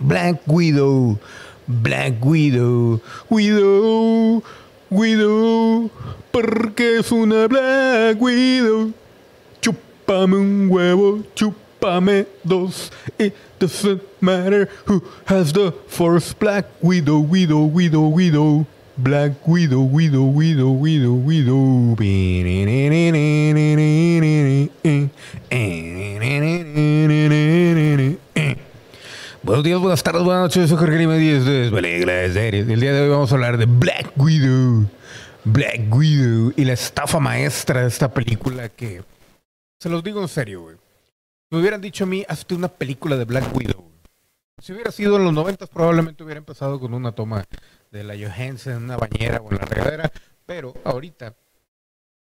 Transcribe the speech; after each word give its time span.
Black 0.00 0.40
Widow, 0.48 1.20
Black 1.68 2.24
Widow, 2.24 3.00
Widow, 3.30 4.42
Widow, 4.90 5.90
porque 6.32 6.98
es 6.98 7.12
una 7.12 7.46
Black 7.46 8.20
Widow. 8.20 8.92
Chúpame 9.60 10.36
un 10.36 10.68
huevo, 10.68 11.22
chúpame 11.36 12.26
dos. 12.44 12.90
It 13.20 13.36
doesn't 13.60 14.02
matter 14.20 14.68
who 14.86 15.04
has 15.26 15.52
the 15.52 15.70
force. 15.86 16.32
Black 16.32 16.64
Widow, 16.82 17.20
Widow, 17.20 17.66
Widow, 17.66 18.08
Widow. 18.08 18.66
Black 19.00 19.46
Widow, 19.46 19.82
Widow, 19.82 20.24
Widow, 20.24 20.70
Widow, 20.72 21.14
Widow. 21.14 21.94
Buenos 29.44 29.64
días, 29.64 29.78
buenas 29.78 30.02
tardes, 30.02 30.24
buenas 30.24 30.42
noches. 30.42 30.68
Soy 30.68 30.76
Jorge 30.76 30.98
Lima 30.98 31.16
y 31.16 31.28
esto 31.28 31.48
es 31.48 31.70
Películas 31.70 32.32
Series. 32.32 32.68
El 32.68 32.80
día 32.80 32.92
de 32.92 33.02
hoy 33.02 33.08
vamos 33.10 33.30
a 33.30 33.36
hablar 33.36 33.56
de 33.56 33.66
Black 33.66 34.10
Widow. 34.16 34.90
Black 35.44 35.94
Widow 35.94 36.52
y 36.56 36.64
la 36.64 36.72
estafa 36.72 37.20
maestra 37.20 37.82
de 37.82 37.86
esta 37.86 38.12
película 38.12 38.68
que... 38.68 39.04
Se 39.78 39.88
los 39.88 40.02
digo 40.02 40.20
en 40.20 40.28
serio, 40.28 40.62
güey. 40.62 40.76
Me 41.50 41.60
hubieran 41.60 41.80
dicho 41.80 42.02
a 42.02 42.08
mí, 42.08 42.24
hazte 42.28 42.56
una 42.56 42.66
película 42.66 43.16
de 43.16 43.24
Black 43.26 43.56
Widow. 43.56 43.84
Si 44.60 44.72
hubiera 44.72 44.90
sido 44.90 45.16
en 45.16 45.24
los 45.24 45.32
90 45.32 45.68
probablemente 45.68 46.24
hubiera 46.24 46.38
empezado 46.38 46.80
con 46.80 46.92
una 46.92 47.12
toma 47.12 47.44
de 47.90 48.04
la 48.04 48.14
Johansson 48.14 48.72
en 48.74 48.82
una 48.84 48.96
bañera 48.96 49.40
o 49.40 49.50
en 49.50 49.58
la 49.58 49.64
regadera, 49.64 50.12
pero 50.46 50.74
ahorita 50.84 51.34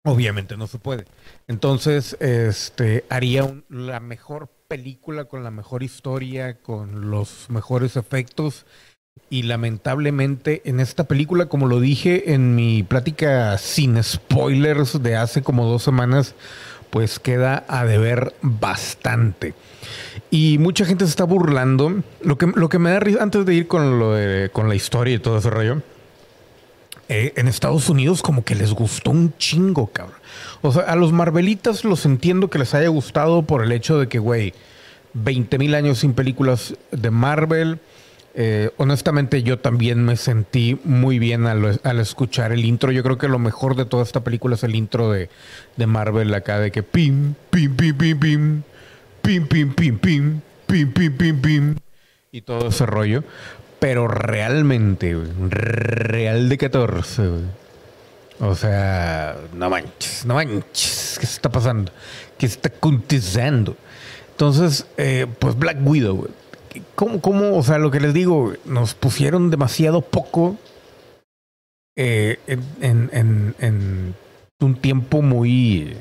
obviamente 0.06 0.58
no 0.58 0.68
se 0.68 0.80
puede. 0.80 1.06
Entonces, 1.48 2.18
este 2.20 3.06
haría 3.10 3.44
un- 3.44 3.64
la 3.70 4.00
mejor 4.00 4.50
película 4.68 5.26
con 5.26 5.44
la 5.44 5.52
mejor 5.52 5.84
historia, 5.84 6.58
con 6.62 7.10
los 7.10 7.50
mejores 7.50 7.96
efectos 7.96 8.66
y 9.30 9.44
lamentablemente 9.44 10.62
en 10.66 10.80
esta 10.80 11.06
película, 11.06 11.46
como 11.46 11.68
lo 11.68 11.80
dije 11.80 12.34
en 12.34 12.56
mi 12.56 12.84
plática 12.84 13.58
sin 13.58 14.02
spoilers 14.04 15.02
de 15.02 15.16
hace 15.16 15.44
como 15.44 15.66
dos 15.66 15.84
semanas, 15.84 16.36
pues 16.90 17.20
queda 17.20 17.66
a 17.68 17.86
deber 17.86 18.34
bastante. 18.42 19.54
Y 20.36 20.58
mucha 20.58 20.84
gente 20.84 21.06
se 21.06 21.12
está 21.12 21.26
burlando. 21.26 22.02
Lo 22.24 22.40
que, 22.40 22.48
lo 22.56 22.68
que 22.68 22.80
me 22.80 22.90
da 22.90 23.00
risa, 23.00 23.22
antes 23.22 23.46
de 23.46 23.54
ir 23.54 23.68
con, 23.68 24.00
lo 24.00 24.14
de- 24.14 24.50
con 24.50 24.68
la 24.68 24.74
historia 24.74 25.14
y 25.14 25.20
todo 25.20 25.38
ese 25.38 25.52
rollo, 25.52 25.84
eh, 27.08 27.34
en 27.36 27.48
Estados 27.48 27.88
Unidos 27.88 28.24
como 28.24 28.44
que 28.44 28.56
les 28.56 28.74
gustó 28.74 29.12
un 29.12 29.36
chingo, 29.38 29.88
cabrón. 29.94 30.18
O 30.64 30.72
sea, 30.72 30.84
a 30.84 30.96
los 30.96 31.12
Marvelitas 31.12 31.84
los 31.84 32.08
entiendo 32.08 32.50
que 32.50 32.58
les 32.58 32.74
haya 32.74 32.88
gustado 32.88 33.44
por 33.44 33.64
el 33.64 33.72
hecho 33.72 34.00
de 34.00 34.08
que, 34.08 34.18
güey, 34.18 34.56
20 35.14 35.60
mil 35.60 35.76
años 35.76 36.00
sin 36.00 36.14
películas 36.14 36.74
de 36.92 37.12
Marvel. 37.12 37.78
Eh, 38.34 38.72
honestamente, 38.78 39.44
yo 39.44 39.60
también 39.60 40.04
me 40.04 40.16
sentí 40.18 40.80
muy 40.84 41.20
bien 41.20 41.46
al, 41.46 41.80
al 41.84 42.00
escuchar 42.00 42.52
el 42.52 42.66
intro. 42.66 42.92
Yo 42.92 43.04
creo 43.04 43.20
que 43.20 43.28
lo 43.28 43.38
mejor 43.38 43.76
de 43.76 43.86
toda 43.86 44.02
esta 44.02 44.24
película 44.24 44.56
es 44.56 44.64
el 44.64 44.74
intro 44.74 45.12
de, 45.12 45.30
de 45.78 45.86
Marvel 45.86 46.34
acá, 46.34 46.58
de 46.58 46.72
que 46.72 46.82
pim, 46.82 47.36
pim, 47.52 47.76
pim, 47.76 47.96
pim, 47.96 48.20
pim, 48.20 48.62
pim, 49.24 49.48
pim, 49.48 49.74
pim, 49.74 49.98
pim, 49.98 50.42
pim, 50.68 50.92
pim, 50.92 51.18
pim, 51.18 51.42
pim, 51.42 51.76
y 52.32 52.42
todo 52.42 52.68
ese 52.68 52.86
rollo. 52.86 53.24
Pero 53.80 54.08
realmente, 54.08 55.16
güey, 55.16 55.30
real 55.50 56.50
de 56.50 56.58
14, 56.58 57.28
güey. 57.28 57.44
O 58.40 58.56
sea, 58.56 59.38
no 59.54 59.70
manches, 59.70 60.26
no 60.26 60.36
manches. 60.36 61.18
¿Qué 61.20 61.26
está 61.26 61.50
pasando? 61.50 61.92
¿Qué 62.38 62.46
está 62.46 62.70
aconteciendo? 62.70 63.76
Entonces, 64.32 64.86
eh, 64.98 65.28
pues 65.40 65.58
Black 65.58 65.78
Widow. 65.82 66.30
¿Cómo, 66.96 67.22
cómo, 67.22 67.58
o 67.58 67.64
sea, 67.64 67.78
lo 67.78 67.92
que 67.92 68.00
les 68.00 68.14
digo, 68.14 68.54
nos 68.66 68.96
pusieron 68.96 69.52
demasiado 69.52 70.02
poco 70.02 70.58
eh, 71.96 72.40
en 72.48 74.16
un 74.60 74.76
tiempo 74.76 75.22
muy, 75.22 75.96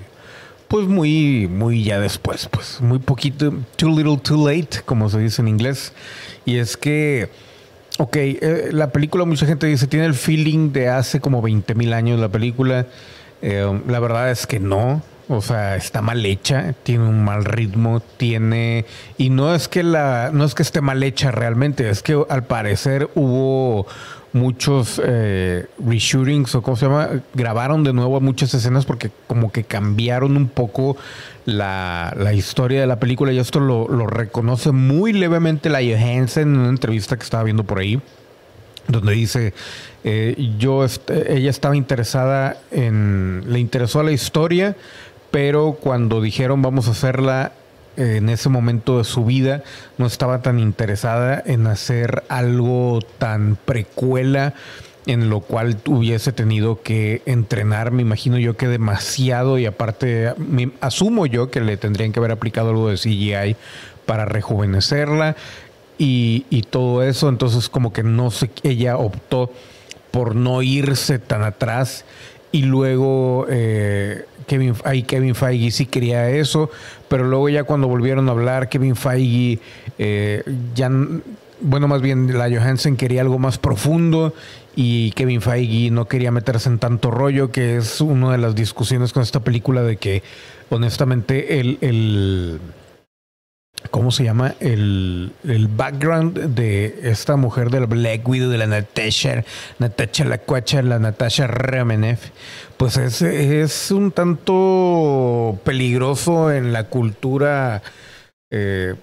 pues 0.73 0.89
muy, 0.89 1.49
muy 1.49 1.85
ya 1.85 2.01
después, 2.01 2.49
pues 2.51 2.81
muy 2.81 2.99
poquito, 2.99 3.53
too 3.77 3.91
little, 3.91 4.17
too 4.17 4.49
late, 4.49 4.81
como 4.87 5.11
se 5.11 5.19
dice 5.19 5.43
en 5.43 5.49
inglés. 5.49 5.93
Y 6.47 6.57
es 6.57 6.79
que, 6.79 7.29
ok, 7.99 8.17
eh, 8.17 8.71
la 8.73 8.91
película, 8.91 9.27
mucha 9.27 9.45
gente 9.45 9.67
dice, 9.67 9.87
tiene 9.87 10.07
el 10.07 10.15
feeling 10.15 10.73
de 10.73 10.89
hace 10.89 11.21
como 11.21 11.43
20 11.43 11.75
mil 11.75 11.93
años 11.93 12.19
la 12.19 12.31
película. 12.31 12.87
Eh, 13.43 13.81
la 13.87 14.01
verdad 14.01 14.31
es 14.31 14.47
que 14.47 14.61
no. 14.61 15.03
O 15.29 15.43
sea, 15.43 15.77
está 15.77 16.01
mal 16.01 16.25
hecha, 16.25 16.75
tiene 16.85 17.05
un 17.05 17.23
mal 17.23 17.45
ritmo, 17.45 18.01
tiene 18.01 18.87
y 19.19 19.29
no 19.29 19.55
es 19.55 19.69
que 19.69 19.83
la 19.83 20.31
no 20.33 20.45
es 20.45 20.55
que 20.55 20.63
esté 20.63 20.81
mal 20.81 21.03
hecha 21.03 21.31
realmente, 21.31 21.89
es 21.89 22.03
que 22.03 22.21
al 22.29 22.45
parecer 22.45 23.09
hubo 23.15 23.87
muchos 24.33 25.01
eh, 25.05 25.67
reshootings 25.85 26.55
o 26.55 26.63
cómo 26.63 26.77
se 26.77 26.87
llama, 26.87 27.09
grabaron 27.35 27.85
de 27.85 27.93
nuevo 27.93 28.21
muchas 28.21 28.55
escenas 28.55 28.87
porque 28.87 29.11
como 29.27 29.53
que 29.53 29.65
cambiaron 29.65 30.37
un 30.37 30.49
poco 30.49 30.97
la, 31.45 32.15
la 32.17 32.33
historia 32.33 32.81
de 32.81 32.87
la 32.87 32.99
película 32.99 33.33
y 33.33 33.39
esto 33.39 33.61
lo, 33.61 33.89
lo 33.89 34.07
reconoce 34.07 34.73
muy 34.73 35.13
levemente 35.13 35.69
la 35.69 35.81
Johansson 35.81 36.43
en 36.45 36.59
una 36.59 36.69
entrevista 36.71 37.17
que 37.17 37.25
estaba 37.25 37.45
viendo 37.45 37.65
por 37.65 37.79
ahí 37.79 38.01
donde 38.89 39.13
dice 39.13 39.55
eh, 40.05 40.51
yo 40.59 40.85
ella 40.85 41.51
estaba 41.51 41.77
interesada 41.77 42.57
en 42.71 43.45
le 43.47 43.61
interesó 43.61 44.03
la 44.03 44.13
historia 44.13 44.77
pero 45.31 45.79
cuando 45.81 46.21
dijeron 46.21 46.63
vamos 46.63 46.89
a 46.89 46.93
hacerla 46.93 47.53
en 47.97 48.29
ese 48.29 48.49
momento 48.49 48.99
de 48.99 49.05
su 49.05 49.25
vida 49.25 49.63
no 49.99 50.07
estaba 50.07 50.43
tan 50.43 50.59
interesada 50.59 51.43
en 51.45 51.67
hacer 51.67 52.25
algo 52.29 53.01
tan 53.19 53.57
precuela 53.65 54.55
en 55.07 55.31
lo 55.31 55.41
cual 55.41 55.79
hubiese 55.87 56.33
tenido 56.33 56.81
que 56.83 57.23
entrenar, 57.27 57.91
me 57.91 58.03
imagino 58.03 58.39
yo 58.39 58.57
que 58.57 58.69
demasiado 58.69 59.59
y 59.59 59.67
aparte 59.67 60.33
me- 60.39 60.71
asumo 60.81 61.27
yo 61.27 61.51
que 61.51 61.61
le 61.61 61.77
tendrían 61.77 62.13
que 62.13 62.21
haber 62.21 62.31
aplicado 62.31 62.71
algo 62.71 62.89
de 62.89 62.97
CGI 62.97 63.57
para 64.07 64.25
rejuvenecerla 64.25 65.37
y, 65.99 66.63
todo 66.71 67.03
eso. 67.03 67.29
Entonces 67.29 67.69
como 67.69 67.93
que 67.93 68.03
no 68.03 68.31
sé, 68.31 68.51
ella 68.63 68.97
optó 68.97 69.53
por 70.11 70.35
no 70.35 70.63
irse 70.63 71.19
tan 71.19 71.43
atrás. 71.43 72.05
Y 72.51 72.63
luego 72.63 73.47
eh, 73.49 74.27
Kevin, 74.47 74.75
ahí 74.85 75.03
Kevin 75.03 75.35
Feige 75.35 75.71
sí 75.71 75.87
quería 75.87 76.31
eso, 76.31 76.71
pero 77.09 77.25
luego 77.25 77.49
ya 77.49 77.65
cuando 77.65 77.89
volvieron 77.89 78.29
a 78.29 78.33
hablar, 78.33 78.69
Kevin 78.69 78.97
Feige 78.97 79.61
eh, 79.99 80.43
ya, 80.75 80.91
bueno, 81.61 81.89
más 81.89 82.03
bien 82.03 82.37
la 82.37 82.49
Johansson 82.51 82.97
quería 82.97 83.21
algo 83.21 83.39
más 83.39 83.59
profundo 83.59 84.35
y 84.75 85.13
Kevin 85.13 85.41
Feige 85.41 85.91
no 85.91 86.07
quería 86.07 86.31
meterse 86.31 86.69
en 86.69 86.79
tanto 86.79 87.11
rollo, 87.11 87.51
que 87.51 87.77
es 87.77 88.01
una 88.01 88.33
de 88.33 88.39
las 88.39 88.55
discusiones 88.55 89.13
con 89.13 89.23
esta 89.23 89.41
película 89.41 89.83
de 89.83 89.97
que 89.97 90.23
honestamente 90.71 91.61
el, 91.61 91.79
el 91.81 92.61
¿cómo 93.91 94.11
se 94.11 94.25
llama? 94.25 94.55
El, 94.61 95.33
el 95.45 95.69
background 95.69 96.55
de 96.55 97.01
esta 97.03 97.37
mujer 97.37 97.71
del 97.71 97.87
Black 97.87 98.27
Widow, 98.27 98.51
de 98.51 98.59
la 98.59 98.67
Natasha, 98.67 99.45
Natasha 99.79 100.25
la 100.25 100.39
cuacha, 100.39 100.83
la 100.83 100.99
Natasha 100.99 101.47
Remenev, 101.47 102.19
pues 102.77 102.97
es, 102.97 103.23
es 103.23 103.91
un 103.91 104.13
tanto 104.13 105.59
peligroso 105.65 106.53
en 106.53 106.73
la 106.73 106.85
cultura, 106.85 107.83
eh, 108.51 108.95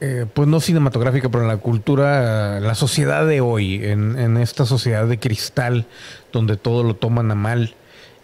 eh, 0.00 0.26
pues 0.32 0.48
no 0.48 0.60
cinematográfica, 0.60 1.28
pero 1.28 1.42
en 1.42 1.48
la 1.48 1.56
cultura, 1.56 2.60
la 2.60 2.74
sociedad 2.74 3.26
de 3.26 3.40
hoy, 3.40 3.84
en, 3.84 4.18
en 4.18 4.36
esta 4.36 4.66
sociedad 4.66 5.06
de 5.06 5.18
cristal, 5.18 5.86
donde 6.32 6.56
todo 6.56 6.82
lo 6.82 6.94
toman 6.94 7.30
a 7.30 7.34
mal 7.34 7.74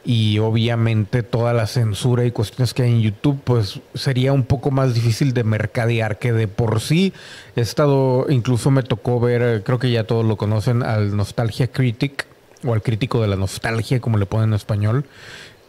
y 0.05 0.39
obviamente 0.39 1.23
toda 1.23 1.53
la 1.53 1.67
censura 1.67 2.25
y 2.25 2.33
cuestiones 2.33 2.75
que 2.75 2.83
hay 2.83 2.91
en 2.91 3.03
YouTube, 3.03 3.41
pues 3.45 3.81
sería 3.95 4.33
un 4.33 4.43
poco 4.43 4.71
más 4.71 4.95
difícil 4.95 5.33
de 5.33 5.45
mercadear 5.45 6.19
que 6.19 6.33
de 6.33 6.49
por 6.49 6.81
sí. 6.81 7.13
He 7.55 7.61
estado, 7.61 8.27
incluso 8.29 8.71
me 8.71 8.83
tocó 8.83 9.21
ver, 9.21 9.63
creo 9.63 9.79
que 9.79 9.91
ya 9.91 10.05
todos 10.05 10.25
lo 10.25 10.37
conocen, 10.37 10.83
al 10.83 11.17
Nostalgia 11.17 11.69
Critic 11.69 12.27
o 12.65 12.73
al 12.75 12.83
crítico 12.83 13.23
de 13.23 13.29
la 13.29 13.37
nostalgia, 13.37 14.01
como 14.01 14.19
le 14.19 14.27
ponen 14.27 14.51
en 14.51 14.55
español, 14.55 15.05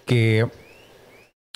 que 0.05 0.47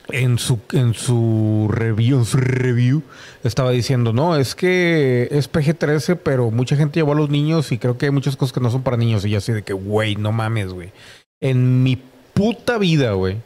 en 0.09 0.38
su, 0.38 0.59
en 0.71 0.94
su 0.94 1.68
review, 1.71 2.19
en 2.19 2.25
su 2.25 2.38
review, 2.38 3.03
estaba 3.44 3.71
diciendo, 3.71 4.13
no, 4.13 4.35
es 4.35 4.56
que 4.56 5.27
es 5.31 5.51
PG-13, 5.51 6.19
pero 6.23 6.51
mucha 6.51 6.75
gente 6.75 7.00
llevó 7.00 7.13
a 7.13 7.15
los 7.15 7.30
niños 7.30 7.71
y 7.71 7.77
creo 7.77 7.97
que 7.97 8.06
hay 8.06 8.12
muchas 8.12 8.38
cosas 8.38 8.53
que 8.53 8.59
no 8.59 8.69
son 8.69 8.83
para 8.83 8.97
niños. 8.97 9.25
Y 9.25 9.31
yo 9.31 9.39
así 9.39 9.51
de 9.51 9.63
que, 9.63 9.73
güey, 9.73 10.15
no 10.15 10.31
mames, 10.31 10.71
güey. 10.71 10.91
En 11.41 11.83
mi 11.83 12.01
puta 12.37 12.77
vida, 12.77 13.13
güey. 13.13 13.37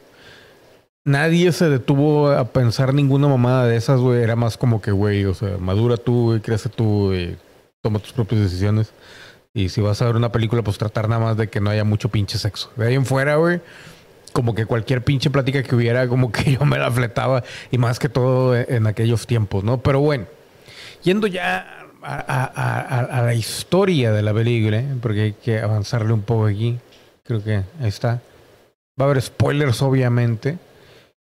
Nadie 1.03 1.51
se 1.51 1.69
detuvo 1.69 2.29
a 2.29 2.45
pensar 2.45 2.93
ninguna 2.93 3.27
mamada 3.27 3.65
de 3.65 3.77
esas, 3.77 3.99
güey. 3.99 4.21
Era 4.21 4.35
más 4.35 4.57
como 4.57 4.81
que, 4.81 4.91
güey, 4.91 5.25
o 5.25 5.33
sea, 5.33 5.57
madura 5.57 5.97
tú, 5.97 6.25
güey, 6.25 6.41
crece 6.41 6.69
tú, 6.69 7.13
toma 7.81 7.99
tus 7.99 8.11
propias 8.11 8.41
decisiones. 8.41 8.91
Y 9.53 9.69
si 9.69 9.81
vas 9.81 10.01
a 10.01 10.05
ver 10.05 10.15
una 10.15 10.31
película, 10.31 10.61
pues 10.61 10.77
tratar 10.77 11.09
nada 11.09 11.21
más 11.21 11.38
de 11.38 11.49
que 11.49 11.59
no 11.59 11.69
haya 11.69 11.83
mucho 11.83 12.09
pinche 12.09 12.38
sexo. 12.38 12.71
De 12.75 12.88
ahí 12.88 12.95
en 12.95 13.05
fuera, 13.05 13.38
güey, 13.38 13.61
como 14.33 14.53
que 14.53 14.65
cualquier 14.65 15.03
pinche 15.03 15.29
plática 15.29 15.63
que 15.63 15.75
hubiera, 15.75 16.07
como 16.07 16.31
que 16.31 16.51
yo 16.59 16.65
me 16.65 16.77
la 16.77 16.91
fletaba 16.91 17.43
y 17.71 17.77
más 17.77 17.97
que 17.97 18.09
todo 18.09 18.55
en 18.55 18.88
aquellos 18.88 19.25
tiempos, 19.25 19.63
¿no? 19.63 19.81
Pero 19.81 20.01
bueno, 20.01 20.25
yendo 21.03 21.27
ya 21.27 21.88
a, 22.03 23.21
la 23.25 23.33
historia 23.33 24.11
de 24.11 24.21
la 24.21 24.33
película, 24.33 24.77
¿eh? 24.77 24.95
porque 25.01 25.21
hay 25.21 25.33
que 25.33 25.59
avanzarle 25.59 26.13
un 26.13 26.21
poco 26.21 26.45
aquí, 26.45 26.77
creo 27.23 27.43
que 27.43 27.63
ahí 27.79 27.88
está. 27.88 28.21
Va 28.99 29.05
a 29.05 29.09
haber 29.09 29.21
spoilers, 29.21 29.81
obviamente. 29.81 30.57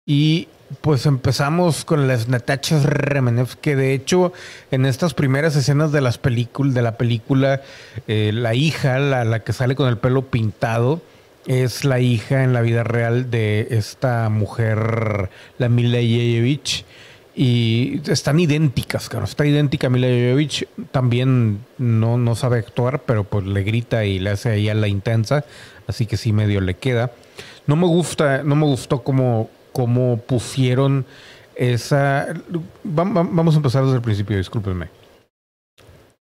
Y 0.06 0.47
pues 0.81 1.06
empezamos 1.06 1.85
con 1.85 2.07
las 2.07 2.27
Natachas 2.27 2.85
Remenev, 2.85 3.56
que 3.62 3.75
de 3.75 3.94
hecho 3.94 4.33
en 4.71 4.85
estas 4.85 5.13
primeras 5.13 5.56
escenas 5.56 5.91
de, 5.91 6.01
las 6.01 6.19
de 6.21 6.81
la 6.81 6.97
película, 6.97 7.62
eh, 8.07 8.31
la 8.33 8.56
hija, 8.56 9.00
la, 9.00 9.23
la 9.23 9.39
que 9.41 9.53
sale 9.53 9.75
con 9.75 9.88
el 9.88 9.97
pelo 9.97 10.23
pintado, 10.23 11.01
es 11.45 11.85
la 11.85 12.00
hija 12.00 12.44
en 12.44 12.53
la 12.53 12.62
vida 12.62 12.83
real 12.83 13.29
de 13.29 13.67
esta 13.71 14.29
mujer, 14.29 15.29
la 15.57 15.69
Mila 15.69 16.00
Jejevich. 16.00 16.85
Y 17.38 18.01
están 18.09 18.39
idénticas, 18.39 19.09
claro. 19.09 19.25
Está 19.25 19.45
idéntica 19.45 19.88
a 19.88 19.89
Mila 19.89 20.07
Jovovich. 20.07 20.67
También 20.91 21.59
no, 21.77 22.17
no 22.17 22.33
sabe 22.35 22.59
actuar, 22.59 23.01
pero 23.01 23.25
pues 23.25 23.45
le 23.45 23.63
grita 23.63 24.06
y 24.06 24.19
le 24.19 24.29
hace 24.29 24.50
ahí 24.50 24.69
a 24.69 24.73
la 24.73 24.88
intensa. 24.88 25.44
Así 25.85 26.06
que 26.06 26.15
sí 26.15 26.31
medio 26.31 26.62
le 26.62 26.75
queda. 26.75 27.12
No 27.68 27.76
me 27.76 27.88
gusta, 27.88 28.44
no 28.44 28.56
me 28.56 28.66
gustó 28.66 29.04
cómo, 29.04 29.50
cómo 29.72 30.18
pusieron 30.18 31.06
esa. 31.56 32.28
Vamos 32.84 33.56
a 33.56 33.58
empezar 33.58 33.84
desde 33.84 33.98
el 33.98 34.02
principio, 34.02 34.38
discúlpenme. 34.38 34.90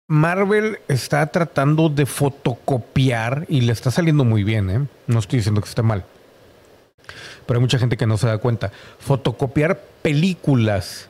Marvel 0.09 0.79
está 0.89 1.25
tratando 1.27 1.89
de 1.89 2.05
fotocopiar 2.05 3.47
y 3.49 3.61
le 3.61 3.73
está 3.73 3.93
saliendo 3.93 4.25
muy 4.25 4.43
bien, 4.43 4.71
¿eh? 4.71 4.87
No 5.07 5.21
estoy 5.21 5.39
diciendo 5.39 5.61
que 5.61 5.69
esté 5.69 5.83
mal. 5.83 6.05
Pero 7.47 7.59
hay 7.59 7.61
mucha 7.61 7.79
gente 7.79 7.97
que 7.97 8.07
no 8.07 8.17
se 8.17 8.27
da 8.27 8.39
cuenta. 8.39 8.73
Fotocopiar 8.99 9.81
películas 10.03 11.09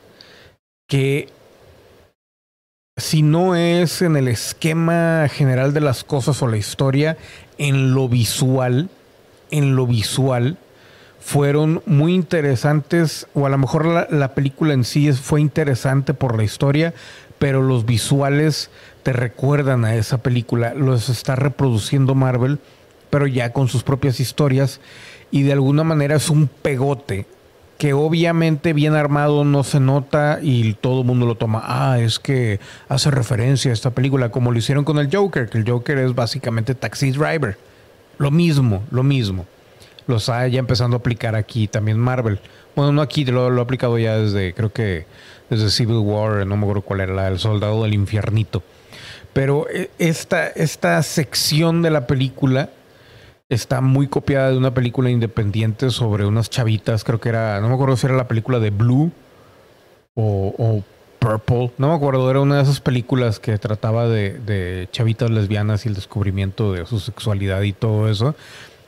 que 0.87 1.29
si 2.95 3.23
no 3.23 3.55
es 3.55 4.03
en 4.03 4.17
el 4.17 4.27
esquema 4.27 5.27
general 5.29 5.73
de 5.73 5.81
las 5.81 6.03
cosas 6.03 6.41
o 6.43 6.47
la 6.47 6.57
historia, 6.57 7.17
en 7.57 7.95
lo 7.95 8.07
visual, 8.07 8.89
en 9.51 9.75
lo 9.75 9.85
visual, 9.85 10.57
fueron 11.19 11.83
muy 11.85 12.15
interesantes, 12.15 13.27
o 13.33 13.45
a 13.45 13.49
lo 13.49 13.57
mejor 13.57 13.85
la, 13.85 14.07
la 14.09 14.33
película 14.33 14.73
en 14.73 14.83
sí 14.83 15.11
fue 15.13 15.39
interesante 15.39 16.13
por 16.13 16.35
la 16.35 16.43
historia, 16.43 16.93
pero 17.37 17.61
los 17.61 17.85
visuales 17.85 18.69
te 19.03 19.13
recuerdan 19.13 19.85
a 19.85 19.95
esa 19.95 20.19
película, 20.19 20.73
los 20.73 21.09
está 21.09 21.35
reproduciendo 21.35 22.15
Marvel, 22.15 22.59
pero 23.09 23.27
ya 23.27 23.51
con 23.51 23.67
sus 23.67 23.83
propias 23.83 24.19
historias 24.19 24.79
y 25.31 25.43
de 25.43 25.53
alguna 25.53 25.83
manera 25.83 26.15
es 26.15 26.29
un 26.29 26.47
pegote 26.47 27.25
que 27.77 27.93
obviamente 27.93 28.73
bien 28.73 28.93
armado 28.93 29.43
no 29.43 29.63
se 29.63 29.79
nota 29.79 30.37
y 30.39 30.73
todo 30.75 31.01
el 31.01 31.07
mundo 31.07 31.25
lo 31.25 31.33
toma. 31.33 31.63
Ah, 31.63 31.99
es 31.99 32.19
que 32.19 32.59
hace 32.87 33.09
referencia 33.09 33.71
a 33.71 33.73
esta 33.73 33.89
película, 33.89 34.29
como 34.29 34.51
lo 34.51 34.59
hicieron 34.59 34.83
con 34.83 34.99
el 34.99 35.09
Joker, 35.11 35.49
que 35.49 35.57
el 35.57 35.67
Joker 35.67 35.97
es 35.97 36.13
básicamente 36.13 36.75
Taxi 36.75 37.09
Driver. 37.09 37.57
Lo 38.17 38.31
mismo, 38.31 38.83
lo 38.91 39.03
mismo. 39.03 39.45
Lo 40.07 40.17
está 40.17 40.47
ya 40.47 40.59
empezando 40.59 40.97
a 40.97 40.99
aplicar 40.99 41.35
aquí 41.35 41.67
también 41.67 41.97
Marvel. 41.97 42.39
Bueno, 42.75 42.91
no 42.91 43.01
aquí, 43.01 43.25
lo, 43.25 43.49
lo 43.49 43.61
ha 43.61 43.63
aplicado 43.63 43.97
ya 43.97 44.17
desde, 44.17 44.53
creo 44.53 44.71
que 44.71 45.05
desde 45.49 45.69
Civil 45.69 45.97
War, 45.97 46.45
no 46.47 46.57
me 46.57 46.63
acuerdo 46.63 46.81
cuál 46.81 47.01
era, 47.01 47.25
del 47.25 47.39
Soldado 47.39 47.83
del 47.83 47.93
Infiernito. 47.93 48.63
Pero 49.33 49.67
eh, 49.69 49.89
esta, 49.99 50.47
esta 50.47 51.01
sección 51.03 51.81
de 51.81 51.91
la 51.91 52.07
película 52.07 52.69
está 53.49 53.81
muy 53.81 54.07
copiada 54.07 54.51
de 54.51 54.57
una 54.57 54.73
película 54.73 55.09
independiente 55.09 55.89
sobre 55.89 56.25
unas 56.25 56.49
chavitas, 56.49 57.03
creo 57.03 57.19
que 57.19 57.29
era, 57.29 57.59
no 57.59 57.67
me 57.67 57.73
acuerdo 57.75 57.97
si 57.97 58.07
era 58.07 58.15
la 58.15 58.27
película 58.27 58.59
de 58.59 58.69
Blue 58.69 59.11
o, 60.15 60.83
Purple, 61.21 61.71
no 61.77 61.89
me 61.89 61.93
acuerdo, 61.93 62.31
era 62.31 62.41
una 62.41 62.57
de 62.57 62.63
esas 62.63 62.79
películas 62.79 63.39
que 63.39 63.55
trataba 63.59 64.07
de, 64.07 64.89
chavitas 64.91 65.29
lesbianas 65.29 65.85
y 65.85 65.89
el 65.89 65.95
descubrimiento 65.95 66.73
de 66.73 66.87
su 66.87 66.99
sexualidad 66.99 67.61
y 67.61 67.73
todo 67.73 68.09
eso. 68.09 68.35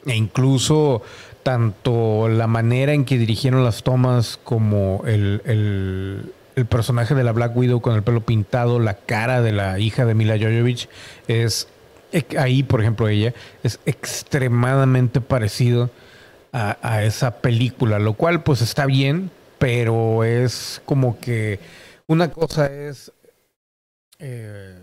E 0.07 0.15
incluso 0.15 1.03
tanto 1.44 2.27
la 2.30 2.47
manera 2.47 2.94
en 2.94 3.06
que 3.06 3.19
dirigieron 3.19 3.63
las 3.63 3.83
tomas 3.83 4.39
como 4.44 5.03
el, 5.06 5.41
el 6.56 6.65
personaje 6.65 7.13
de 7.13 7.24
la 7.24 7.33
Black 7.33 7.56
Widow 7.56 7.81
con 7.81 7.94
el 7.94 8.01
pelo 8.01 8.21
pintado, 8.21 8.79
la 8.79 8.95
cara 8.95 9.41
de 9.41 9.51
la 9.51 9.77
hija 9.77 10.06
de 10.06 10.15
Mila 10.15 10.36
Jovovich 10.38 10.89
es 11.27 11.68
ahí, 12.38 12.63
por 12.63 12.81
ejemplo, 12.81 13.07
ella 13.07 13.33
es 13.63 13.79
extremadamente 13.86 15.21
parecido 15.21 15.89
a, 16.51 17.01
esa 17.03 17.38
película, 17.38 17.97
lo 17.97 18.13
cual 18.13 18.44
pues 18.44 18.62
está 18.62 18.86
bien, 18.86 19.31
pero 19.57 20.24
es 20.24 20.83
como 20.86 21.19
que 21.19 21.59
una 22.13 22.31
cosa 22.31 22.68
es 22.68 23.12
eh, 24.19 24.82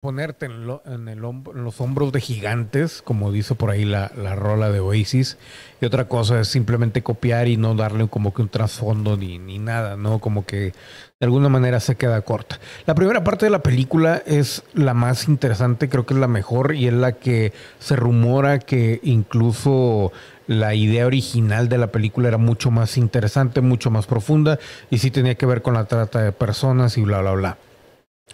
ponerte 0.00 0.46
en, 0.46 0.64
los 0.64 1.80
hombros 1.80 2.12
de 2.12 2.20
gigantes, 2.20 3.02
como 3.02 3.32
dice 3.32 3.56
por 3.56 3.70
ahí 3.70 3.84
la, 3.84 4.08
rola 4.36 4.70
de 4.70 4.78
Oasis, 4.78 5.38
y 5.80 5.86
otra 5.86 6.06
cosa 6.06 6.40
es 6.40 6.46
simplemente 6.46 7.02
copiar 7.02 7.48
y 7.48 7.56
no 7.56 7.74
darle 7.74 8.06
como 8.06 8.32
que 8.32 8.42
un 8.42 8.48
trasfondo 8.48 9.16
ni, 9.16 9.40
ni 9.40 9.58
nada, 9.58 9.96
¿no? 9.96 10.20
Como 10.20 10.46
que 10.46 10.72
de 11.18 11.24
alguna 11.26 11.48
manera 11.48 11.80
se 11.80 11.96
queda 11.96 12.22
corta. 12.22 12.60
La 12.86 12.94
primera 12.94 13.24
parte 13.24 13.46
de 13.46 13.50
la 13.50 13.62
película 13.62 14.22
es 14.24 14.62
la 14.72 14.94
más 14.94 15.26
interesante, 15.26 15.88
creo 15.88 16.06
que 16.06 16.14
es 16.14 16.20
la 16.20 16.28
mejor 16.28 16.76
y 16.76 16.86
es 16.86 16.94
la 16.94 17.12
que 17.12 17.52
se 17.80 17.96
rumora 17.96 18.60
que 18.60 19.00
incluso 19.02 20.12
la 20.46 20.74
idea 20.74 21.06
original 21.06 21.68
de 21.68 21.76
la 21.78 21.88
película 21.88 22.28
era 22.28 22.38
mucho 22.38 22.70
más 22.70 22.96
interesante, 22.98 23.62
mucho 23.62 23.90
más 23.90 24.06
profunda 24.06 24.60
y 24.90 24.98
sí 24.98 25.10
tenía 25.10 25.34
que 25.34 25.44
ver 25.44 25.60
con 25.60 25.74
la 25.74 25.86
trata 25.86 26.22
de 26.22 26.30
personas 26.30 26.96
y 26.98 27.02
bla, 27.02 27.20
bla, 27.20 27.32
bla. 27.32 27.58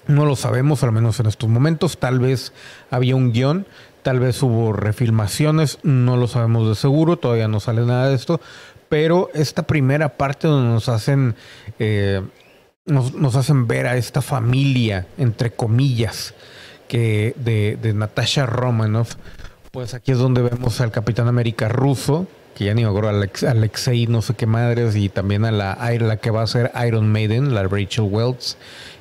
No 0.06 0.26
lo 0.26 0.36
sabemos, 0.36 0.82
al 0.82 0.92
menos 0.92 1.18
en 1.20 1.26
estos 1.26 1.48
momentos. 1.48 1.98
Tal 1.98 2.18
vez 2.18 2.52
había 2.90 3.16
un 3.16 3.32
guion, 3.32 3.66
tal 4.02 4.20
vez 4.20 4.42
hubo 4.42 4.72
refilmaciones, 4.72 5.78
no 5.82 6.16
lo 6.16 6.28
sabemos 6.28 6.68
de 6.68 6.74
seguro, 6.74 7.16
todavía 7.16 7.48
no 7.48 7.58
sale 7.58 7.86
nada 7.86 8.08
de 8.08 8.14
esto. 8.14 8.40
Pero 8.88 9.30
esta 9.34 9.62
primera 9.62 10.10
parte 10.10 10.46
donde 10.46 10.72
nos 10.72 10.88
hacen, 10.88 11.34
eh, 11.78 12.22
nos, 12.84 13.34
hacen 13.34 13.66
ver 13.66 13.86
a 13.86 13.96
esta 13.96 14.20
familia, 14.20 15.06
entre 15.16 15.52
comillas, 15.52 16.34
que 16.86 17.34
de, 17.36 17.92
Natasha 17.94 18.44
Romanoff, 18.44 19.14
pues 19.72 19.94
aquí 19.94 20.12
es 20.12 20.18
donde 20.18 20.42
vemos 20.42 20.80
al 20.82 20.92
Capitán 20.92 21.26
América 21.26 21.68
ruso, 21.68 22.28
que 22.54 22.66
ya 22.66 22.74
ni 22.74 22.84
me 22.84 22.88
acuerdo, 22.88 23.08
Alex, 23.08 23.42
Alexei 23.42 24.06
no 24.06 24.22
sé 24.22 24.34
qué 24.34 24.46
madres, 24.46 24.94
y 24.94 25.08
también 25.08 25.46
a 25.46 25.50
la, 25.50 25.76
la 25.98 26.16
que 26.18 26.30
va 26.30 26.42
a 26.42 26.46
ser 26.46 26.70
Iron 26.86 27.10
Maiden, 27.10 27.54
la 27.54 27.64
Rachel 27.64 28.04
Welts 28.08 28.58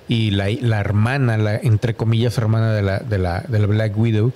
y 0.07 0.31
la, 0.31 0.49
la 0.61 0.79
hermana, 0.79 1.37
la 1.37 1.55
entre 1.55 1.93
comillas 1.93 2.37
hermana 2.37 2.73
de 2.73 2.81
la, 2.81 2.99
de 2.99 3.17
la, 3.17 3.41
de 3.41 3.59
la 3.59 3.67
Black 3.67 3.97
Widow. 3.97 4.31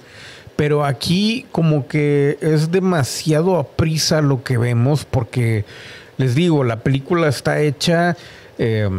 Pero 0.56 0.86
aquí 0.86 1.46
como 1.52 1.88
que 1.88 2.38
es 2.42 2.72
demasiado 2.72 3.58
a 3.58 3.68
prisa 3.68 4.22
lo 4.22 4.44
que 4.44 4.58
vemos 4.58 5.06
porque 5.06 5.66
les 6.18 6.34
digo, 6.34 6.64
la 6.64 6.80
película 6.80 7.28
está 7.28 7.60
hecha 7.60 8.18
eh, 8.58 8.90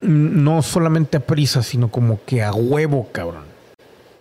no 0.00 0.62
solamente 0.62 1.16
a 1.16 1.20
prisa, 1.20 1.62
sino 1.62 1.88
como 1.88 2.20
que 2.24 2.42
a 2.42 2.52
huevo, 2.52 3.08
cabrón. 3.12 3.53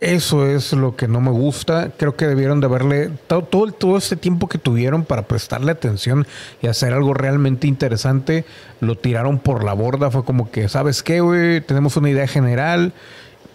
Eso 0.03 0.45
es 0.45 0.73
lo 0.73 0.97
que 0.97 1.07
no 1.07 1.21
me 1.21 1.31
gusta. 1.31 1.91
Creo 1.95 2.17
que 2.17 2.27
debieron 2.27 2.59
de 2.59 2.65
haberle 2.65 3.09
todo, 3.27 3.71
todo, 3.71 3.97
este 3.97 4.17
tiempo 4.17 4.49
que 4.49 4.57
tuvieron 4.57 5.05
para 5.05 5.21
prestarle 5.21 5.71
atención 5.71 6.27
y 6.61 6.67
hacer 6.67 6.91
algo 6.91 7.13
realmente 7.13 7.67
interesante. 7.67 8.43
Lo 8.81 8.97
tiraron 8.97 9.39
por 9.39 9.63
la 9.63 9.71
borda. 9.71 10.11
Fue 10.11 10.25
como 10.25 10.51
que, 10.51 10.67
¿sabes 10.67 11.03
qué, 11.03 11.21
güey? 11.21 11.61
Tenemos 11.61 11.95
una 11.95 12.09
idea 12.09 12.27
general, 12.27 12.91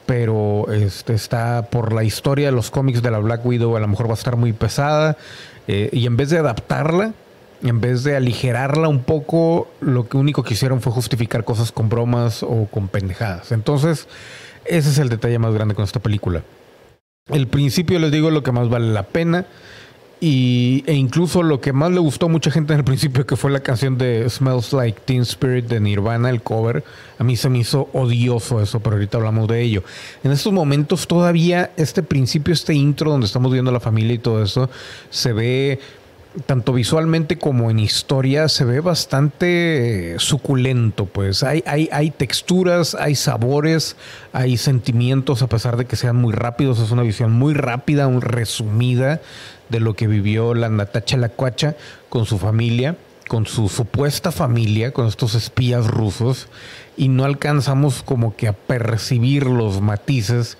pero 0.06 0.72
este, 0.72 1.12
está 1.12 1.66
por 1.70 1.92
la 1.92 2.02
historia 2.02 2.46
de 2.46 2.52
los 2.52 2.70
cómics 2.70 3.02
de 3.02 3.10
la 3.10 3.18
Black 3.18 3.44
Widow. 3.44 3.76
A 3.76 3.80
lo 3.80 3.88
mejor 3.88 4.06
va 4.06 4.12
a 4.12 4.14
estar 4.14 4.36
muy 4.36 4.54
pesada. 4.54 5.18
Eh, 5.66 5.90
y 5.92 6.06
en 6.06 6.16
vez 6.16 6.30
de 6.30 6.38
adaptarla, 6.38 7.12
en 7.62 7.82
vez 7.82 8.04
de 8.04 8.16
aligerarla 8.16 8.88
un 8.88 9.02
poco, 9.02 9.68
lo 9.82 10.06
único 10.14 10.42
que 10.42 10.54
hicieron 10.54 10.80
fue 10.80 10.94
justificar 10.94 11.44
cosas 11.44 11.72
con 11.72 11.90
bromas 11.90 12.42
o 12.42 12.66
con 12.70 12.88
pendejadas. 12.88 13.52
Entonces 13.52 14.08
ese 14.68 14.90
es 14.90 14.98
el 14.98 15.08
detalle 15.08 15.38
más 15.38 15.54
grande 15.54 15.74
con 15.74 15.84
esta 15.84 16.00
película. 16.00 16.42
El 17.26 17.46
principio, 17.46 17.98
les 17.98 18.10
digo, 18.10 18.30
lo 18.30 18.42
que 18.42 18.52
más 18.52 18.68
vale 18.68 18.92
la 18.92 19.02
pena. 19.02 19.46
Y, 20.20 20.82
e 20.86 20.94
incluso 20.94 21.44
lo 21.44 21.60
que 21.60 21.72
más 21.72 21.92
le 21.92 22.00
gustó 22.00 22.26
a 22.26 22.28
mucha 22.28 22.50
gente 22.50 22.72
en 22.72 22.80
el 22.80 22.84
principio, 22.84 23.24
que 23.24 23.36
fue 23.36 23.52
la 23.52 23.60
canción 23.60 23.98
de 23.98 24.28
Smells 24.28 24.72
Like 24.72 25.02
Teen 25.04 25.22
Spirit 25.22 25.66
de 25.66 25.78
Nirvana, 25.78 26.28
el 26.28 26.42
cover, 26.42 26.82
a 27.18 27.24
mí 27.24 27.36
se 27.36 27.48
me 27.48 27.58
hizo 27.58 27.88
odioso 27.92 28.60
eso, 28.60 28.80
pero 28.80 28.96
ahorita 28.96 29.18
hablamos 29.18 29.46
de 29.46 29.62
ello. 29.62 29.84
En 30.24 30.32
estos 30.32 30.52
momentos 30.52 31.06
todavía 31.06 31.70
este 31.76 32.02
principio, 32.02 32.52
este 32.52 32.74
intro 32.74 33.12
donde 33.12 33.26
estamos 33.26 33.52
viendo 33.52 33.70
a 33.70 33.74
la 33.74 33.78
familia 33.78 34.14
y 34.14 34.18
todo 34.18 34.42
eso, 34.42 34.68
se 35.08 35.32
ve 35.32 35.78
tanto 36.46 36.72
visualmente 36.72 37.38
como 37.38 37.70
en 37.70 37.78
historia, 37.78 38.48
se 38.48 38.64
ve 38.64 38.80
bastante 38.80 40.16
suculento. 40.18 41.06
Pues 41.06 41.42
hay, 41.42 41.62
hay, 41.66 41.88
hay 41.92 42.10
texturas, 42.10 42.94
hay 42.94 43.14
sabores, 43.14 43.96
hay 44.32 44.56
sentimientos, 44.56 45.42
a 45.42 45.48
pesar 45.48 45.76
de 45.76 45.86
que 45.86 45.96
sean 45.96 46.16
muy 46.16 46.32
rápidos. 46.32 46.78
Es 46.78 46.90
una 46.90 47.02
visión 47.02 47.32
muy 47.32 47.54
rápida, 47.54 48.08
muy 48.08 48.20
resumida 48.20 49.20
de 49.68 49.80
lo 49.80 49.94
que 49.94 50.06
vivió 50.06 50.54
la 50.54 50.68
Natacha 50.68 51.16
Lacuacha 51.16 51.76
con 52.08 52.26
su 52.26 52.38
familia, 52.38 52.96
con 53.28 53.46
su 53.46 53.68
supuesta 53.68 54.32
familia, 54.32 54.92
con 54.92 55.06
estos 55.06 55.34
espías 55.34 55.86
rusos, 55.86 56.48
y 56.96 57.08
no 57.08 57.24
alcanzamos 57.24 58.02
como 58.02 58.34
que 58.34 58.48
a 58.48 58.52
percibir 58.54 59.46
los 59.46 59.80
matices 59.80 60.56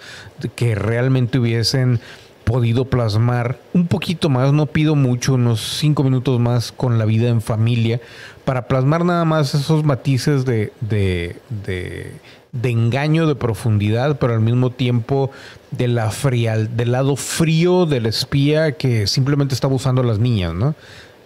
que 0.55 0.75
realmente 0.75 1.39
hubiesen 1.39 2.01
podido 2.49 2.87
plasmar 2.87 3.59
un 3.75 3.87
poquito 3.87 4.31
más, 4.31 4.55
no 4.55 4.67
pido 4.67 4.95
mucho, 4.95 5.35
unos 5.35 5.61
cinco 5.61 6.03
minutos 6.03 6.41
más 6.41 6.73
con 6.73 6.97
la 6.97 7.05
vida 7.05 7.29
en 7.29 7.43
familia, 7.43 8.01
para 8.47 8.67
plasmar 8.67 9.05
nada 9.05 9.27
más 9.27 9.55
esos 9.55 9.85
matices 9.85 10.47
de, 10.47 10.73
de, 10.81 11.37
de, 11.51 12.11
de 12.53 12.71
engaño, 12.71 13.27
de 13.27 13.35
profundidad, 13.35 14.19
pero 14.19 14.33
al 14.33 14.41
mismo 14.41 14.71
tiempo 14.71 15.31
de 15.71 15.89
la 15.89 16.11
frial, 16.11 16.75
del 16.75 16.93
lado 16.93 17.17
frío 17.17 17.85
del 17.85 18.07
espía 18.07 18.73
que 18.73 19.07
simplemente 19.07 19.55
está 19.55 19.67
abusando 19.67 20.01
a 20.01 20.05
las 20.05 20.19
niñas, 20.19 20.55
¿no? 20.55 20.75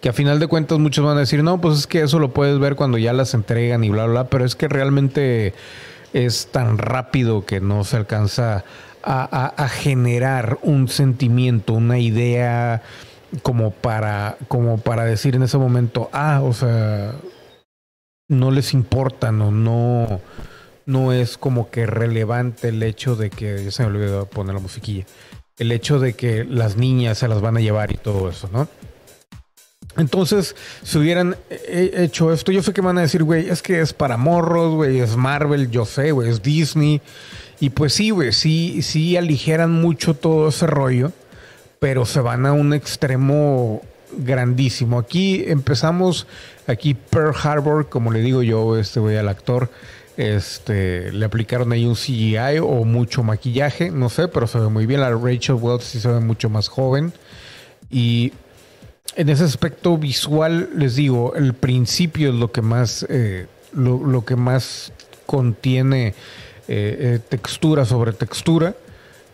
Que 0.00 0.08
a 0.08 0.12
final 0.12 0.40
de 0.40 0.48
cuentas 0.48 0.80
muchos 0.80 1.04
van 1.04 1.16
a 1.18 1.20
decir, 1.20 1.44
no, 1.44 1.60
pues 1.60 1.78
es 1.78 1.86
que 1.86 2.00
eso 2.00 2.18
lo 2.18 2.32
puedes 2.32 2.58
ver 2.58 2.74
cuando 2.74 2.98
ya 2.98 3.12
las 3.12 3.34
entregan 3.34 3.84
y 3.84 3.90
bla, 3.90 4.06
bla, 4.06 4.12
bla, 4.12 4.24
pero 4.24 4.44
es 4.44 4.56
que 4.56 4.66
realmente 4.66 5.54
es 6.12 6.48
tan 6.50 6.78
rápido 6.78 7.46
que 7.46 7.60
no 7.60 7.84
se 7.84 7.96
alcanza 7.96 8.64
a, 9.02 9.68
generar 9.68 10.58
un 10.62 10.88
sentimiento, 10.88 11.72
una 11.74 11.98
idea 11.98 12.82
como 13.42 13.70
para, 13.70 14.36
como 14.48 14.78
para 14.78 15.04
decir 15.04 15.36
en 15.36 15.42
ese 15.42 15.58
momento, 15.58 16.10
ah, 16.12 16.40
o 16.42 16.52
sea, 16.52 17.14
no 18.28 18.50
les 18.50 18.74
importa, 18.74 19.32
no, 19.32 19.50
no, 19.50 20.20
no 20.86 21.12
es 21.12 21.38
como 21.38 21.70
que 21.70 21.86
relevante 21.86 22.68
el 22.68 22.82
hecho 22.82 23.16
de 23.16 23.30
que, 23.30 23.64
ya 23.64 23.70
se 23.70 23.82
me 23.82 23.88
olvidó 23.88 24.26
poner 24.26 24.54
la 24.54 24.60
musiquilla, 24.60 25.06
el 25.58 25.72
hecho 25.72 25.98
de 25.98 26.14
que 26.14 26.44
las 26.44 26.76
niñas 26.76 27.18
se 27.18 27.28
las 27.28 27.40
van 27.40 27.56
a 27.56 27.60
llevar 27.60 27.92
y 27.92 27.96
todo 27.96 28.28
eso, 28.28 28.48
¿no? 28.52 28.68
Entonces, 29.96 30.56
si 30.82 30.98
hubieran 30.98 31.36
hecho 31.50 32.32
esto, 32.32 32.50
yo 32.50 32.62
sé 32.62 32.72
que 32.72 32.80
van 32.80 32.96
a 32.96 33.02
decir, 33.02 33.24
güey, 33.24 33.50
es 33.50 33.60
que 33.60 33.80
es 33.80 33.92
para 33.92 34.16
morros, 34.16 34.74
güey, 34.74 35.00
es 35.00 35.16
Marvel, 35.16 35.70
yo 35.70 35.84
sé, 35.84 36.12
güey, 36.12 36.30
es 36.30 36.42
Disney. 36.42 37.02
Y 37.62 37.70
pues 37.70 37.92
sí, 37.92 38.10
güey, 38.10 38.32
sí, 38.32 38.82
sí 38.82 39.16
aligeran 39.16 39.70
mucho 39.70 40.14
todo 40.14 40.48
ese 40.48 40.66
rollo, 40.66 41.12
pero 41.78 42.04
se 42.04 42.18
van 42.18 42.44
a 42.44 42.52
un 42.52 42.74
extremo 42.74 43.82
grandísimo. 44.18 44.98
Aquí 44.98 45.44
empezamos, 45.46 46.26
aquí 46.66 46.94
Pearl 46.94 47.32
Harbor, 47.40 47.88
como 47.88 48.10
le 48.10 48.18
digo 48.18 48.42
yo, 48.42 48.76
este 48.76 48.98
güey 48.98 49.16
al 49.16 49.28
actor, 49.28 49.70
este, 50.16 51.12
le 51.12 51.24
aplicaron 51.24 51.70
ahí 51.70 51.84
un 51.84 51.94
CGI 51.94 52.58
o 52.60 52.82
mucho 52.82 53.22
maquillaje, 53.22 53.92
no 53.92 54.08
sé, 54.08 54.26
pero 54.26 54.48
se 54.48 54.58
ve 54.58 54.68
muy 54.68 54.86
bien. 54.86 55.00
La 55.00 55.10
Rachel 55.10 55.54
Wells 55.54 55.84
sí 55.84 56.00
se 56.00 56.08
ve 56.08 56.18
mucho 56.18 56.50
más 56.50 56.66
joven. 56.66 57.12
Y 57.92 58.32
en 59.14 59.28
ese 59.28 59.44
aspecto 59.44 59.96
visual, 59.96 60.70
les 60.74 60.96
digo, 60.96 61.36
el 61.36 61.54
principio 61.54 62.30
es 62.30 62.34
lo 62.34 62.50
que 62.50 62.60
más, 62.60 63.06
eh, 63.08 63.46
lo, 63.72 64.24
que 64.24 64.34
más 64.34 64.92
contiene 65.26 66.16
eh, 66.74 66.96
eh, 67.00 67.18
textura 67.28 67.84
sobre 67.84 68.12
textura. 68.14 68.74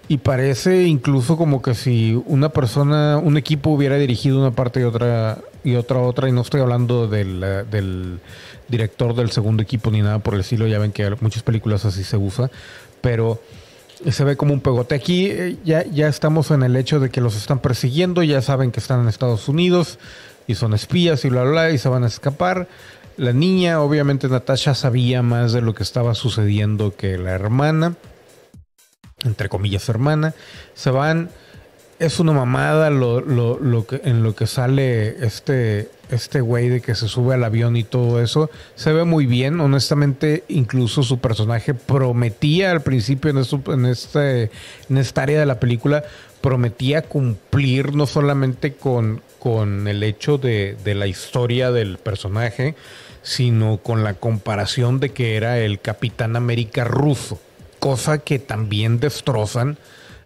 Y 0.09 0.18
parece 0.18 0.85
incluso 0.85 1.37
como 1.37 1.62
que 1.62 1.75
si 1.75 2.21
una 2.26 2.49
persona, 2.49 3.18
un 3.18 3.37
equipo 3.37 3.71
hubiera 3.71 3.97
dirigido 3.97 4.40
una 4.40 4.50
parte 4.50 4.80
y 4.80 4.83
otra 4.83 5.38
y 5.62 5.76
otra 5.76 5.99
otra, 6.00 6.28
y 6.28 6.33
no 6.33 6.40
estoy 6.40 6.62
hablando 6.62 7.07
del, 7.07 7.40
del 7.71 8.18
director 8.66 9.14
del 9.14 9.30
segundo 9.30 9.62
equipo 9.62 9.90
ni 9.90 10.02
nada 10.02 10.18
por 10.18 10.35
el 10.35 10.40
estilo, 10.40 10.66
ya 10.66 10.78
ven 10.78 10.92
que 10.92 11.09
muchas 11.21 11.42
películas 11.45 11.85
así 11.85 12.02
se 12.04 12.16
usa, 12.16 12.50
pero 13.02 13.40
se 14.11 14.25
ve 14.25 14.37
como 14.37 14.52
un 14.52 14.61
pegote. 14.61 14.95
Aquí 14.95 15.26
eh, 15.30 15.59
ya, 15.64 15.85
ya 15.85 16.09
estamos 16.09 16.50
en 16.50 16.62
el 16.64 16.75
hecho 16.75 16.99
de 16.99 17.11
que 17.11 17.21
los 17.21 17.37
están 17.37 17.61
persiguiendo, 17.61 18.23
ya 18.23 18.42
saben 18.42 18.73
que 18.73 18.80
están 18.80 19.02
en 19.02 19.09
Estados 19.09 19.49
Unidos 19.49 19.99
y 20.49 20.54
son 20.54 20.75
espías 20.75 21.25
y 21.25 21.28
bla, 21.28 21.42
bla, 21.42 21.50
bla, 21.50 21.71
y 21.71 21.78
se 21.78 21.88
van 21.88 22.02
a 22.02 22.09
escapar. 22.09 22.66
La 23.18 23.32
niña, 23.32 23.80
obviamente 23.80 24.28
Natasha 24.28 24.76
sabía 24.76 25.22
más 25.22 25.52
de 25.52 25.60
lo 25.60 25.75
que 25.75 25.82
estaba 25.82 26.14
sucediendo 26.14 26.94
que 26.94 27.18
la 27.18 27.32
hermana, 27.32 27.96
entre 29.25 29.48
comillas 29.48 29.88
hermana. 29.88 30.34
Se 30.75 30.92
van, 30.92 31.28
es 31.98 32.20
una 32.20 32.30
mamada 32.30 32.90
lo, 32.90 33.20
lo, 33.20 33.58
lo 33.58 33.88
que, 33.88 34.00
en 34.04 34.22
lo 34.22 34.37
que 34.37 34.46
sale 34.46 35.26
este, 35.26 35.90
este 36.10 36.40
güey 36.40 36.68
de 36.68 36.80
que 36.80 36.94
se 36.94 37.08
sube 37.08 37.34
al 37.34 37.42
avión 37.42 37.76
y 37.76 37.82
todo 37.82 38.22
eso, 38.22 38.50
se 38.76 38.92
ve 38.92 39.02
muy 39.02 39.26
bien. 39.26 39.58
Honestamente, 39.58 40.44
incluso 40.46 41.02
su 41.02 41.18
personaje 41.18 41.75
prometía 41.75 42.70
al 42.70 42.82
principio 42.82 43.32
en, 43.32 43.38
en, 43.72 43.87
este, 43.87 44.52
en 44.88 44.96
esta 44.96 45.25
área 45.25 45.40
de 45.40 45.46
la 45.46 45.58
película, 45.58 46.04
prometía 46.40 47.02
cumplir 47.02 47.96
no 47.96 48.06
solamente 48.06 48.75
con, 48.75 49.22
con 49.40 49.88
el 49.88 50.04
hecho 50.04 50.38
de, 50.38 50.76
de 50.84 50.94
la 50.94 51.08
historia 51.08 51.72
del 51.72 51.98
personaje, 51.98 52.76
sino 53.28 53.76
con 53.76 54.04
la 54.04 54.14
comparación 54.14 55.00
de 55.00 55.11
que 55.11 55.37
era 55.37 55.58
el 55.58 55.82
Capitán 55.82 56.35
América 56.35 56.85
ruso, 56.85 57.38
cosa 57.78 58.16
que 58.16 58.38
también 58.38 59.00
destrozan 59.00 59.76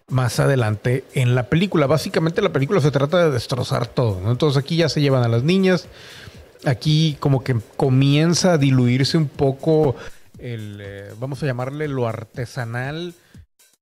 más 0.07 0.39
adelante 0.39 1.03
en 1.13 1.35
la 1.35 1.49
película. 1.49 1.85
Básicamente 1.85 2.41
la 2.41 2.53
película 2.53 2.79
se 2.79 2.91
trata 2.91 3.25
de 3.25 3.31
destrozar 3.31 3.87
todo. 3.87 4.31
Entonces 4.31 4.57
aquí 4.57 4.77
ya 4.77 4.87
se 4.87 5.01
llevan 5.01 5.23
a 5.23 5.27
las 5.27 5.43
niñas. 5.43 5.89
Aquí 6.63 7.17
como 7.19 7.43
que 7.43 7.59
comienza 7.75 8.53
a 8.53 8.57
diluirse 8.57 9.17
un 9.17 9.27
poco 9.27 9.97
el, 10.39 10.79
eh, 10.81 11.11
vamos 11.19 11.43
a 11.43 11.45
llamarle 11.45 11.89
lo 11.89 12.07
artesanal 12.07 13.13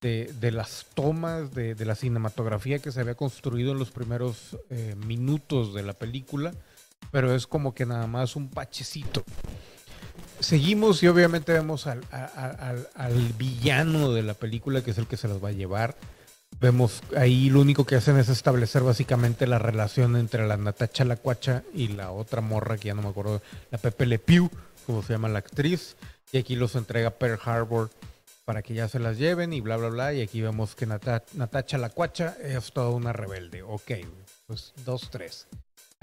de, 0.01 0.51
las 0.51 0.88
tomas, 0.96 1.54
de, 1.54 1.75
la 1.86 1.94
cinematografía 1.94 2.80
que 2.80 2.92
se 2.92 3.01
había 3.01 3.13
construido 3.13 3.74
en 3.74 3.78
los 3.78 3.92
primeros 3.92 4.58
eh, 4.72 4.96
minutos 5.06 5.75
de 5.75 5.84
la 5.84 5.94
película. 5.94 6.54
Pero 7.10 7.34
es 7.36 7.48
como 7.48 7.74
que 7.74 7.86
nada 7.86 8.08
más 8.08 8.36
un 8.36 8.50
pachecito. 8.50 9.24
Seguimos 10.39 11.03
y 11.03 11.08
obviamente 11.08 11.53
vemos 11.53 11.88
al, 11.88 12.01
al, 12.96 13.34
villano 13.38 14.12
de 14.12 14.24
la 14.24 14.34
película, 14.34 14.84
que 14.84 14.91
es 14.91 14.98
el 14.98 15.08
que 15.08 15.17
se 15.17 15.27
las 15.27 15.43
va 15.43 15.50
a 15.50 15.53
llevar. 15.53 15.96
Vemos 16.60 17.01
ahí 17.15 17.50
lo 17.50 17.62
único 17.62 17.86
que 17.86 17.96
hacen 17.96 18.17
es 18.17 18.29
establecer 18.29 18.84
básicamente 18.84 19.48
la 19.48 19.60
relación 19.60 20.15
entre 20.15 20.48
la 20.48 20.58
Natacha 20.58 21.05
Lacuacha 21.05 21.63
y 21.74 21.89
la 21.89 22.12
otra 22.12 22.41
morra 22.41 22.77
que 22.77 22.88
ya 22.88 22.93
no 22.93 23.01
me 23.01 23.10
acuerdo, 23.10 23.41
la 23.72 23.77
Pepe 23.77 24.05
Le 24.05 24.20
Pew, 24.20 24.50
como 24.86 25.01
se 25.01 25.13
llama 25.13 25.29
la 25.29 25.39
actriz. 25.39 25.96
Y 26.31 26.38
aquí 26.38 26.55
los 26.55 26.75
entrega 26.75 27.12
Pearl 27.12 27.39
Harbor 27.43 27.89
para 28.46 28.62
que 28.62 28.74
ya 28.74 28.88
se 28.88 29.00
las 29.00 29.17
lleven 29.17 29.53
y 29.53 29.62
bla, 29.62 29.77
bla, 29.77 29.89
bla. 29.89 30.13
Y 30.13 30.22
aquí 30.22 30.41
vemos 30.41 30.75
que 30.75 30.86
Natacha 30.86 31.77
Lacuacha 31.77 32.36
es 32.41 32.72
toda 32.72 32.89
una 32.89 33.13
rebelde. 33.13 33.62
Ok, 33.63 33.91
pues 34.48 34.74
dos, 34.86 35.10
tres. 35.10 35.48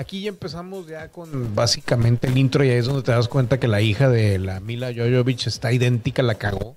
Aquí 0.01 0.23
ya 0.23 0.29
empezamos 0.29 0.87
ya 0.87 1.09
con 1.09 1.57
básicamente 1.57 2.29
el 2.29 2.39
intro 2.39 2.63
y 2.63 2.71
ahí 2.71 2.77
es 2.77 2.87
donde 2.87 3.03
te 3.03 3.11
das 3.11 3.27
cuenta 3.27 3.59
que 3.59 3.67
la 3.67 3.81
hija 3.81 4.09
de 4.09 4.39
la 4.39 4.61
Mila 4.61 4.93
Jovovich 4.95 5.49
está 5.49 5.73
idéntica, 5.73 6.23
la 6.23 6.37
cagó. 6.37 6.77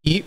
Y 0.00 0.22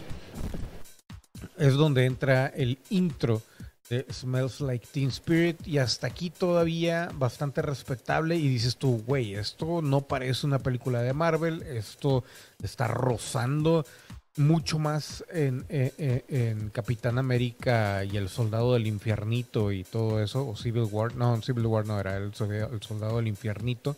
es 1.58 1.76
donde 1.76 2.06
entra 2.06 2.48
el 2.48 2.78
intro 2.90 3.42
de 3.90 4.06
Smells 4.12 4.60
Like 4.60 4.86
Teen 4.92 5.08
Spirit 5.08 5.66
y 5.66 5.78
hasta 5.78 6.08
aquí 6.08 6.30
todavía 6.30 7.10
bastante 7.14 7.62
respetable 7.62 8.36
y 8.36 8.50
dices 8.50 8.76
tú, 8.76 9.02
güey, 9.08 9.36
esto 9.36 9.82
no 9.82 10.02
parece 10.02 10.46
una 10.46 10.60
película 10.60 11.02
de 11.02 11.14
Marvel, 11.14 11.62
esto 11.62 12.26
está 12.62 12.86
rozando 12.90 13.86
mucho 14.38 14.80
más 14.80 15.24
en, 15.32 15.66
en, 15.70 16.70
Capitán 16.70 17.18
América 17.20 18.04
y 18.04 18.18
el 18.18 18.30
Soldado 18.30 18.74
del 18.74 18.88
Infiernito 18.88 19.72
y 19.72 19.84
todo 19.84 20.22
eso, 20.22 20.48
o 20.48 20.56
Civil 20.56 20.88
War, 20.92 21.16
no, 21.16 21.42
Civil 21.42 21.68
War 21.68 21.86
no 21.86 22.00
era 22.00 22.18
el, 22.18 22.32
el 22.40 22.82
Soldado 22.82 23.18
del 23.18 23.28
Infiernito. 23.28 23.96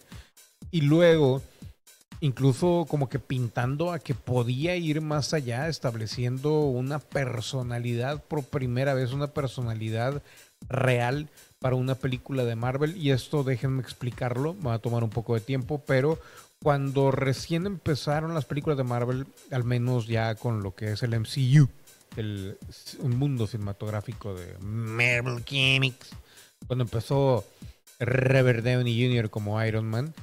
Y 0.71 0.81
luego, 0.81 1.41
incluso 2.19 2.85
como 2.89 3.07
que 3.07 3.19
pintando 3.19 3.91
a 3.93 3.99
que 3.99 4.13
podía 4.13 4.75
ir 4.75 5.01
más 5.01 5.33
allá, 5.33 5.67
estableciendo 5.69 6.61
una 6.61 6.99
personalidad 6.99 8.21
por 8.23 8.43
primera 8.43 8.93
vez, 8.93 9.13
una 9.13 9.27
personalidad 9.27 10.21
real 10.67 11.29
para 11.59 11.75
una 11.75 11.95
película 11.95 12.43
de 12.43 12.55
Marvel. 12.55 12.97
Y 12.97 13.11
esto 13.11 13.43
déjenme 13.43 13.81
explicarlo, 13.81 14.55
va 14.61 14.75
a 14.75 14.79
tomar 14.79 15.03
un 15.03 15.09
poco 15.09 15.35
de 15.35 15.41
tiempo, 15.41 15.81
pero 15.85 16.19
cuando 16.65 17.11
recién 17.11 17.67
empezaron 17.67 18.33
las 18.33 18.45
películas 18.45 18.75
de 18.75 18.83
Marvel, 18.83 19.27
al 19.51 19.63
menos 19.63 20.07
ya 20.07 20.33
con 20.33 20.63
lo 20.63 20.73
que 20.73 20.93
es 20.93 21.03
el 21.03 21.11
MCU, 21.11 21.69
el, 22.17 22.57
un 23.01 23.19
mundo 23.19 23.45
cinematográfico 23.45 24.33
de 24.33 24.57
Marvel 24.61 25.45
Comics, 25.45 26.09
cuando 26.65 26.85
empezó 26.85 27.45
Robert 27.99 28.63
Downey 28.63 28.99
Jr. 28.99 29.29
como 29.29 29.63
Iron 29.63 29.85
Man, 29.85 30.15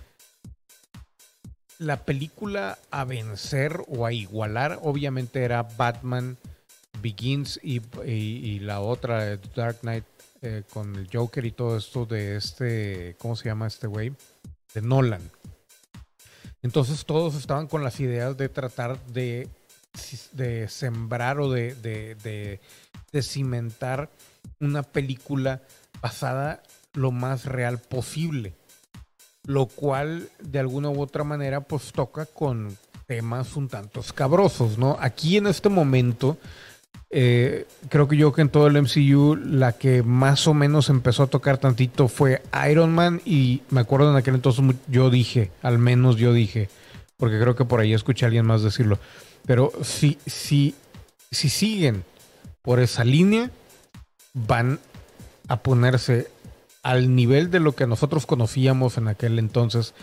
la 1.78 2.04
película 2.04 2.76
a 2.90 3.04
vencer 3.04 3.80
o 3.87 4.04
a 4.04 4.12
igualar, 4.12 4.80
obviamente 4.82 5.44
era 5.44 5.62
Batman 5.62 6.37
Begins 7.00 7.61
y, 7.62 8.58
la 8.58 8.80
otra, 8.80 9.37
Dark 9.54 9.78
Knight, 9.82 10.04
eh, 10.40 10.64
con 10.72 10.96
el 10.96 11.08
Joker 11.12 11.44
y 11.44 11.52
todo 11.52 11.76
esto 11.76 12.04
de 12.04 12.34
este, 12.34 13.14
¿cómo 13.20 13.37
se 13.37 13.44
llama 13.44 13.68
este 13.68 13.87
güey? 13.87 14.12
De 14.75 14.82
Nolan. 14.82 15.22
Entonces 16.62 17.04
todos 17.04 17.35
estaban 17.35 17.66
con 17.66 17.83
las 17.83 17.99
ideas 18.00 18.37
de 18.37 18.49
tratar 18.49 19.04
de, 19.07 19.49
sembrar 20.69 21.40
o 21.40 21.50
de, 21.50 21.75
de, 21.75 22.61
de, 23.12 23.23
cimentar 23.23 24.11
una 24.61 24.83
película 24.83 25.62
basada 26.00 26.62
lo 26.95 27.11
más 27.11 27.47
real 27.47 27.78
posible. 27.78 28.54
Lo 29.45 29.66
cual, 29.66 30.28
de 30.40 30.61
alguna 30.61 30.90
u 30.90 31.00
otra 31.00 31.25
manera, 31.25 31.62
pues 31.62 31.90
toca 31.90 32.26
con 32.26 32.78
temas 33.09 33.57
un 33.57 33.69
tanto 33.69 33.99
escabrosos, 33.99 34.78
¿no? 34.78 34.97
Aquí 35.00 35.37
en 35.37 35.49
este 35.49 35.69
momento, 35.69 36.38
eh, 37.14 37.66
creo 37.90 38.09
que 38.09 38.16
yo 38.16 38.33
que 38.33 38.40
en 38.40 38.49
todo 38.49 38.66
el 38.66 38.81
MCU, 38.81 39.37
la 39.37 39.73
que 39.73 40.02
más 40.02 40.49
o 40.49 40.54
menos 40.54 40.88
empezó 40.88 41.25
a 41.25 41.26
tocar 41.26 41.59
tantito 41.59 42.09
fue 42.09 42.42
Iron 42.71 42.92
Man. 42.95 43.21
Y 43.26 43.62
me 43.69 43.81
acuerdo 43.81 44.11
en 44.11 44.16
aquel 44.16 44.35
entonces 44.35 44.64
yo 44.88 45.11
dije, 45.11 45.50
al 45.62 45.78
menos 45.78 46.16
yo 46.16 46.33
dije, 46.33 46.71
porque 47.19 47.38
creo 47.38 47.54
que 47.54 47.66
por 47.66 47.81
ahí 47.81 47.92
escuché 47.92 48.25
a 48.25 48.28
alguien 48.28 48.47
más 48.47 48.62
decirlo. 48.62 48.99
Pero 49.45 49.73
si, 49.83 50.19
si, 50.26 50.75
si 51.31 51.50
siguen 51.50 52.02
por 52.62 52.81
esa 52.81 53.04
línea, 53.04 53.50
van 54.33 54.81
a 55.49 55.59
ponerse 55.62 56.31
al 56.83 57.14
nivel 57.14 57.50
de 57.50 57.61
lo 57.61 57.73
que 57.73 57.87
nosotros 57.87 58.25
conocíamos 58.25 58.97
en 58.97 59.09
aquel 59.09 59.38
entonces 59.38 59.95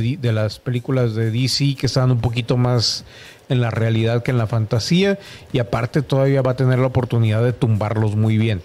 de, 0.00 0.32
las 0.32 0.58
películas 0.58 1.14
de 1.14 1.30
DC 1.30 1.76
que 1.76 1.86
estaban 1.86 2.10
un 2.10 2.20
poquito 2.20 2.56
más 2.56 3.04
en 3.48 3.60
la 3.60 3.70
realidad 3.70 4.22
que 4.22 4.30
en 4.30 4.38
la 4.38 4.46
fantasía 4.46 5.18
y 5.52 5.58
aparte 5.58 6.02
todavía 6.02 6.42
va 6.42 6.52
a 6.52 6.56
tener 6.56 6.78
la 6.78 6.86
oportunidad 6.86 7.42
de 7.42 7.52
tumbarlos 7.52 8.16
muy 8.16 8.38
bien. 8.38 8.62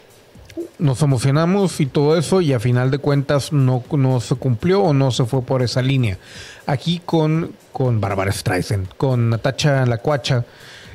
Nos 0.79 1.01
emocionamos 1.01 1.79
y 1.81 1.86
todo 1.86 2.17
eso 2.17 2.41
y 2.41 2.53
a 2.53 2.60
final 2.60 2.89
de 2.91 2.98
cuentas 3.00 3.51
no, 3.51 3.84
no 3.91 4.19
se 4.19 4.36
cumplió 4.36 4.81
o 4.81 4.93
no 4.93 5.12
se 5.12 5.25
fue 5.25 5.41
por 5.41 5.62
esa 5.62 5.81
línea. 5.81 6.17
Aquí 6.65 7.01
con, 7.03 7.51
con 7.72 8.00
Barbara 8.00 8.31
Streisand, 8.31 8.88
con 8.98 9.29
Natacha 9.29 9.86
Lacuacha 9.86 10.46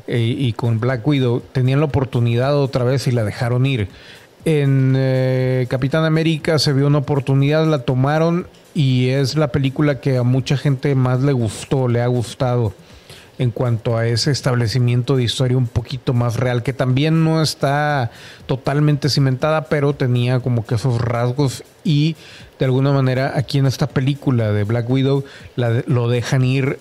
eh, 0.06 0.34
y 0.36 0.52
con 0.52 0.80
Black 0.80 1.06
Widow 1.06 1.42
tenían 1.52 1.80
la 1.80 1.86
oportunidad 1.86 2.56
otra 2.56 2.84
vez 2.84 3.06
y 3.06 3.12
la 3.12 3.24
dejaron 3.24 3.66
ir. 3.66 3.88
En 4.44 4.94
eh, 4.96 5.66
Capitán 5.68 6.04
América 6.04 6.58
se 6.58 6.72
vio 6.72 6.88
una 6.88 6.98
oportunidad, 6.98 7.66
la 7.66 7.80
tomaron 7.80 8.46
y 8.74 9.08
es 9.08 9.36
la 9.36 9.48
película 9.48 10.00
que 10.00 10.16
a 10.16 10.22
mucha 10.22 10.56
gente 10.56 10.94
más 10.94 11.20
le 11.22 11.32
gustó, 11.32 11.88
le 11.88 12.00
ha 12.00 12.06
gustado 12.06 12.74
en 13.38 13.50
cuanto 13.50 13.96
a 13.96 14.06
ese 14.06 14.30
establecimiento 14.30 15.16
de 15.16 15.24
historia 15.24 15.56
un 15.56 15.66
poquito 15.66 16.14
más 16.14 16.36
real, 16.36 16.62
que 16.62 16.72
también 16.72 17.24
no 17.24 17.42
está 17.42 18.10
totalmente 18.46 19.08
cimentada, 19.08 19.64
pero 19.64 19.94
tenía 19.94 20.40
como 20.40 20.64
que 20.64 20.76
esos 20.76 21.00
rasgos 21.00 21.64
y 21.82 22.14
de 22.58 22.66
alguna 22.66 22.92
manera 22.92 23.32
aquí 23.34 23.58
en 23.58 23.66
esta 23.66 23.88
película 23.88 24.52
de 24.52 24.64
Black 24.64 24.88
Widow 24.88 25.24
lo 25.56 26.08
dejan 26.08 26.44
ir 26.44 26.78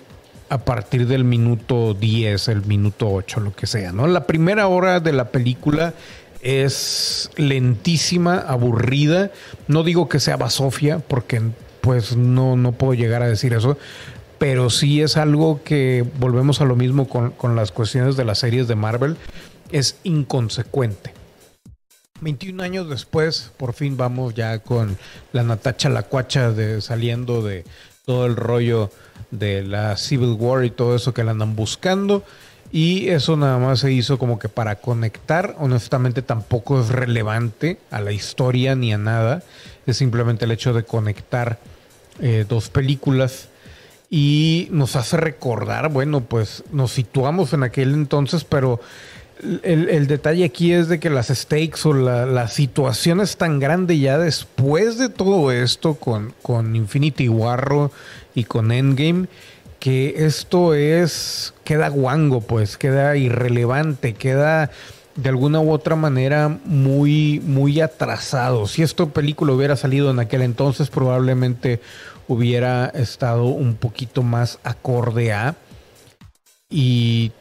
a 0.50 0.58
partir 0.58 1.06
del 1.06 1.24
minuto 1.24 1.94
10, 1.94 2.48
el 2.48 2.66
minuto 2.66 3.10
8, 3.10 3.40
lo 3.40 3.54
que 3.54 3.66
sea, 3.66 3.92
¿no? 3.92 4.06
La 4.06 4.26
primera 4.26 4.66
hora 4.68 5.00
de 5.00 5.14
la 5.14 5.30
película 5.30 5.94
es 6.42 7.30
lentísima, 7.36 8.36
aburrida. 8.36 9.30
No 9.66 9.82
digo 9.82 10.10
que 10.10 10.20
sea 10.20 10.36
basofia, 10.36 10.98
porque 10.98 11.40
pues 11.82 12.16
no, 12.16 12.56
no 12.56 12.72
puedo 12.72 12.94
llegar 12.94 13.22
a 13.22 13.28
decir 13.28 13.52
eso, 13.52 13.76
pero 14.38 14.70
sí 14.70 15.02
es 15.02 15.18
algo 15.18 15.62
que 15.62 16.06
volvemos 16.18 16.62
a 16.62 16.64
lo 16.64 16.76
mismo 16.76 17.08
con, 17.08 17.32
con 17.32 17.54
las 17.54 17.72
cuestiones 17.72 18.16
de 18.16 18.24
las 18.24 18.38
series 18.38 18.68
de 18.68 18.76
Marvel, 18.76 19.18
es 19.70 19.96
inconsecuente. 20.04 21.12
21 22.22 22.62
años 22.62 22.88
después, 22.88 23.50
por 23.56 23.74
fin 23.74 23.96
vamos 23.96 24.34
ya 24.34 24.60
con 24.60 24.96
la 25.32 25.42
Natacha 25.42 25.88
Lacuacha 25.88 26.52
de, 26.52 26.80
saliendo 26.80 27.42
de 27.42 27.64
todo 28.06 28.26
el 28.26 28.36
rollo 28.36 28.90
de 29.32 29.62
la 29.62 29.96
Civil 29.96 30.36
War 30.38 30.64
y 30.64 30.70
todo 30.70 30.94
eso 30.94 31.12
que 31.12 31.24
la 31.24 31.32
andan 31.32 31.56
buscando. 31.56 32.22
Y 32.70 33.08
eso 33.08 33.36
nada 33.36 33.58
más 33.58 33.80
se 33.80 33.92
hizo 33.92 34.18
como 34.18 34.38
que 34.38 34.48
para 34.48 34.76
conectar. 34.76 35.56
Honestamente 35.58 36.22
tampoco 36.22 36.80
es 36.80 36.88
relevante 36.88 37.78
a 37.90 38.00
la 38.00 38.12
historia 38.12 38.74
ni 38.76 38.94
a 38.94 38.98
nada. 38.98 39.42
Es 39.86 39.98
simplemente 39.98 40.46
el 40.46 40.52
hecho 40.52 40.72
de 40.72 40.84
conectar 40.84 41.58
eh, 42.22 42.46
dos 42.48 42.70
películas. 42.70 43.48
Y 44.08 44.68
nos 44.70 44.96
hace 44.96 45.16
recordar, 45.16 45.90
bueno, 45.90 46.20
pues 46.22 46.64
nos 46.72 46.92
situamos 46.92 47.52
en 47.52 47.62
aquel 47.62 47.94
entonces, 47.94 48.44
pero 48.44 48.80
el, 49.62 50.06
detalle 50.06 50.44
aquí 50.44 50.72
es 50.72 50.88
de 50.88 51.00
que 51.00 51.10
las 51.10 51.28
stakes 51.28 51.84
o 51.84 51.92
la, 51.92 52.48
situación 52.48 53.20
es 53.20 53.36
tan 53.36 53.58
grande 53.58 53.98
ya 53.98 54.18
después 54.18 54.98
de 54.98 55.08
todo 55.08 55.50
esto 55.50 55.94
con, 55.94 56.32
con 56.42 56.76
Infinity 56.76 57.28
War 57.28 57.90
y 58.34 58.44
con 58.44 58.70
Endgame 58.70 59.26
que 59.82 60.26
esto 60.26 60.74
es, 60.74 61.54
queda 61.64 61.88
guango, 61.88 62.40
pues, 62.40 62.76
queda 62.76 63.16
irrelevante, 63.16 64.14
queda 64.14 64.70
de 65.14 65.28
alguna 65.28 65.60
u 65.60 65.70
otra 65.70 65.96
manera 65.96 66.48
muy, 66.64 67.40
muy 67.44 67.80
atrasado. 67.80 68.66
Si 68.66 68.82
esta 68.82 69.06
película 69.06 69.52
hubiera 69.52 69.76
salido 69.76 70.10
en 70.10 70.18
aquel 70.18 70.42
entonces, 70.42 70.90
probablemente 70.90 71.80
hubiera 72.28 72.86
estado 72.86 73.44
un 73.44 73.74
poquito 73.74 74.22
más 74.22 74.58
acorde 74.64 75.32
a. 75.32 75.56
Y 76.70 77.32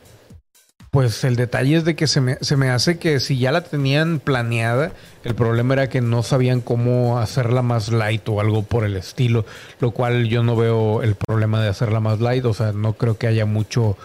pues 0.91 1.23
el 1.23 1.37
detalle 1.37 1.77
es 1.77 1.85
de 1.85 1.95
que 1.95 2.05
se 2.05 2.19
me, 2.19 2.37
se 2.41 2.57
me, 2.57 2.69
hace 2.69 2.99
que 2.99 3.21
si 3.21 3.37
ya 3.37 3.53
la 3.53 3.61
tenían 3.61 4.19
planeada, 4.19 4.91
el 5.23 5.35
problema 5.35 5.75
era 5.75 5.87
que 5.87 6.01
no 6.01 6.21
sabían 6.21 6.59
cómo 6.59 7.17
hacerla 7.17 7.61
más 7.61 7.93
light 7.93 8.27
o 8.27 8.41
algo 8.41 8.63
por 8.63 8.83
el 8.83 8.97
estilo, 8.97 9.45
lo 9.79 9.91
cual 9.91 10.27
yo 10.27 10.43
no 10.43 10.57
veo 10.57 11.01
el 11.01 11.15
problema 11.15 11.61
de 11.61 11.69
hacerla 11.69 12.01
más 12.01 12.19
light, 12.19 12.43
o 12.43 12.53
sea, 12.53 12.73
no 12.73 12.93
creo 12.93 13.17
que 13.17 13.27
haya 13.27 13.45
mucho, 13.45 13.97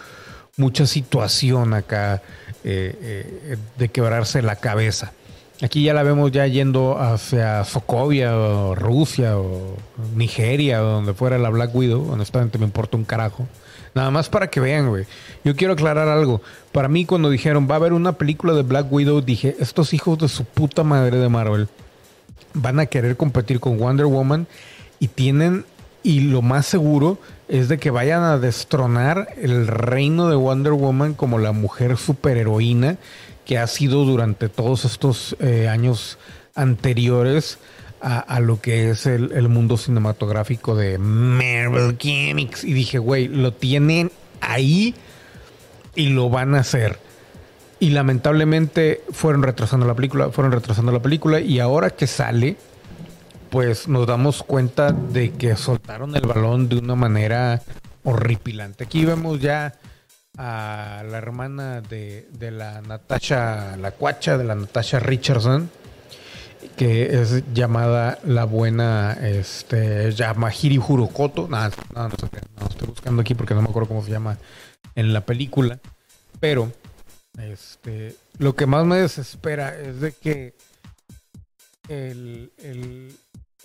mucha 0.57 0.87
situación 0.87 1.74
acá 1.74 2.22
eh, 2.68 3.31
eh, 3.44 3.57
de 3.79 3.88
quebrarse 3.88 4.42
la 4.42 4.57
cabeza. 4.57 5.12
Aquí 5.62 5.85
ya 5.85 5.94
la 5.94 6.02
vemos 6.02 6.33
ya 6.33 6.48
yendo 6.48 6.98
hacia 6.98 7.62
Sokovia 7.62 8.37
o 8.37 8.74
Rusia 8.74 9.38
o 9.38 9.76
Nigeria 10.16 10.83
o 10.83 10.87
donde 10.87 11.14
fuera 11.14 11.38
la 11.38 11.48
Black 11.48 11.72
Widow, 11.72 12.11
honestamente 12.11 12.59
me 12.59 12.64
importa 12.64 12.96
un 12.96 13.05
carajo. 13.05 13.46
Nada 13.94 14.11
más 14.11 14.29
para 14.29 14.48
que 14.48 14.59
vean, 14.59 14.88
güey. 14.88 15.07
Yo 15.44 15.55
quiero 15.55 15.74
aclarar 15.74 16.09
algo. 16.09 16.42
Para 16.72 16.88
mí, 16.88 17.07
cuando 17.07 17.31
dijeron 17.31 17.68
va 17.70 17.76
a 17.76 17.79
haber 17.79 17.92
una 17.92 18.14
película 18.14 18.52
de 18.52 18.62
Black 18.62 18.92
Widow, 18.92 19.20
dije, 19.20 19.55
estos 19.61 19.94
hijos 19.94 20.18
de 20.18 20.29
su 20.29 20.44
puta 20.44 20.83
madre 20.83 21.18
de 21.18 21.29
Marvel 21.29 21.68
van 22.52 22.81
a 22.81 22.87
querer 22.87 23.16
competir 23.16 23.61
con 23.61 23.79
Wonder 23.79 24.07
Woman 24.07 24.48
y 24.98 25.07
tienen, 25.07 25.64
y 26.02 26.20
lo 26.20 26.42
más 26.42 26.66
seguro 26.66 27.18
es 27.48 27.68
de 27.68 27.78
que 27.78 27.90
vayan 27.90 28.22
a 28.22 28.38
destronar 28.38 29.28
el 29.40 29.66
reino 29.66 30.28
de 30.28 30.37
Wonder 30.37 30.72
Woman 30.72 31.14
como 31.14 31.38
la 31.38 31.52
mujer 31.52 31.96
superheroína 31.96 32.98
que 33.44 33.59
ha 33.59 33.66
sido 33.66 34.04
durante 34.04 34.48
todos 34.48 34.85
estos 34.85 35.37
eh, 35.38 35.68
años 35.68 36.18
anteriores 36.54 37.59
a, 38.00 38.38
lo 38.40 38.61
que 38.61 38.90
es 38.90 39.06
el, 39.06 39.48
mundo 39.48 39.76
cinematográfico 39.76 40.76
de 40.76 40.96
Marvel 40.98 41.96
Comics. 41.98 42.62
Y 42.62 42.72
dije, 42.72 42.98
güey, 42.98 43.26
lo 43.26 43.52
tienen 43.52 44.12
ahí 44.40 44.94
y 45.96 46.11
lo 46.11 46.30
van 46.30 46.54
a 46.54 46.61
hacer. 46.61 46.98
Y 47.80 47.90
lamentablemente 47.90 49.02
fueron 49.11 49.42
retrasando 49.42 49.87
la 49.87 49.94
película, 49.94 50.30
fueron 50.30 50.52
retrasando 50.52 50.92
la 50.92 51.02
película 51.02 51.40
y 51.40 51.59
ahora 51.59 51.90
que 51.90 52.06
sale, 52.06 52.56
pues 53.57 53.88
nos 53.88 54.07
damos 54.07 54.42
cuenta 54.42 54.92
de 54.92 55.33
que 55.33 55.57
soltaron 55.57 56.14
el 56.14 56.27
balón 56.27 56.69
de 56.69 56.77
una 56.77 56.95
manera 56.95 57.62
horripilante. 58.05 58.85
Aquí 58.85 59.07
vemos 59.07 59.40
ya 59.40 59.73
a 60.37 61.03
la 61.11 61.16
hermana 61.16 61.81
de, 61.81 62.29
la 62.38 62.83
Natasha, 62.83 63.79
la 63.79 63.92
cuacha 63.92 64.37
de 64.37 64.45
la 64.45 64.55
Natasha 64.57 65.01
Richardson, 65.01 65.71
que 66.77 67.19
es 67.19 67.45
llamada 67.55 68.19
la 68.27 68.45
buena 68.45 69.16
este, 69.23 70.12
Yamahiri 70.12 70.77
Hurokoto. 70.77 71.49
Nada, 71.49 71.71
no, 71.95 72.09
no, 72.11 72.14
estoy 72.69 72.88
buscando 72.88 73.23
aquí 73.23 73.35
porque 73.35 73.55
no 73.55 73.62
me 73.62 73.71
acuerdo 73.71 73.88
cómo 73.88 74.05
se 74.05 74.11
llama 74.11 74.37
en 74.95 75.14
la 75.14 75.23
película. 75.23 75.81
Pero 76.40 76.71
este, 77.38 78.16
lo 78.37 78.55
que 78.55 78.66
más 78.66 78.85
me 78.85 78.99
desespera 78.99 79.75
es 79.75 80.03
de 80.03 80.12
que 80.12 80.55
el, 81.88 83.16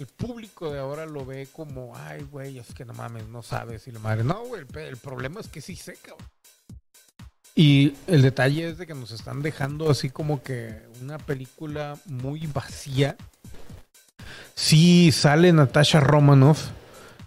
el 0.02 0.08
público 0.08 0.72
de 0.72 0.80
ahora 0.80 1.06
lo 1.06 1.26
ve 1.26 1.48
como, 1.52 1.96
ay, 1.96 2.26
güey, 2.32 2.58
es 2.58 2.74
que 2.74 2.86
no 2.86 2.94
mames, 2.94 3.28
no 3.28 3.44
sabes. 3.44 3.88
Y 3.88 3.92
la 3.92 4.00
madre, 4.00 4.24
no, 4.24 4.44
güey, 4.46 4.64
el, 4.76 4.98
problema 4.98 5.40
es 5.40 5.48
que 5.48 5.62
sí 5.62 5.76
sé, 5.76 5.96
cabrón. 6.02 6.28
Y 7.54 7.94
el 8.08 8.24
detalle 8.24 8.68
es 8.70 8.80
de 8.80 8.88
que 8.88 8.96
nos 8.96 9.12
están 9.12 9.44
dejando 9.44 9.92
así 9.92 10.10
como 10.10 10.42
que 10.42 10.82
una 11.02 11.20
película 11.20 12.00
muy 12.06 12.48
vacía. 12.48 13.16
Sí 14.56 15.12
sale 15.12 15.54
Natasha 15.54 16.00
Romanoff, 16.00 16.70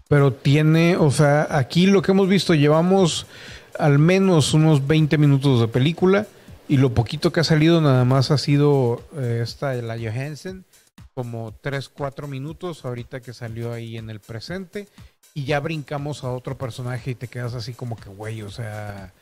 pero 0.08 0.32
tiene, 0.32 0.96
o 0.96 1.12
sea, 1.12 1.46
aquí 1.56 1.87
lo 1.87 2.02
que 2.02 2.10
hemos 2.10 2.28
visto, 2.28 2.54
llevamos 2.54 3.26
al 3.78 4.00
menos 4.00 4.52
unos 4.52 4.84
20 4.84 5.16
minutos 5.18 5.60
de 5.60 5.68
película 5.68 6.26
y 6.66 6.78
lo 6.78 6.92
poquito 6.92 7.30
que 7.30 7.38
ha 7.38 7.44
salido 7.44 7.80
nada 7.80 8.04
más 8.04 8.32
ha 8.32 8.38
sido 8.38 9.04
eh, 9.16 9.40
esta, 9.44 9.74
la 9.74 9.96
Johansen, 9.96 10.64
como 11.14 11.54
3, 11.61 11.88
4 11.88 12.26
minutos 12.26 12.85
ahorita 12.85 13.20
que 13.20 13.33
salió 13.33 13.72
ahí 13.72 13.96
en 13.96 14.11
el 14.11 14.20
presente 14.20 14.88
y 15.33 15.44
ya 15.44 15.61
brincamos 15.61 16.24
a 16.24 16.33
otro 16.33 16.59
personaje 16.59 17.12
y 17.12 17.14
te 17.14 17.28
quedas 17.28 17.54
así 17.54 17.72
como 17.72 17.96
que, 17.96 18.09
güey, 18.09 18.42
o 18.42 18.50
sea, 18.50 19.12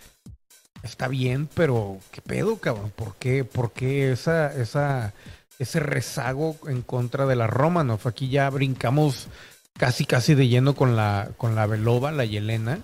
está 0.82 1.08
bien, 1.08 1.48
pero 1.54 1.98
¿qué 2.10 2.20
pedo, 2.22 2.56
cabrón? 2.56 2.92
¿Por 2.94 3.14
qué, 3.16 3.44
por 3.44 3.72
qué 3.72 4.12
esa, 4.12 4.52
esa, 4.54 5.14
ese 5.58 5.80
rezago 5.80 6.56
en 6.66 6.82
contra 6.82 7.26
de 7.26 7.36
la 7.36 7.46
Romanov. 7.46 8.00
Aquí 8.04 8.28
ya 8.28 8.50
brincamos 8.50 9.28
casi 9.78 10.04
casi 10.04 10.34
de 10.34 10.48
lleno 10.48 10.74
con 10.74 10.96
la, 10.96 11.30
con 11.36 11.54
la 11.54 11.66
Belova, 11.66 12.12
la 12.12 12.24
Yelena. 12.24 12.80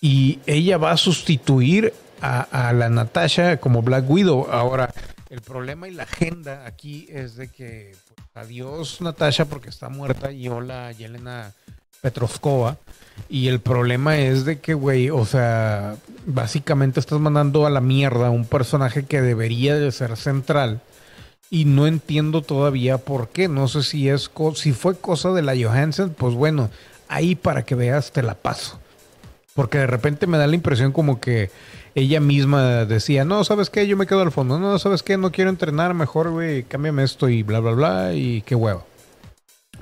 Y 0.00 0.38
ella 0.46 0.76
va 0.76 0.92
a 0.92 0.96
sustituir 0.96 1.94
a, 2.20 2.72
la 2.72 2.88
Natasha 2.88 3.58
como 3.58 3.82
Black 3.82 4.08
Widow. 4.08 4.46
Ahora, 4.50 4.92
el 5.30 5.40
problema 5.40 5.88
y 5.88 5.92
la 5.92 6.04
agenda 6.04 6.66
aquí 6.66 7.06
es 7.10 7.36
de 7.36 7.48
que 7.48 7.96
adiós 8.34 9.00
Natasha 9.00 9.44
porque 9.44 9.68
está 9.68 9.88
muerta 9.88 10.32
y 10.32 10.48
hola 10.48 10.90
Yelena 10.92 11.52
Petrovskova. 12.00 12.76
Y 13.28 13.46
el 13.46 13.60
problema 13.60 14.18
es 14.18 14.44
de 14.44 14.58
que, 14.58 14.74
güey, 14.74 15.08
o 15.08 15.24
sea, 15.24 15.96
básicamente 16.26 16.98
estás 16.98 17.20
mandando 17.20 17.64
a 17.64 17.70
la 17.70 17.80
mierda 17.80 18.30
un 18.30 18.44
personaje 18.44 19.04
que 19.04 19.22
debería 19.22 19.76
de 19.76 19.92
ser 19.92 20.16
central. 20.16 20.80
Y 21.48 21.64
no 21.64 21.86
entiendo 21.86 22.42
todavía 22.42 22.98
por 22.98 23.28
qué. 23.28 23.46
No 23.46 23.68
sé 23.68 23.84
si 23.84 24.08
es 24.08 24.30
si 24.56 24.72
fue 24.72 24.96
cosa 24.98 25.30
de 25.30 25.42
la 25.42 25.54
Johansen, 25.56 26.10
pues 26.10 26.34
bueno, 26.34 26.70
ahí 27.06 27.36
para 27.36 27.64
que 27.64 27.76
veas 27.76 28.10
te 28.10 28.22
la 28.22 28.34
paso. 28.34 28.80
Porque 29.54 29.78
de 29.78 29.86
repente 29.86 30.26
me 30.26 30.38
da 30.38 30.48
la 30.48 30.56
impresión 30.56 30.90
como 30.90 31.20
que 31.20 31.52
ella 31.94 32.20
misma 32.20 32.84
decía, 32.84 33.24
no, 33.24 33.44
¿sabes 33.44 33.70
qué? 33.70 33.86
Yo 33.86 33.96
me 33.96 34.06
quedo 34.06 34.22
al 34.22 34.32
fondo. 34.32 34.58
No, 34.58 34.78
¿sabes 34.78 35.02
qué? 35.02 35.16
No 35.16 35.30
quiero 35.30 35.50
entrenar, 35.50 35.94
mejor, 35.94 36.30
güey, 36.30 36.64
cámbiame 36.64 37.04
esto 37.04 37.28
y 37.28 37.42
bla, 37.42 37.60
bla, 37.60 37.72
bla. 37.72 38.14
Y 38.14 38.42
qué 38.42 38.54
huevo. 38.54 38.84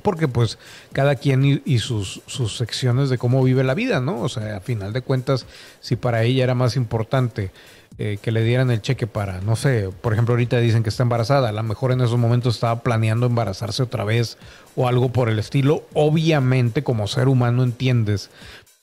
Porque 0.03 0.29
pues 0.29 0.59
cada 0.93 1.15
quien 1.15 1.63
y, 1.65 1.79
sus, 1.79 2.23
sus, 2.27 2.57
secciones 2.57 3.09
de 3.09 3.19
cómo 3.19 3.43
vive 3.43 3.63
la 3.63 3.75
vida, 3.75 4.01
¿no? 4.01 4.21
O 4.21 4.29
sea, 4.29 4.57
a 4.57 4.61
final 4.61 4.93
de 4.93 5.03
cuentas, 5.03 5.47
si 5.81 5.97
para 5.97 6.23
ella 6.23 6.45
era 6.45 6.55
más 6.55 6.77
importante 6.77 7.51
eh, 7.99 8.19
que 8.21 8.33
le 8.33 8.43
dieran 8.43 8.71
el 8.71 8.81
cheque 8.81 9.07
para, 9.07 9.41
no 9.43 9.55
sé, 9.55 9.91
por 10.01 10.15
ejemplo, 10.15 10.33
ahorita 10.33 10.59
dicen 10.59 10.83
que 10.83 10.89
está 10.89 11.03
embarazada, 11.03 11.51
a 11.51 11.53
lo 11.53 11.63
mejor 11.63 11.93
en 11.93 12.01
esos 12.01 12.19
momentos 12.19 12.55
estaba 12.55 12.83
planeando 12.83 13.27
embarazarse 13.27 13.83
otra 13.83 14.03
vez 14.03 14.39
o 14.77 14.89
algo 14.89 15.11
por 15.11 15.29
el 15.29 15.39
estilo, 15.39 15.85
obviamente 15.93 16.83
como 16.83 17.07
ser 17.07 17.29
humano 17.29 17.63
entiendes 17.63 18.31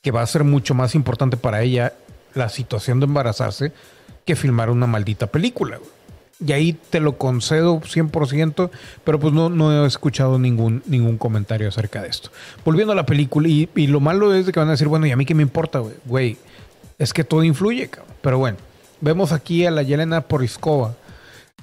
que 0.03 0.11
va 0.11 0.21
a 0.21 0.27
ser 0.27 0.43
mucho 0.43 0.75
más 0.75 0.93
importante 0.93 1.37
para 1.37 1.63
ella 1.63 1.93
la 2.39 2.49
situación 2.49 2.99
de 2.99 3.05
embarazarse 3.05 3.71
que 4.25 4.35
filmar 4.35 4.69
una 4.69 4.87
maldita 4.87 5.27
película. 5.27 5.79
Y 6.45 6.53
ahí 6.53 6.73
te 6.89 7.01
lo 7.01 7.17
concedo 7.17 7.81
100%, 7.81 8.69
pero 9.03 9.19
pues 9.19 9.33
no, 9.33 9.49
no 9.49 9.83
he 9.83 9.87
escuchado 9.87 10.39
ningún, 10.39 10.81
ningún 10.85 11.17
comentario 11.17 11.67
acerca 11.67 12.01
de 12.01 12.07
esto. 12.07 12.31
Volviendo 12.63 12.93
a 12.93 12.95
la 12.95 13.05
película, 13.05 13.49
y, 13.49 13.67
lo 13.87 13.99
malo 13.99 14.33
es 14.33 14.45
de 14.45 14.53
que 14.53 14.59
van 14.59 14.69
a 14.69 14.71
decir, 14.71 14.87
bueno, 14.87 15.05
¿y 15.05 15.11
a 15.11 15.17
mí 15.17 15.25
qué 15.25 15.35
me 15.35 15.43
importa, 15.43 15.81
güey? 16.05 16.37
Es 16.97 17.13
que 17.13 17.25
todo 17.25 17.43
influye, 17.43 17.89
cabrón. 17.89 18.15
Pero 18.21 18.37
bueno, 18.37 18.57
vemos 19.01 19.33
aquí 19.33 19.65
a 19.65 19.71
la 19.71 19.83
Yelena 19.83 20.21
Poriskova 20.21 20.95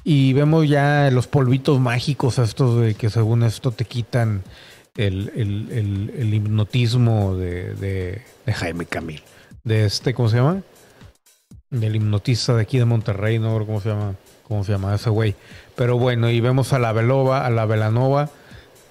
y 0.04 0.34
vemos 0.34 0.68
ya 0.68 1.10
los 1.10 1.26
polvitos 1.26 1.80
mágicos 1.80 2.38
estos 2.38 2.80
de 2.80 2.94
que 2.94 3.08
según 3.08 3.42
esto 3.44 3.70
te 3.70 3.86
quitan 3.86 4.42
el, 4.96 6.32
hipnotismo 6.34 7.34
de, 7.34 7.74
de, 7.74 8.22
de 8.44 8.52
Jaime 8.52 8.84
Camil. 8.84 9.22
De 9.66 9.84
este, 9.84 10.14
¿cómo 10.14 10.28
se 10.28 10.36
llama? 10.36 10.62
Del 11.70 11.96
hipnotista 11.96 12.54
de 12.54 12.62
aquí 12.62 12.78
de 12.78 12.84
Monterrey, 12.84 13.40
no 13.40 13.66
cómo 13.66 13.80
se 13.80 13.88
llama 13.88 14.14
cómo 14.44 14.62
se 14.62 14.70
llama 14.70 14.94
ese 14.94 15.10
güey. 15.10 15.34
Pero 15.74 15.98
bueno, 15.98 16.30
y 16.30 16.40
vemos 16.40 16.72
a 16.72 16.78
la 16.78 16.92
Velova, 16.92 17.44
a 17.44 17.50
la 17.50 17.66
Velanova, 17.66 18.30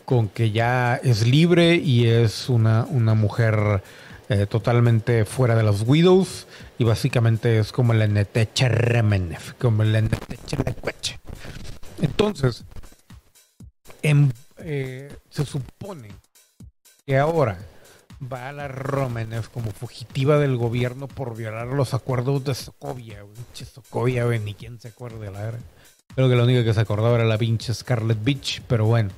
con 0.04 0.28
que 0.28 0.52
ya 0.52 0.98
es 0.98 1.26
libre 1.26 1.76
y 1.76 2.08
es 2.08 2.50
una, 2.50 2.84
una 2.90 3.14
mujer 3.14 3.84
eh, 4.28 4.48
totalmente 4.48 5.24
fuera 5.24 5.56
de 5.56 5.64
los 5.64 5.84
Widows. 5.88 6.46
Y 6.78 6.84
básicamente 6.84 7.58
es 7.58 7.72
como 7.72 7.94
la 7.94 8.08
Neteche 8.08 8.68
Remenev, 8.68 9.56
como 9.58 9.86
la 9.86 10.02
Neteche 10.02 10.58
Lecueche. 10.58 11.20
Entonces, 12.02 12.66
eh, 14.04 15.16
se 15.30 15.46
supone 15.46 16.10
que 17.06 17.18
ahora 17.18 17.58
va 18.22 18.50
a 18.50 18.54
la 18.54 18.68
Romanev 18.68 19.50
como 19.50 19.72
fugitiva 19.72 20.40
del 20.40 20.58
gobierno 20.58 21.08
por 21.08 21.36
violar 21.36 21.68
los 21.68 21.94
acuerdos 21.94 22.44
de 22.44 22.56
Sokovia. 22.56 23.24
Pinche 23.34 23.66
Sokovia, 23.66 24.26
ni 24.26 24.54
quién 24.54 24.80
se 24.80 24.90
acuerda 24.90 25.20
de 25.20 25.32
la 25.32 25.48
era. 25.48 25.60
Creo 26.16 26.30
que 26.30 26.36
la 26.36 26.44
única 26.44 26.64
que 26.64 26.74
se 26.74 26.80
acordaba 26.80 27.16
era 27.16 27.26
la 27.26 27.38
pinche 27.38 27.74
Scarlet 27.74 28.24
Beach, 28.24 28.62
pero 28.68 28.86
bueno. 28.86 29.10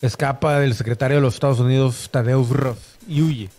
Escapa 0.00 0.58
del 0.60 0.74
secretario 0.74 1.16
de 1.16 1.22
los 1.22 1.34
Estados 1.34 1.60
Unidos, 1.60 2.08
Tadeusz 2.10 2.50
Ross, 2.50 2.78
y 3.06 3.20
huye. 3.22 3.50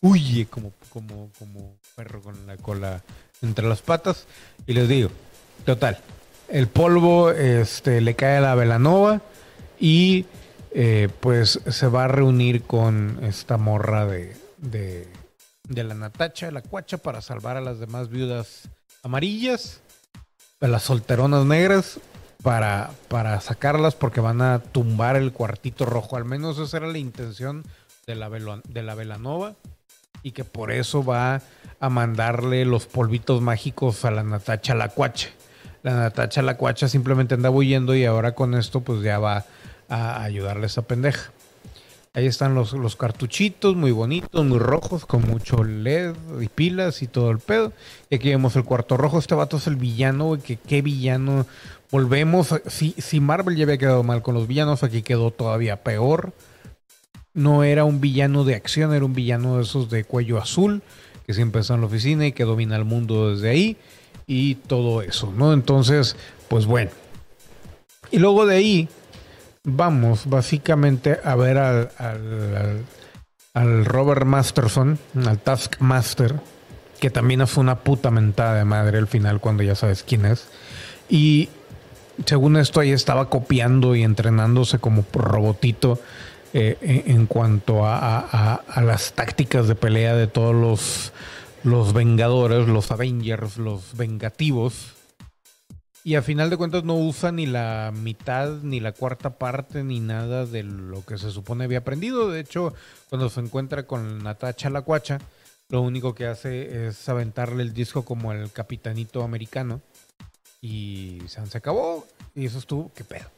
Huye 0.00 0.46
como, 0.46 0.72
como, 0.90 1.30
como 1.38 1.76
perro 1.94 2.22
con 2.22 2.46
la 2.46 2.56
cola 2.56 3.02
entre 3.42 3.68
las 3.68 3.82
patas. 3.82 4.26
Y 4.66 4.72
les 4.72 4.88
digo, 4.88 5.10
total, 5.64 5.98
el 6.48 6.68
polvo 6.68 7.30
este, 7.30 8.00
le 8.00 8.14
cae 8.14 8.38
a 8.38 8.40
la 8.40 8.54
Velanova 8.54 9.20
y 9.80 10.26
eh, 10.76 11.08
pues 11.20 11.60
se 11.70 11.86
va 11.86 12.04
a 12.04 12.08
reunir 12.08 12.64
con 12.64 13.20
esta 13.22 13.56
morra 13.56 14.06
de, 14.06 14.36
de, 14.58 15.84
la 15.84 15.94
Natacha, 15.94 16.50
la 16.50 16.62
cuacha, 16.62 16.98
para 16.98 17.20
salvar 17.20 17.56
a 17.56 17.60
las 17.60 17.78
demás 17.78 18.08
viudas 18.08 18.68
amarillas, 19.04 19.82
a 20.60 20.66
las 20.66 20.82
solteronas 20.82 21.44
negras, 21.44 22.00
para, 22.42 22.90
para 23.06 23.40
sacarlas 23.40 23.94
porque 23.94 24.20
van 24.20 24.42
a 24.42 24.58
tumbar 24.58 25.14
el 25.14 25.32
cuartito 25.32 25.86
rojo. 25.86 26.16
Al 26.16 26.24
menos 26.24 26.58
esa 26.58 26.78
era 26.78 26.88
la 26.88 26.98
intención 26.98 27.62
de 28.08 28.16
la, 28.16 28.28
de 28.28 28.82
la 28.82 28.96
Velanova 28.96 29.54
y 30.24 30.32
que 30.32 30.42
por 30.42 30.72
eso 30.72 31.04
va 31.04 31.40
a 31.78 31.88
mandarle 31.88 32.64
los 32.64 32.86
polvitos 32.86 33.40
mágicos 33.40 34.04
a 34.04 34.10
la 34.10 34.24
Natacha 34.24 34.74
la 34.74 34.88
cuacha. 34.88 35.28
La 35.84 35.94
Natacha 35.94 36.42
la 36.42 36.56
cuacha 36.56 36.88
simplemente 36.88 37.34
anda 37.34 37.50
huyendo 37.50 37.94
y 37.94 38.04
ahora 38.04 38.34
con 38.34 38.54
esto 38.54 38.80
pues 38.80 39.02
ya 39.02 39.20
va 39.20 39.44
a 39.94 40.22
ayudarle 40.22 40.64
a 40.64 40.66
esa 40.66 40.82
pendeja. 40.82 41.32
Ahí 42.16 42.26
están 42.26 42.54
los, 42.54 42.72
los 42.74 42.94
cartuchitos 42.94 43.74
muy 43.74 43.90
bonitos, 43.90 44.44
muy 44.44 44.60
rojos, 44.60 45.04
con 45.04 45.22
mucho 45.22 45.64
LED 45.64 46.14
y 46.40 46.46
pilas 46.46 47.02
y 47.02 47.08
todo 47.08 47.32
el 47.32 47.40
pedo. 47.40 47.72
Y 48.08 48.14
aquí 48.14 48.28
vemos 48.28 48.54
el 48.54 48.62
cuarto 48.62 48.96
rojo. 48.96 49.18
Este 49.18 49.34
vato 49.34 49.56
es 49.56 49.66
el 49.66 49.74
villano, 49.74 50.38
que 50.40 50.56
qué 50.56 50.80
villano. 50.80 51.44
Volvemos. 51.90 52.54
si, 52.68 52.94
si 52.98 53.18
Marvel 53.18 53.56
ya 53.56 53.64
había 53.64 53.78
quedado 53.78 54.04
mal 54.04 54.22
con 54.22 54.34
los 54.34 54.46
villanos, 54.46 54.84
aquí 54.84 55.02
quedó 55.02 55.32
todavía 55.32 55.82
peor. 55.82 56.32
No 57.32 57.64
era 57.64 57.84
un 57.84 58.00
villano 58.00 58.44
de 58.44 58.54
acción, 58.54 58.94
era 58.94 59.04
un 59.04 59.12
villano 59.12 59.56
de 59.56 59.64
esos 59.64 59.90
de 59.90 60.04
cuello 60.04 60.38
azul, 60.38 60.82
que 61.26 61.34
siempre 61.34 61.62
está 61.62 61.74
en 61.74 61.80
la 61.80 61.88
oficina 61.88 62.28
y 62.28 62.32
que 62.32 62.44
domina 62.44 62.76
el 62.76 62.84
mundo 62.84 63.32
desde 63.32 63.50
ahí. 63.50 63.76
Y 64.28 64.54
todo 64.54 65.02
eso, 65.02 65.32
¿no? 65.36 65.52
Entonces, 65.52 66.14
pues 66.46 66.64
bueno. 66.64 66.92
Y 68.12 68.20
luego 68.20 68.46
de 68.46 68.54
ahí 68.54 68.88
vamos 69.64 70.26
básicamente 70.26 71.18
a 71.24 71.34
ver 71.34 71.58
al, 71.58 71.90
al, 73.54 73.84
Robert 73.84 74.26
Masterson, 74.26 74.98
al 75.26 75.38
Taskmaster, 75.38 76.38
que 77.00 77.10
también 77.10 77.46
fue 77.48 77.62
una 77.62 77.80
puta 77.80 78.10
mentada 78.10 78.54
de 78.54 78.64
madre 78.64 78.98
al 78.98 79.08
final 79.08 79.40
cuando 79.40 79.62
ya 79.62 79.74
sabes 79.74 80.04
quién 80.06 80.26
es. 80.26 80.48
Y 81.08 81.48
según 82.26 82.56
esto 82.56 82.80
ahí 82.80 82.92
estaba 82.92 83.28
copiando 83.28 83.94
y 83.96 84.02
entrenándose 84.02 84.78
como 84.78 85.04
robotito 85.12 85.98
eh, 86.52 87.02
en, 87.06 87.26
cuanto 87.26 87.84
a, 87.84 88.18
a, 88.18 88.80
las 88.82 89.12
tácticas 89.14 89.66
de 89.66 89.74
pelea 89.74 90.14
de 90.14 90.28
todos 90.28 90.54
los, 90.54 91.12
los 91.64 91.92
Vengadores, 91.92 92.68
los 92.68 92.92
Avengers, 92.92 93.56
los 93.56 93.96
Vengativos 93.96 94.94
y 96.06 96.16
a 96.16 96.22
final 96.22 96.50
de 96.50 96.58
cuentas 96.58 96.84
no 96.84 96.96
usa 96.96 97.32
ni 97.32 97.46
la 97.46 97.90
mitad, 97.94 98.58
ni 98.62 98.78
la 98.78 98.92
cuarta 98.92 99.38
parte, 99.38 99.82
ni 99.82 100.00
nada 100.00 100.44
de 100.44 100.62
lo 100.62 101.02
que 101.02 101.16
se 101.16 101.30
supone 101.30 101.64
había 101.64 101.78
aprendido. 101.78 102.30
De 102.30 102.40
hecho, 102.40 102.74
cuando 103.08 103.30
se 103.30 103.40
encuentra 103.40 103.86
con 103.86 104.22
Natacha 104.22 104.68
la 104.68 104.82
Cuacha, 104.82 105.18
lo 105.70 105.80
único 105.80 106.14
que 106.14 106.26
hace 106.26 106.88
es 106.88 107.08
aventarle 107.08 107.62
el 107.62 107.72
disco 107.72 108.04
como 108.04 108.32
el 108.32 108.52
capitanito 108.52 109.22
americano. 109.22 109.80
Y 110.60 111.22
se, 111.26 111.40
acabó. 111.56 112.06
Y 112.34 112.44
eso 112.44 112.58
estuvo, 112.58 112.92
qué 112.94 113.02
pedo. 113.02 113.30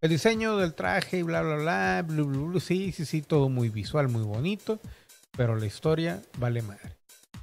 El 0.00 0.10
diseño 0.10 0.56
del 0.56 0.74
traje 0.74 1.18
y 1.18 1.22
bla, 1.22 1.42
bla, 1.42 2.02
bla, 2.04 2.60
sí, 2.60 2.90
sí, 2.90 3.04
sí, 3.04 3.22
todo 3.22 3.48
muy 3.48 3.68
visual, 3.68 4.08
muy 4.08 4.24
bonito. 4.24 4.80
Pero 5.36 5.54
la 5.54 5.66
historia 5.66 6.20
vale 6.36 6.62
madre. 6.62 6.96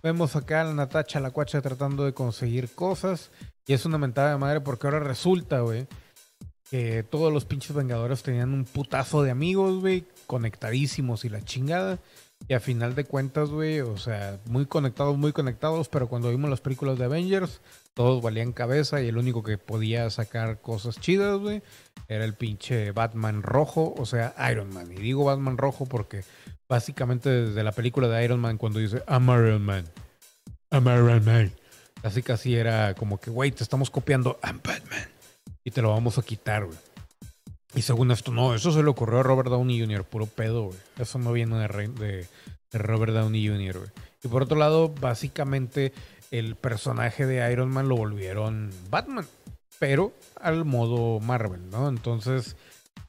Vemos 0.04 0.36
acá 0.36 0.62
a 0.62 0.64
la 0.66 0.74
Natacha 0.74 1.22
la 1.22 1.32
Cuacha 1.32 1.62
tratando 1.62 2.04
de 2.04 2.14
conseguir 2.14 2.70
cosas. 2.76 3.32
Y 3.68 3.74
es 3.74 3.86
una 3.86 3.98
mentada 3.98 4.32
de 4.32 4.38
madre 4.38 4.62
porque 4.62 4.88
ahora 4.88 5.00
resulta, 5.00 5.62
güey, 5.62 5.88
que 6.70 7.04
todos 7.04 7.32
los 7.32 7.46
pinches 7.46 7.76
Vengadores 7.76 8.24
tenían 8.24 8.54
un 8.54 8.66
putazo 8.66 9.24
de 9.24 9.32
amigos, 9.32 9.80
güey, 9.80 10.06
conectadísimos 10.28 11.26
y 11.26 11.30
la 11.30 11.44
chingada. 11.44 12.00
Y 12.48 12.54
a 12.54 12.60
final 12.60 12.94
de 12.94 13.06
cuentas, 13.06 13.50
güey, 13.50 13.80
o 13.80 13.98
sea, 13.98 14.40
muy 14.46 14.66
conectados, 14.66 15.18
muy 15.18 15.32
conectados, 15.32 15.90
pero 15.90 16.08
cuando 16.08 16.30
vimos 16.30 16.50
las 16.50 16.62
películas 16.62 17.00
de 17.00 17.06
Avengers, 17.06 17.62
todos 17.94 18.22
valían 18.22 18.52
cabeza 18.52 19.02
y 19.02 19.08
el 19.08 19.18
único 19.18 19.42
que 19.42 19.58
podía 19.58 20.10
sacar 20.10 20.62
cosas 20.62 21.00
chidas, 21.00 21.40
güey, 21.40 21.64
era 22.08 22.26
el 22.26 22.36
pinche 22.36 22.92
Batman 22.92 23.42
rojo, 23.42 23.96
o 23.98 24.06
sea, 24.06 24.36
Iron 24.52 24.72
Man. 24.74 24.92
Y 24.92 24.98
digo 24.98 25.24
Batman 25.24 25.58
rojo 25.58 25.86
porque 25.86 26.24
básicamente 26.68 27.30
desde 27.30 27.64
la 27.64 27.72
película 27.72 28.10
de 28.10 28.24
Iron 28.24 28.42
Man, 28.42 28.58
cuando 28.58 28.80
dice 28.80 29.02
I'm 29.08 29.28
Iron 29.30 29.64
Man, 29.64 29.86
I'm 30.72 30.86
Iron 30.88 31.26
Man 31.26 31.65
Casi 32.06 32.22
casi 32.22 32.56
era 32.56 32.94
como 32.94 33.20
que, 33.20 33.32
güey, 33.32 33.50
te 33.50 33.64
estamos 33.64 33.90
copiando 33.90 34.38
a 34.44 34.52
Batman. 34.52 35.10
Y 35.64 35.72
te 35.72 35.82
lo 35.82 35.90
vamos 35.90 36.20
a 36.20 36.22
quitar, 36.22 36.64
güey. 36.64 36.78
Y 37.74 37.82
según 37.82 38.12
esto, 38.12 38.32
no, 38.32 38.54
eso 38.54 38.72
se 38.72 38.84
le 38.84 38.90
ocurrió 38.92 39.22
a 39.22 39.24
Robert 39.24 39.50
Downey 39.50 39.80
Jr., 39.80 40.04
puro 40.04 40.28
pedo, 40.28 40.66
güey. 40.66 40.78
Eso 41.00 41.18
no 41.18 41.34
viene 41.34 41.58
de 41.58 42.28
Robert 42.74 43.12
Downey 43.12 43.48
Jr., 43.48 43.80
güey. 43.80 43.90
Y 44.24 44.28
por 44.28 44.44
otro 44.44 44.56
lado, 44.56 44.90
básicamente 44.90 45.94
el 46.30 46.56
personaje 46.56 47.26
de 47.26 47.52
Iron 47.52 47.72
Man 47.72 47.90
lo 47.90 47.96
volvieron 47.96 48.70
Batman, 48.92 49.26
pero 49.80 50.14
al 50.40 50.64
modo 50.64 51.20
Marvel, 51.22 51.72
¿no? 51.72 51.90
Entonces, 51.90 52.56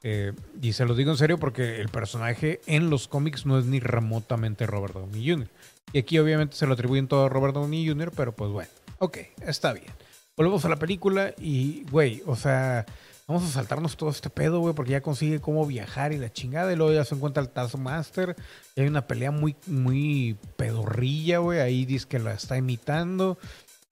eh, 0.04 0.32
y 0.62 0.72
se 0.72 0.86
lo 0.86 0.94
digo 0.94 1.10
en 1.10 1.18
serio 1.18 1.36
porque 1.36 1.82
el 1.82 1.90
personaje 1.90 2.62
en 2.64 2.88
los 2.88 3.08
cómics 3.08 3.44
no 3.44 3.58
es 3.58 3.66
ni 3.66 3.78
remotamente 3.78 4.64
Robert 4.64 4.94
Downey 4.94 5.30
Jr. 5.30 5.50
Y 5.92 5.98
aquí 5.98 6.18
obviamente 6.18 6.56
se 6.56 6.66
lo 6.66 6.72
atribuyen 6.72 7.08
todo 7.08 7.26
a 7.26 7.28
Robert 7.28 7.52
Downey 7.52 7.86
Jr., 7.86 8.10
pero 8.16 8.34
pues 8.34 8.50
bueno, 8.50 8.70
ok, 8.98 9.18
está 9.46 9.72
bien. 9.72 9.92
Volvemos 10.36 10.64
a 10.64 10.68
la 10.68 10.76
película 10.76 11.34
y, 11.38 11.84
güey, 11.90 12.22
o 12.26 12.36
sea, 12.36 12.84
vamos 13.26 13.44
a 13.44 13.48
saltarnos 13.48 13.96
todo 13.96 14.10
este 14.10 14.30
pedo, 14.30 14.60
güey, 14.60 14.74
porque 14.74 14.92
ya 14.92 15.00
consigue 15.00 15.40
cómo 15.40 15.66
viajar 15.66 16.12
y 16.12 16.18
la 16.18 16.32
chingada. 16.32 16.72
Y 16.72 16.76
luego 16.76 16.92
ya 16.92 17.04
se 17.04 17.14
encuentra 17.14 17.42
el 17.42 17.48
Taskmaster. 17.48 18.36
Y 18.74 18.82
hay 18.82 18.86
una 18.86 19.06
pelea 19.06 19.30
muy, 19.30 19.56
muy 19.66 20.36
pedorrilla, 20.56 21.38
güey. 21.38 21.60
Ahí 21.60 21.86
dice 21.86 22.06
que 22.06 22.18
la 22.18 22.34
está 22.34 22.56
imitando. 22.56 23.38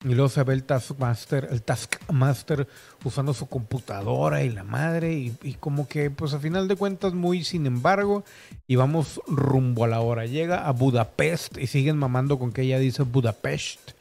Y 0.05 0.09
luego 0.09 0.29
se 0.29 0.43
ve 0.43 0.53
el 0.53 0.65
Taskmaster, 0.65 1.49
el 1.51 1.63
Taskmaster 1.63 2.69
usando 3.05 3.33
su 3.33 3.47
computadora 3.47 4.43
y 4.43 4.51
la 4.51 4.63
madre. 4.63 5.15
Y, 5.15 5.57
como 5.59 5.89
que, 5.89 6.11
pues 6.11 6.35
a 6.35 6.39
final 6.39 6.69
de 6.69 6.77
cuentas, 6.77 7.15
muy 7.15 7.43
sin 7.43 7.65
embargo. 7.65 8.23
Y 8.67 8.77
vamos 8.77 9.19
rumbo 9.27 9.85
a 9.85 9.89
la 9.89 10.01
hora. 10.01 10.27
Llega 10.27 10.69
a 10.69 10.73
Budapest 10.73 11.57
y 11.57 11.69
siguen 11.69 11.97
mamando 11.97 12.39
con 12.39 12.53
que 12.53 12.63
ella 12.63 12.79
dice 12.79 13.03
Budapest. 13.03 13.94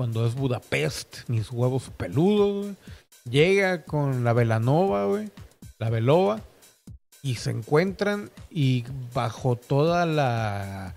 Cuando 0.00 0.24
es 0.24 0.34
Budapest, 0.34 1.28
mis 1.28 1.50
huevos 1.50 1.90
peludos. 1.94 2.74
Llega 3.28 3.82
con 3.82 4.24
la 4.24 4.32
Velanova, 4.32 5.04
güey. 5.04 5.28
La 5.78 5.90
Velova. 5.90 6.40
Y 7.20 7.34
se 7.34 7.50
encuentran 7.50 8.30
y 8.48 8.86
bajo 9.12 9.56
toda 9.56 10.06
la 10.06 10.94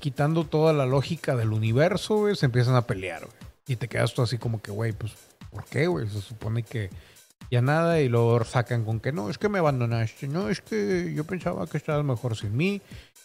quitando 0.00 0.44
toda 0.44 0.74
la 0.74 0.84
lógica 0.84 1.34
del 1.34 1.54
universo, 1.54 2.16
güey, 2.16 2.36
se 2.36 2.44
empiezan 2.44 2.76
a 2.76 2.82
pelear, 2.82 3.20
güey. 3.20 3.38
Y 3.68 3.76
te 3.76 3.88
quedas 3.88 4.12
tú 4.12 4.20
así 4.20 4.36
como 4.36 4.60
que, 4.60 4.70
güey, 4.70 4.92
pues, 4.92 5.14
¿por 5.50 5.64
qué, 5.64 5.86
güey? 5.86 6.06
Se 6.06 6.20
supone 6.20 6.62
que 6.62 6.90
ya 7.50 7.62
nada 7.62 8.02
y 8.02 8.10
luego 8.10 8.44
sacan 8.44 8.84
con 8.84 9.00
que 9.00 9.12
no, 9.12 9.30
es 9.30 9.38
que 9.38 9.48
me 9.48 9.60
abandonaste, 9.60 10.28
no, 10.28 10.50
es 10.50 10.60
que 10.60 11.14
yo 11.14 11.24
pensaba 11.24 11.66
que 11.66 11.78
estabas 11.78 12.04
mejor 12.04 12.36
sin 12.36 12.54
mí 12.54 12.82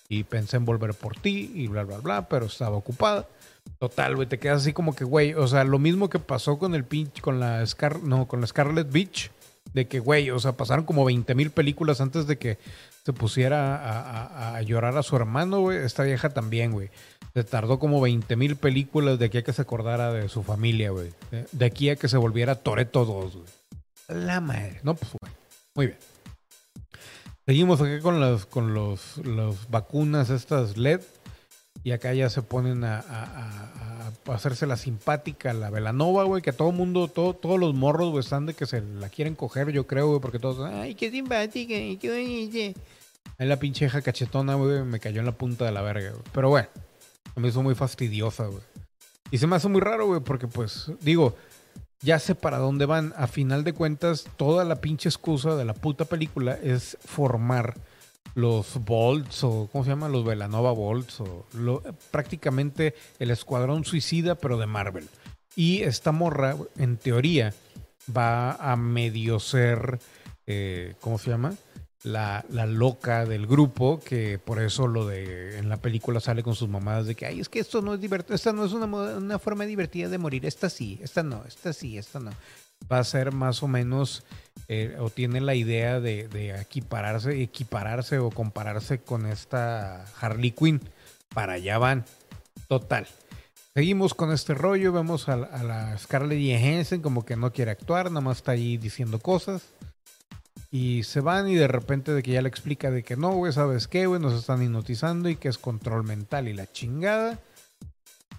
y 0.08 0.24
pensé 0.24 0.56
en 0.56 0.64
volver 0.64 0.94
por 0.94 1.20
ti 1.20 1.52
y 1.54 1.68
bla, 1.68 1.84
bla, 1.84 1.98
bla, 1.98 2.30
pero 2.30 2.46
estaba 2.46 2.78
ocupada. 2.78 3.28
Total, 3.78 4.16
güey, 4.16 4.28
te 4.28 4.40
quedas 4.40 4.62
así 4.62 4.74
como 4.74 4.96
que, 4.96 5.06
güey, 5.06 5.34
o 5.34 5.48
sea, 5.48 5.64
lo 5.64 5.80
mismo 5.80 6.10
que 6.10 6.20
pasó 6.20 6.58
con 6.58 6.76
el 6.76 6.84
pinche, 6.84 7.22
con 7.22 7.40
la 7.40 7.66
Scar, 7.66 8.04
no, 8.04 8.28
con 8.28 8.42
la 8.42 8.48
Scarlet 8.48 8.92
Beach, 8.92 9.32
de 9.74 9.88
que, 9.88 10.00
güey, 10.00 10.32
o 10.32 10.40
sea, 10.40 10.54
pasaron 10.54 10.86
como 10.86 11.06
20 11.06 11.36
mil 11.36 11.52
películas 11.52 12.02
antes 12.02 12.28
de 12.28 12.38
que 12.38 12.58
se 13.06 13.14
pusiera 13.14 14.56
a, 14.56 14.62
llorar 14.62 14.98
a 14.98 15.04
su 15.04 15.16
hermano, 15.16 15.62
güey. 15.62 15.78
Esta 15.78 16.04
vieja 16.04 16.30
también, 16.30 16.72
güey. 16.72 16.90
Se 17.34 17.44
tardó 17.44 17.80
como 17.80 18.02
20 18.02 18.36
mil 18.36 18.56
películas 18.56 19.18
de 19.20 19.26
aquí 19.26 19.40
a 19.40 19.44
que 19.44 19.54
se 19.54 19.62
acordara 19.62 20.12
de 20.12 20.30
su 20.30 20.44
familia, 20.44 20.92
güey. 20.92 21.12
De 21.52 21.66
aquí 21.66 21.90
a 21.90 21.96
que 21.96 22.08
se 22.08 22.18
volviera 22.18 22.56
Toreto 22.56 23.06
2, 23.06 23.36
güey. 23.36 23.46
La 24.10 24.42
madre. 24.42 24.80
No, 24.84 24.96
pues, 24.96 25.12
güey. 25.20 25.34
Muy 25.76 25.88
bien. 25.88 25.98
Seguimos 27.46 27.82
aquí 27.82 28.00
con 28.00 28.20
las 28.20 28.46
con 28.46 28.74
los, 28.74 29.18
los 29.18 29.70
vacunas 29.70 30.30
estas 30.30 30.78
LED. 30.78 31.02
Y 31.84 31.92
acá 31.92 32.14
ya 32.14 32.30
se 32.30 32.42
ponen 32.42 32.84
a, 32.84 33.04
hacerse 34.28 34.68
la 34.68 34.78
simpática, 34.78 35.54
la 35.54 35.70
Velanova, 35.70 36.24
güey, 36.24 36.42
que 36.42 36.54
todo 36.54 36.72
mundo, 36.72 37.08
todo, 37.08 37.34
todos 37.34 37.60
los 37.60 37.74
morros, 37.74 38.10
güey, 38.10 38.20
están 38.22 38.46
de 38.46 38.54
que 38.54 38.66
se 38.66 38.82
la 38.82 39.10
quieren 39.10 39.36
coger, 39.36 39.72
yo 39.72 39.88
creo, 39.88 40.10
güey, 40.10 40.20
porque 40.20 40.40
todos, 40.40 40.70
ay, 40.72 40.96
qué 40.96 41.10
simpática, 41.10 41.74
qué 42.00 42.76
Ahí 43.38 43.48
la 43.48 43.58
pincheja 43.58 44.02
cachetona, 44.02 44.56
güey, 44.56 44.84
me 44.84 45.00
cayó 45.00 45.20
en 45.22 45.26
la 45.26 45.32
punta 45.32 45.66
de 45.66 45.72
la 45.72 45.82
verga, 45.82 46.12
güey. 46.12 46.24
Pero 46.34 46.50
bueno, 46.50 46.68
me 47.36 47.48
hizo 47.48 47.64
muy 47.64 47.76
fastidiosa, 47.76 48.48
güey. 48.48 48.62
Y 49.32 49.38
se 49.38 49.48
me 49.48 49.56
hace 49.56 49.68
muy 49.68 49.82
raro, 49.82 50.08
güey, 50.08 50.22
porque 50.22 50.48
pues, 50.48 50.92
digo, 51.02 51.36
ya 52.02 52.20
sé 52.20 52.36
para 52.36 52.58
dónde 52.58 52.86
van. 52.86 53.14
A 53.16 53.28
final 53.28 53.64
de 53.64 53.74
cuentas, 53.74 54.26
toda 54.38 54.66
la 54.66 54.82
pinche 54.82 55.10
excusa 55.10 55.56
de 55.56 55.66
la 55.66 55.74
puta 55.74 56.06
película 56.06 56.58
es 56.62 56.98
formar 57.02 57.76
los 58.40 58.84
Bolts 58.84 59.44
o 59.44 59.70
¿cómo 59.72 59.84
se 59.84 59.92
llama? 59.92 60.10
Los 60.10 60.26
Velanova 60.26 60.72
Bolts 60.72 61.22
o 61.22 61.46
prácticamente 62.12 62.96
el 63.20 63.32
escuadrón 63.32 63.86
suicida 63.86 64.36
pero 64.36 64.58
de 64.58 64.66
Marvel. 64.66 65.08
Y 65.56 65.82
esta 65.84 66.12
morra, 66.12 66.56
en 66.78 66.98
teoría, 66.98 67.54
va 68.16 68.54
a 68.54 68.76
medio 68.76 69.40
ser, 69.40 70.00
eh, 70.48 70.96
¿cómo 71.02 71.18
se 71.18 71.32
llama? 71.32 71.54
La, 72.04 72.46
la, 72.50 72.66
loca 72.66 73.26
del 73.26 73.46
grupo, 73.46 74.00
que 74.00 74.40
por 74.40 74.62
eso 74.62 74.88
lo 74.88 75.06
de 75.06 75.58
en 75.58 75.68
la 75.68 75.78
película 75.78 76.22
sale 76.22 76.44
con 76.44 76.56
sus 76.56 76.70
mamadas 76.70 77.08
de 77.08 77.16
que, 77.16 77.26
ay, 77.26 77.42
es 77.42 77.50
que 77.50 77.60
esto 77.60 77.82
no 77.82 77.94
es 77.94 78.00
divertido, 78.00 78.36
esta 78.36 78.54
no 78.54 78.64
es 78.64 78.72
una, 78.72 78.86
una 78.86 79.38
forma 79.38 79.66
divertida 79.66 80.08
de 80.08 80.18
morir, 80.18 80.46
esta 80.46 80.70
sí, 80.70 80.98
esta 81.04 81.24
no, 81.24 81.44
esta 81.46 81.74
sí, 81.74 81.98
esta 81.98 82.22
no. 82.22 82.32
Va 82.90 83.00
a 83.00 83.04
ser 83.04 83.34
más 83.34 83.62
o 83.62 83.68
menos 83.68 84.24
eh, 84.72 84.98
o 85.00 85.10
tiene 85.10 85.42
la 85.42 85.56
idea 85.56 86.00
de, 86.00 86.56
equipararse, 86.62 87.42
equipararse 87.42 88.20
o 88.20 88.30
compararse 88.30 89.00
con 89.00 89.26
esta 89.26 90.06
Harley 90.22 90.52
Quinn. 90.52 90.80
Para 91.34 91.54
allá 91.54 91.80
van. 91.80 92.06
Total. 92.68 93.08
Seguimos 93.74 94.14
con 94.14 94.32
este 94.32 94.54
rollo, 94.54 94.92
vemos 94.92 95.28
a, 95.28 95.38
la 95.38 95.98
Scarlett 95.98 96.40
Johansson 96.40 97.02
como 97.02 97.26
que 97.26 97.36
no 97.36 97.52
quiere 97.52 97.72
actuar, 97.72 98.12
nada 98.12 98.22
más 98.22 98.38
está 98.38 98.52
ahí 98.52 98.78
diciendo 98.78 99.18
cosas. 99.18 99.70
Y 100.70 101.02
se 101.02 101.20
van 101.20 101.48
y 101.48 101.56
de 101.56 101.68
repente 101.68 102.14
de 102.14 102.22
que 102.22 102.32
ya 102.32 102.44
le 102.44 102.50
explica 102.50 102.92
de 102.92 103.02
que 103.02 103.18
no, 103.18 103.32
güey, 103.32 103.52
¿sabes 103.52 103.88
qué, 103.88 104.06
güey? 104.06 104.22
Nos 104.22 104.34
están 104.34 104.62
hipnotizando 104.62 105.30
y 105.30 105.36
que 105.36 105.48
es 105.48 105.58
control 105.58 106.04
mental 106.04 106.48
y 106.48 106.54
la 106.54 106.72
chingada 106.72 107.40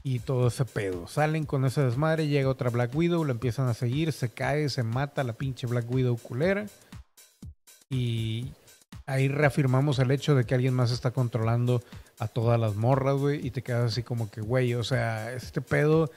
y 0.03 0.21
todo 0.21 0.49
ese 0.49 0.65
pedo. 0.65 1.07
Salen 1.07 1.47
con 1.47 1.65
ese 1.65 1.83
desmadre, 1.83 2.29
llega 2.29 2.49
otra 2.49 2.71
Black 2.71 2.95
Widow, 2.95 3.25
la 3.25 3.33
empiezan 3.33 3.69
a 3.69 3.75
seguir, 3.75 4.13
se 4.13 4.31
cae, 4.31 4.69
se 4.69 4.83
mata 4.83 5.25
la 5.25 5.35
pinche 5.35 5.67
Black 5.67 5.91
Widow 5.91 6.17
culera. 6.17 6.67
Y 7.89 8.53
ahí 9.07 9.29
reafirmamos 9.29 9.99
el 9.99 10.11
hecho 10.11 10.35
de 10.35 10.45
que 10.45 10.55
alguien 10.55 10.75
más 10.75 10.91
está 10.91 11.11
controlando 11.11 11.83
a 12.19 12.29
todas 12.29 12.59
las 12.59 12.77
morras, 12.77 13.17
güey. 13.17 13.47
Y 13.47 13.51
te 13.51 13.63
quedas 13.63 13.93
así 13.93 14.03
como 14.03 14.31
que, 14.31 14.41
güey, 14.41 14.75
o 14.75 14.85
sea, 14.85 15.33
este 15.33 15.61
pedo, 15.61 16.11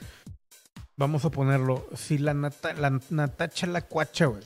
vamos 0.96 1.24
a 1.24 1.30
ponerlo, 1.30 1.86
si 1.94 2.18
la, 2.18 2.32
la 2.34 3.00
Natacha 3.10 3.66
la 3.66 3.82
cuacha, 3.82 4.26
güey 4.26 4.42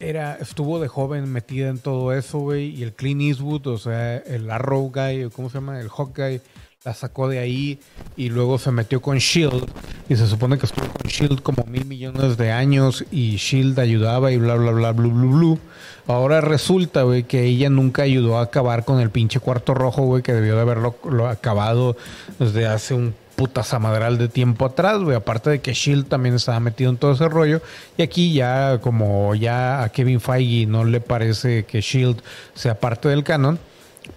era, 0.00 0.36
estuvo 0.36 0.78
de 0.78 0.86
joven 0.86 1.30
metida 1.32 1.68
en 1.68 1.78
todo 1.78 2.12
eso, 2.12 2.38
güey. 2.38 2.68
Y 2.68 2.84
el 2.84 2.92
Clean 2.92 3.20
Eastwood, 3.20 3.66
o 3.66 3.78
sea, 3.78 4.18
el 4.18 4.48
Arrow 4.48 4.92
Guy, 4.94 5.28
¿cómo 5.30 5.50
se 5.50 5.54
llama? 5.54 5.80
El 5.80 5.88
Hawk 5.88 6.16
Guy, 6.16 6.40
la 6.84 6.94
sacó 6.94 7.28
de 7.28 7.40
ahí 7.40 7.80
y 8.16 8.28
luego 8.28 8.58
se 8.58 8.70
metió 8.70 9.02
con 9.02 9.18
Shield. 9.18 9.66
Y 10.08 10.14
se 10.14 10.28
supone 10.28 10.56
que 10.56 10.66
estuvo 10.66 10.86
con 10.86 11.10
Shield 11.10 11.42
como 11.42 11.64
mil 11.64 11.84
millones 11.84 12.36
de 12.36 12.52
años 12.52 13.04
y 13.10 13.36
Shield 13.36 13.78
ayudaba 13.80 14.30
y 14.30 14.36
bla, 14.36 14.54
bla, 14.54 14.70
bla, 14.70 14.92
bla, 14.92 15.10
bla, 15.10 15.24
bla. 15.26 15.58
Ahora 16.06 16.40
resulta, 16.40 17.02
güey, 17.02 17.24
que 17.24 17.42
ella 17.42 17.68
nunca 17.68 18.02
ayudó 18.02 18.38
a 18.38 18.42
acabar 18.42 18.84
con 18.84 19.00
el 19.00 19.10
pinche 19.10 19.40
cuarto 19.40 19.74
rojo, 19.74 20.02
güey, 20.02 20.22
que 20.22 20.32
debió 20.32 20.54
de 20.54 20.60
haberlo 20.60 21.28
acabado 21.28 21.96
desde 22.38 22.66
hace 22.66 22.94
un 22.94 23.14
puta 23.38 23.62
zamadral 23.62 24.18
de 24.18 24.26
tiempo 24.26 24.66
atrás, 24.66 24.98
güey. 24.98 25.16
Aparte 25.16 25.48
de 25.48 25.60
que 25.60 25.72
Shield 25.72 26.08
también 26.08 26.34
estaba 26.34 26.58
metido 26.58 26.90
en 26.90 26.96
todo 26.96 27.12
ese 27.12 27.28
rollo. 27.28 27.62
Y 27.96 28.02
aquí 28.02 28.34
ya, 28.34 28.80
como 28.82 29.32
ya 29.36 29.84
a 29.84 29.90
Kevin 29.90 30.20
Feige 30.20 30.66
no 30.66 30.84
le 30.84 31.00
parece 31.00 31.64
que 31.64 31.80
Shield 31.80 32.20
sea 32.54 32.80
parte 32.80 33.08
del 33.08 33.22
canon, 33.22 33.60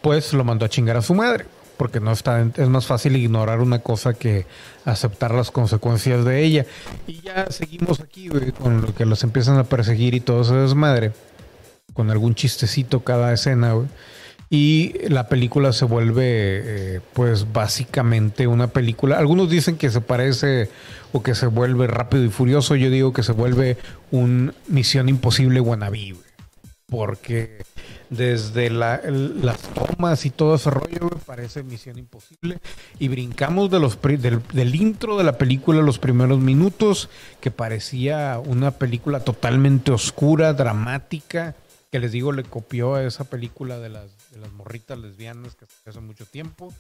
pues 0.02 0.34
lo 0.34 0.44
mandó 0.44 0.66
a 0.66 0.70
chingar 0.70 0.98
a 0.98 1.04
su 1.04 1.14
madre. 1.14 1.46
Porque 1.78 2.00
no 2.00 2.12
está, 2.12 2.42
es 2.42 2.68
más 2.68 2.88
fácil 2.88 3.16
ignorar 3.16 3.60
una 3.60 3.80
cosa 3.80 4.16
que 4.16 4.48
aceptar 4.86 5.36
las 5.36 5.52
consecuencias 5.52 6.26
de 6.26 6.44
ella. 6.44 6.66
Y 7.06 7.22
ya 7.22 7.46
seguimos 7.52 8.00
aquí, 8.00 8.28
güey, 8.28 8.52
con 8.52 8.82
lo 8.82 8.96
que 8.96 9.06
los 9.06 9.24
empiezan 9.24 9.60
a 9.60 9.66
perseguir 9.66 10.16
y 10.16 10.20
todo 10.20 10.42
ese 10.42 10.56
desmadre. 10.56 11.12
Con 11.94 12.10
algún 12.10 12.34
chistecito 12.34 13.02
cada 13.02 13.32
escena, 13.32 13.74
güey. 13.74 13.88
Y 14.54 15.08
la 15.08 15.30
película 15.30 15.72
se 15.72 15.86
vuelve, 15.86 16.26
eh, 16.26 17.02
pues 17.14 17.54
básicamente 17.54 18.48
una 18.48 18.68
película. 18.68 19.18
Algunos 19.18 19.50
dicen 19.50 19.78
que 19.78 19.90
se 19.90 20.02
parece 20.02 20.70
o 21.14 21.24
que 21.24 21.36
se 21.36 21.48
vuelve 21.48 21.88
rápido 21.88 22.26
y 22.26 22.30
furioso. 22.30 22.76
Yo 22.76 22.90
digo 22.90 23.14
que 23.14 23.24
se 23.24 23.32
vuelve 23.32 23.78
un 24.12 24.54
Misión 24.68 25.08
Imposible 25.08 25.62
wannabe, 25.62 26.16
Porque 26.88 27.64
desde 28.10 28.70
las 28.70 29.62
tomas 29.74 30.26
y 30.26 30.32
todo 30.32 30.56
ese 30.56 30.70
rollo, 30.70 31.10
parece 31.26 31.64
Misión 31.64 31.98
Imposible. 31.98 32.60
Y 33.00 33.08
brincamos 33.08 33.72
de 33.72 33.80
los 33.80 34.02
del, 34.02 34.42
del, 34.52 34.76
intro 34.76 35.18
de 35.18 35.24
la 35.24 35.38
película, 35.38 35.82
los 35.82 35.98
primeros 35.98 36.40
minutos, 36.40 37.10
que 37.40 37.52
parecía 37.52 38.42
una 38.46 38.72
película 38.72 39.22
totalmente 39.22 39.94
oscura, 39.94 40.52
dramática, 40.52 41.56
que 41.92 42.00
les 42.00 42.12
digo, 42.12 42.32
le 42.32 42.44
copió 42.44 42.96
a 42.96 43.04
esa 43.04 43.26
película 43.26 43.78
de 43.80 43.90
las 43.90 44.32
de 44.32 44.40
las 44.40 44.52
morritas 44.54 44.98
lesbianas 44.98 45.56
que 45.56 45.66
hace 45.86 46.00
mucho 46.00 46.26
tiempo. 46.26 46.74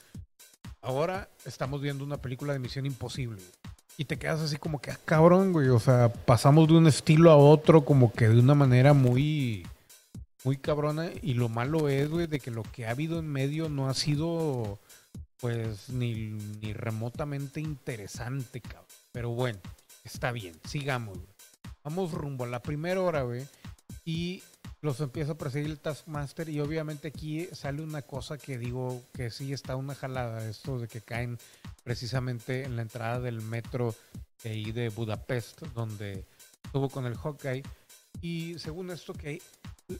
Ahora 0.81 1.29
estamos 1.45 1.81
viendo 1.81 2.03
una 2.03 2.17
película 2.17 2.53
de 2.53 2.59
Misión 2.59 2.85
Imposible. 2.85 3.41
y 3.97 4.05
te 4.05 4.17
quedas 4.17 4.39
así 4.39 4.57
como 4.57 4.81
que, 4.81 4.89
ah, 4.89 4.99
cabrón, 5.05 5.53
güey. 5.53 5.67
O 5.69 5.79
sea, 5.79 6.11
pasamos 6.11 6.67
de 6.67 6.73
un 6.75 6.87
estilo 6.87 7.29
a 7.29 7.35
otro 7.35 7.85
como 7.85 8.11
que 8.13 8.29
de 8.29 8.39
una 8.39 8.55
manera 8.55 8.93
muy, 8.93 9.67
muy 10.43 10.57
cabrona. 10.57 11.09
Y 11.21 11.35
lo 11.35 11.49
malo 11.49 11.87
es, 11.89 12.09
güey, 12.09 12.25
de 12.25 12.39
que 12.39 12.49
lo 12.49 12.63
que 12.63 12.87
ha 12.87 12.91
habido 12.91 13.19
en 13.19 13.27
medio 13.27 13.69
no 13.69 13.89
ha 13.89 13.93
sido, 13.93 14.79
pues, 15.39 15.89
ni, 15.89 16.31
ni 16.61 16.73
remotamente 16.73 17.59
interesante, 17.59 18.61
cabrón. 18.61 18.85
Pero 19.11 19.29
bueno, 19.31 19.59
está 20.03 20.31
bien, 20.31 20.55
sigamos, 20.65 21.17
güey. 21.17 21.29
Vamos 21.83 22.11
rumbo 22.11 22.45
a 22.45 22.47
la 22.47 22.61
primera 22.61 23.01
hora, 23.01 23.23
güey. 23.23 23.45
Y 24.03 24.41
los 24.81 24.99
empieza 24.99 25.33
a 25.33 25.37
perseguir 25.37 25.69
el 25.69 25.79
Taskmaster 25.79 26.49
y 26.49 26.59
obviamente 26.59 27.09
aquí 27.09 27.47
sale 27.51 27.83
una 27.83 28.01
cosa 28.01 28.37
que 28.37 28.57
digo 28.57 29.01
que 29.13 29.29
sí 29.29 29.53
está 29.53 29.75
una 29.75 29.93
jalada, 29.93 30.47
esto 30.49 30.79
de 30.79 30.87
que 30.87 31.01
caen 31.01 31.37
precisamente 31.83 32.63
en 32.63 32.75
la 32.75 32.81
entrada 32.81 33.19
del 33.19 33.41
metro 33.41 33.95
de 34.43 34.49
ahí 34.49 34.71
de 34.71 34.89
Budapest, 34.89 35.61
donde 35.75 36.25
estuvo 36.65 36.89
con 36.89 37.05
el 37.05 37.15
Hawkeye. 37.15 37.63
Y 38.21 38.57
según 38.57 38.89
esto 38.89 39.13
que 39.13 39.41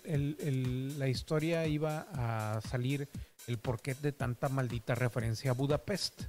la 0.04 1.08
historia 1.08 1.68
iba 1.68 2.08
a 2.14 2.62
salir 2.62 3.08
el 3.48 3.58
porqué 3.60 3.94
de 3.96 4.12
tanta 4.12 4.50
maldita 4.50 4.96
referencia 4.96 5.52
a 5.52 5.54
Budapest. 5.54 6.24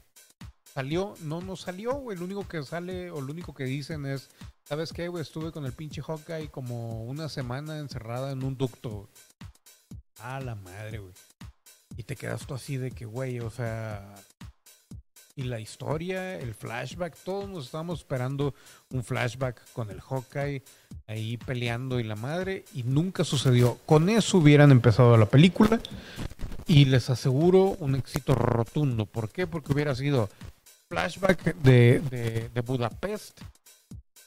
¿Salió? 0.74 1.14
No, 1.22 1.40
no 1.40 1.56
salió, 1.56 1.94
güey. 1.94 2.16
Lo 2.16 2.24
único 2.24 2.48
que 2.48 2.62
sale 2.62 3.10
o 3.10 3.20
lo 3.20 3.32
único 3.32 3.54
que 3.54 3.64
dicen 3.64 4.06
es 4.06 4.30
¿Sabes 4.72 4.92
qué, 4.92 5.08
güey? 5.08 5.22
Estuve 5.22 5.52
con 5.52 5.66
el 5.66 5.72
pinche 5.72 6.00
Hawkeye 6.02 6.48
como 6.48 7.04
una 7.04 7.28
semana 7.28 7.78
encerrada 7.78 8.32
en 8.32 8.42
un 8.42 8.56
ducto. 8.56 9.10
A 10.20 10.40
la 10.40 10.54
madre, 10.54 10.98
güey. 10.98 11.12
Y 11.96 12.04
te 12.04 12.16
quedas 12.16 12.46
tú 12.46 12.54
así 12.54 12.76
de 12.76 12.90
que, 12.90 13.04
güey, 13.04 13.40
o 13.40 13.50
sea. 13.50 14.14
Y 15.34 15.42
la 15.42 15.60
historia, 15.60 16.38
el 16.38 16.54
flashback, 16.54 17.16
todos 17.24 17.48
nos 17.48 17.66
estábamos 17.66 18.00
esperando 18.00 18.54
un 18.90 19.02
flashback 19.02 19.62
con 19.72 19.90
el 19.90 20.00
Hawkeye 20.00 20.62
ahí 21.06 21.38
peleando 21.38 22.00
y 22.00 22.04
la 22.04 22.16
madre, 22.16 22.64
y 22.74 22.82
nunca 22.82 23.24
sucedió. 23.24 23.78
Con 23.86 24.08
eso 24.10 24.38
hubieran 24.38 24.70
empezado 24.70 25.16
la 25.16 25.26
película, 25.26 25.80
y 26.66 26.84
les 26.84 27.10
aseguro 27.10 27.76
un 27.78 27.94
éxito 27.94 28.34
rotundo. 28.34 29.06
¿Por 29.06 29.30
qué? 29.30 29.46
Porque 29.46 29.72
hubiera 29.72 29.94
sido 29.94 30.28
flashback 30.92 31.56
de, 31.62 32.50
de 32.52 32.60
Budapest, 32.60 33.40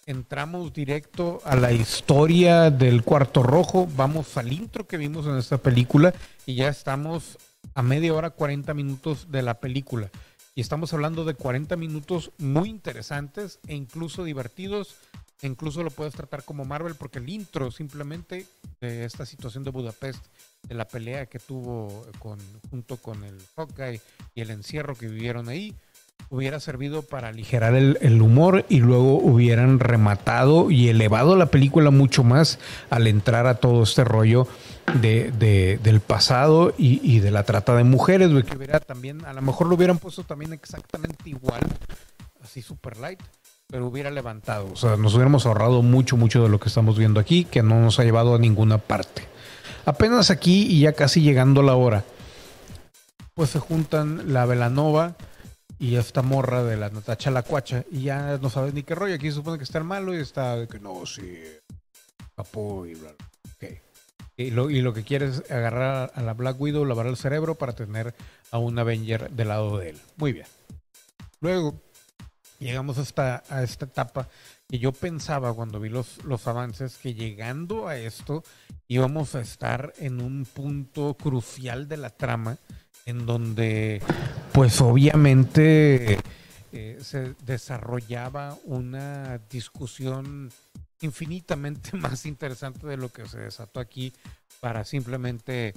entramos 0.07 0.73
directo 0.73 1.39
a 1.45 1.55
la 1.55 1.71
historia 1.71 2.71
del 2.71 3.03
cuarto 3.03 3.43
rojo, 3.43 3.87
vamos 3.95 4.35
al 4.35 4.51
intro 4.51 4.87
que 4.87 4.97
vimos 4.97 5.27
en 5.27 5.37
esta 5.37 5.59
película 5.59 6.11
y 6.47 6.55
ya 6.55 6.67
estamos 6.69 7.37
a 7.75 7.83
media 7.83 8.15
hora, 8.15 8.31
40 8.31 8.73
minutos 8.73 9.27
de 9.29 9.43
la 9.43 9.59
película. 9.59 10.09
Y 10.55 10.61
estamos 10.61 10.91
hablando 10.91 11.23
de 11.23 11.35
40 11.35 11.75
minutos 11.75 12.31
muy 12.39 12.69
interesantes 12.69 13.59
e 13.67 13.75
incluso 13.75 14.23
divertidos. 14.23 14.95
E 15.41 15.47
incluso 15.47 15.83
lo 15.83 15.91
puedes 15.91 16.15
tratar 16.15 16.45
como 16.45 16.65
Marvel 16.65 16.95
porque 16.95 17.19
el 17.19 17.29
intro 17.29 17.69
simplemente 17.69 18.47
de 18.81 19.05
esta 19.05 19.27
situación 19.27 19.63
de 19.63 19.69
Budapest, 19.69 20.25
de 20.63 20.73
la 20.73 20.87
pelea 20.87 21.27
que 21.27 21.37
tuvo 21.37 22.07
junto 22.71 22.97
con 22.97 23.23
el 23.23 23.37
Hawkeye 23.55 24.01
y 24.33 24.41
el 24.41 24.49
encierro 24.49 24.95
que 24.95 25.07
vivieron 25.07 25.49
ahí, 25.49 25.75
hubiera 26.29 26.59
servido 26.59 27.01
para 27.01 27.29
aligerar 27.29 27.75
el, 27.75 28.21
humor 28.21 28.65
y 28.67 28.79
luego 28.79 29.19
hubieran 29.19 29.79
rematado 29.79 30.71
y 30.71 30.89
elevado 30.89 31.35
la 31.35 31.47
película 31.47 31.91
mucho 31.91 32.23
más 32.23 32.59
al 32.89 33.07
entrar 33.07 33.47
a 33.47 33.55
todo 33.55 33.83
este 33.83 34.03
rollo 34.03 34.47
de, 35.01 35.79
del 35.81 35.99
pasado 35.99 36.73
y, 36.77 37.19
de 37.19 37.31
la 37.31 37.43
trata 37.43 37.75
de 37.75 37.83
mujeres, 37.83 38.29
que 38.43 38.57
hubiera 38.57 38.79
también, 38.79 39.23
a 39.25 39.33
lo 39.33 39.41
mejor 39.41 39.67
lo 39.67 39.75
hubieran 39.75 39.97
puesto 39.97 40.23
también 40.23 40.53
exactamente 40.53 41.29
igual, 41.29 41.61
así 42.43 42.61
super 42.61 42.97
light, 42.97 43.19
pero 43.67 43.87
hubiera 43.87 44.11
levantado, 44.11 44.67
o 44.71 44.75
sea, 44.75 44.97
nos 44.97 45.13
hubiéramos 45.15 45.45
ahorrado 45.45 45.81
mucho, 45.81 46.17
mucho 46.17 46.43
de 46.43 46.49
lo 46.49 46.59
que 46.59 46.69
estamos 46.69 46.97
viendo 46.97 47.19
aquí, 47.19 47.45
que 47.45 47.63
no 47.63 47.79
nos 47.79 47.99
ha 47.99 48.03
llevado 48.03 48.35
a 48.35 48.39
ninguna 48.39 48.77
parte. 48.77 49.23
Apenas 49.85 50.31
aquí 50.31 50.65
y 50.67 50.81
ya 50.81 50.93
casi 50.93 51.21
llegando 51.21 51.61
la 51.61 51.75
hora, 51.75 52.03
pues 53.35 53.51
se 53.51 53.59
juntan 53.59 54.33
la 54.33 54.45
Velanova, 54.45 55.15
y 55.79 55.95
esta 55.95 56.21
morra 56.21 56.63
de 56.63 56.77
la 56.77 56.89
Natacha 56.89 57.31
La 57.31 57.43
Cuacha, 57.43 57.85
y 57.91 58.03
ya 58.03 58.37
no 58.37 58.49
sabes 58.49 58.73
ni 58.73 58.83
qué 58.83 58.95
rollo. 58.95 59.15
Aquí 59.15 59.27
se 59.27 59.35
supone 59.35 59.57
que 59.57 59.63
está 59.63 59.83
malo 59.83 60.13
y 60.13 60.17
está 60.17 60.55
de 60.55 60.67
que 60.67 60.79
no, 60.79 61.05
sí, 61.05 61.43
capó 62.35 62.85
y 62.85 62.95
bla, 62.95 63.13
y 64.37 64.51
lo 64.51 64.93
que 64.93 65.03
quiere 65.03 65.27
es 65.27 65.49
agarrar 65.49 66.11
a 66.13 66.21
la 66.21 66.33
Black 66.33 66.59
Widow, 66.59 66.83
lavar 66.83 67.07
el 67.07 67.15
cerebro 67.15 67.55
para 67.55 67.73
tener 67.73 68.13
a 68.51 68.57
un 68.57 68.77
Avenger 68.77 69.31
del 69.31 69.47
lado 69.47 69.77
de 69.77 69.91
él. 69.91 70.01
Muy 70.17 70.33
bien. 70.33 70.45
Luego 71.39 71.81
llegamos 72.59 72.97
hasta 72.97 73.43
a 73.49 73.63
esta 73.63 73.85
etapa 73.85 74.27
que 74.67 74.79
yo 74.79 74.91
pensaba 74.91 75.53
cuando 75.53 75.79
vi 75.79 75.89
los, 75.89 76.23
los 76.25 76.47
avances 76.47 76.97
que 76.97 77.13
llegando 77.13 77.87
a 77.87 77.97
esto 77.97 78.43
íbamos 78.87 79.35
a 79.35 79.41
estar 79.41 79.93
en 79.97 80.21
un 80.21 80.45
punto 80.45 81.15
crucial 81.15 81.87
de 81.87 81.97
la 81.97 82.09
trama 82.09 82.57
en 83.05 83.25
donde 83.25 84.01
pues 84.51 84.81
obviamente 84.81 86.19
eh, 86.71 86.97
se 87.01 87.35
desarrollaba 87.45 88.57
una 88.65 89.37
discusión 89.49 90.51
infinitamente 91.01 91.91
más 91.97 92.25
interesante 92.25 92.87
de 92.87 92.97
lo 92.97 93.09
que 93.09 93.27
se 93.27 93.39
desató 93.39 93.79
aquí 93.79 94.11
para 94.59 94.83
simplemente 94.83 95.73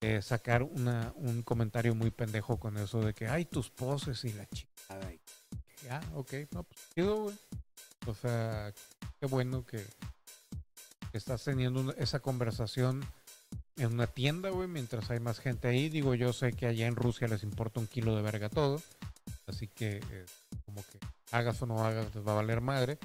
eh, 0.00 0.20
sacar 0.20 0.64
una, 0.64 1.12
un 1.16 1.42
comentario 1.42 1.94
muy 1.94 2.10
pendejo 2.10 2.58
con 2.58 2.76
eso 2.76 3.00
de 3.00 3.14
que 3.14 3.28
hay 3.28 3.44
tus 3.44 3.70
poses 3.70 4.24
y 4.24 4.32
la 4.32 4.48
chingada. 4.48 5.12
ah, 5.88 6.00
ok, 6.14 6.32
no, 6.50 6.64
pues 6.64 7.38
O 8.06 8.14
sea, 8.14 8.72
qué 9.20 9.26
bueno 9.26 9.64
que, 9.64 9.84
estás 11.12 11.44
teniendo 11.44 11.94
esa 11.98 12.20
conversación 12.20 13.04
en 13.76 13.92
una 13.92 14.06
tienda, 14.06 14.50
güey, 14.50 14.68
mientras 14.68 15.10
hay 15.10 15.20
más 15.20 15.38
gente 15.40 15.68
ahí. 15.68 15.88
Digo, 15.88 16.14
yo 16.14 16.32
sé 16.32 16.52
que 16.52 16.66
allá 16.66 16.86
en 16.86 16.96
Rusia 16.96 17.28
les 17.28 17.42
importa 17.42 17.80
un 17.80 17.86
kilo 17.86 18.14
de 18.16 18.22
verga 18.22 18.48
todo. 18.48 18.82
Así 19.46 19.68
que, 19.68 20.00
eh, 20.10 20.26
como 20.64 20.82
que 20.82 20.98
hagas 21.30 21.60
o 21.62 21.66
no 21.66 21.84
hagas, 21.84 22.14
les 22.14 22.26
va 22.26 22.32
a 22.32 22.36
valer 22.36 22.60
madre. 22.60 22.98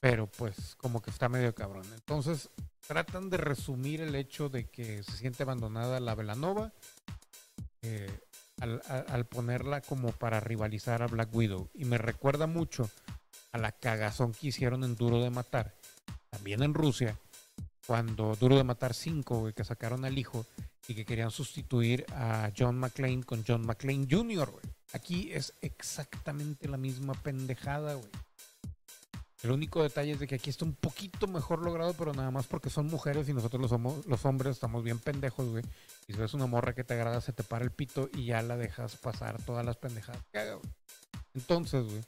Pero 0.00 0.26
pues, 0.26 0.74
como 0.76 1.02
que 1.02 1.10
está 1.10 1.28
medio 1.28 1.54
cabrón. 1.54 1.86
Entonces, 1.94 2.50
tratan 2.86 3.30
de 3.30 3.36
resumir 3.36 4.00
el 4.00 4.14
hecho 4.14 4.48
de 4.48 4.68
que 4.68 5.02
se 5.02 5.16
siente 5.16 5.42
abandonada 5.42 6.00
la 6.00 6.14
Velanova. 6.14 6.72
Eh, 7.82 8.20
al, 8.60 8.82
al, 8.88 9.24
ponerla 9.26 9.80
como 9.80 10.10
para 10.10 10.40
rivalizar 10.40 11.02
a 11.02 11.06
Black 11.06 11.32
Widow. 11.32 11.70
Y 11.74 11.84
me 11.84 11.96
recuerda 11.96 12.48
mucho 12.48 12.90
a 13.52 13.58
la 13.58 13.72
cagazón 13.72 14.32
que 14.32 14.48
hicieron 14.48 14.82
en 14.82 14.96
Duro 14.96 15.22
de 15.22 15.30
Matar, 15.30 15.74
también 16.30 16.62
en 16.62 16.74
Rusia, 16.74 17.16
cuando 17.88 18.36
Duro 18.36 18.56
de 18.56 18.64
Matar 18.64 18.92
5, 18.92 19.52
que 19.56 19.64
sacaron 19.64 20.04
al 20.04 20.18
hijo 20.18 20.44
y 20.86 20.94
que 20.94 21.06
querían 21.06 21.30
sustituir 21.30 22.04
a 22.12 22.52
John 22.56 22.78
McClane 22.78 23.24
con 23.24 23.42
John 23.44 23.66
McClane 23.66 24.06
Jr., 24.08 24.52
Aquí 24.94 25.30
es 25.32 25.52
exactamente 25.60 26.66
la 26.66 26.78
misma 26.78 27.12
pendejada, 27.14 27.94
güey. 27.94 28.08
El 29.42 29.52
único 29.52 29.82
detalle 29.82 30.12
es 30.12 30.18
de 30.18 30.26
que 30.26 30.36
aquí 30.36 30.50
está 30.50 30.64
un 30.64 30.74
poquito 30.74 31.28
mejor 31.28 31.62
logrado, 31.62 31.92
pero 31.92 32.12
nada 32.12 32.30
más 32.30 32.46
porque 32.46 32.70
son 32.70 32.86
mujeres 32.86 33.28
y 33.28 33.34
nosotros 33.34 33.70
los, 34.06 34.24
hombres 34.24 34.52
estamos 34.52 34.82
bien 34.82 34.98
pendejos, 34.98 35.46
güey. 35.46 35.62
Y 36.08 36.14
si 36.14 36.18
ves 36.18 36.34
una 36.34 36.46
morra 36.46 36.74
que 36.74 36.84
te 36.84 36.94
agrada, 36.94 37.20
se 37.20 37.32
te 37.32 37.44
para 37.44 37.64
el 37.64 37.70
pito 37.70 38.08
y 38.14 38.24
ya 38.24 38.42
la 38.42 38.56
dejas 38.56 38.96
pasar 38.96 39.40
todas 39.44 39.64
las 39.64 39.76
pendejadas 39.76 40.24
que 40.32 40.38
haga, 40.38 40.54
güey. 40.54 40.70
Entonces, 41.34 41.84
güey, 41.84 42.02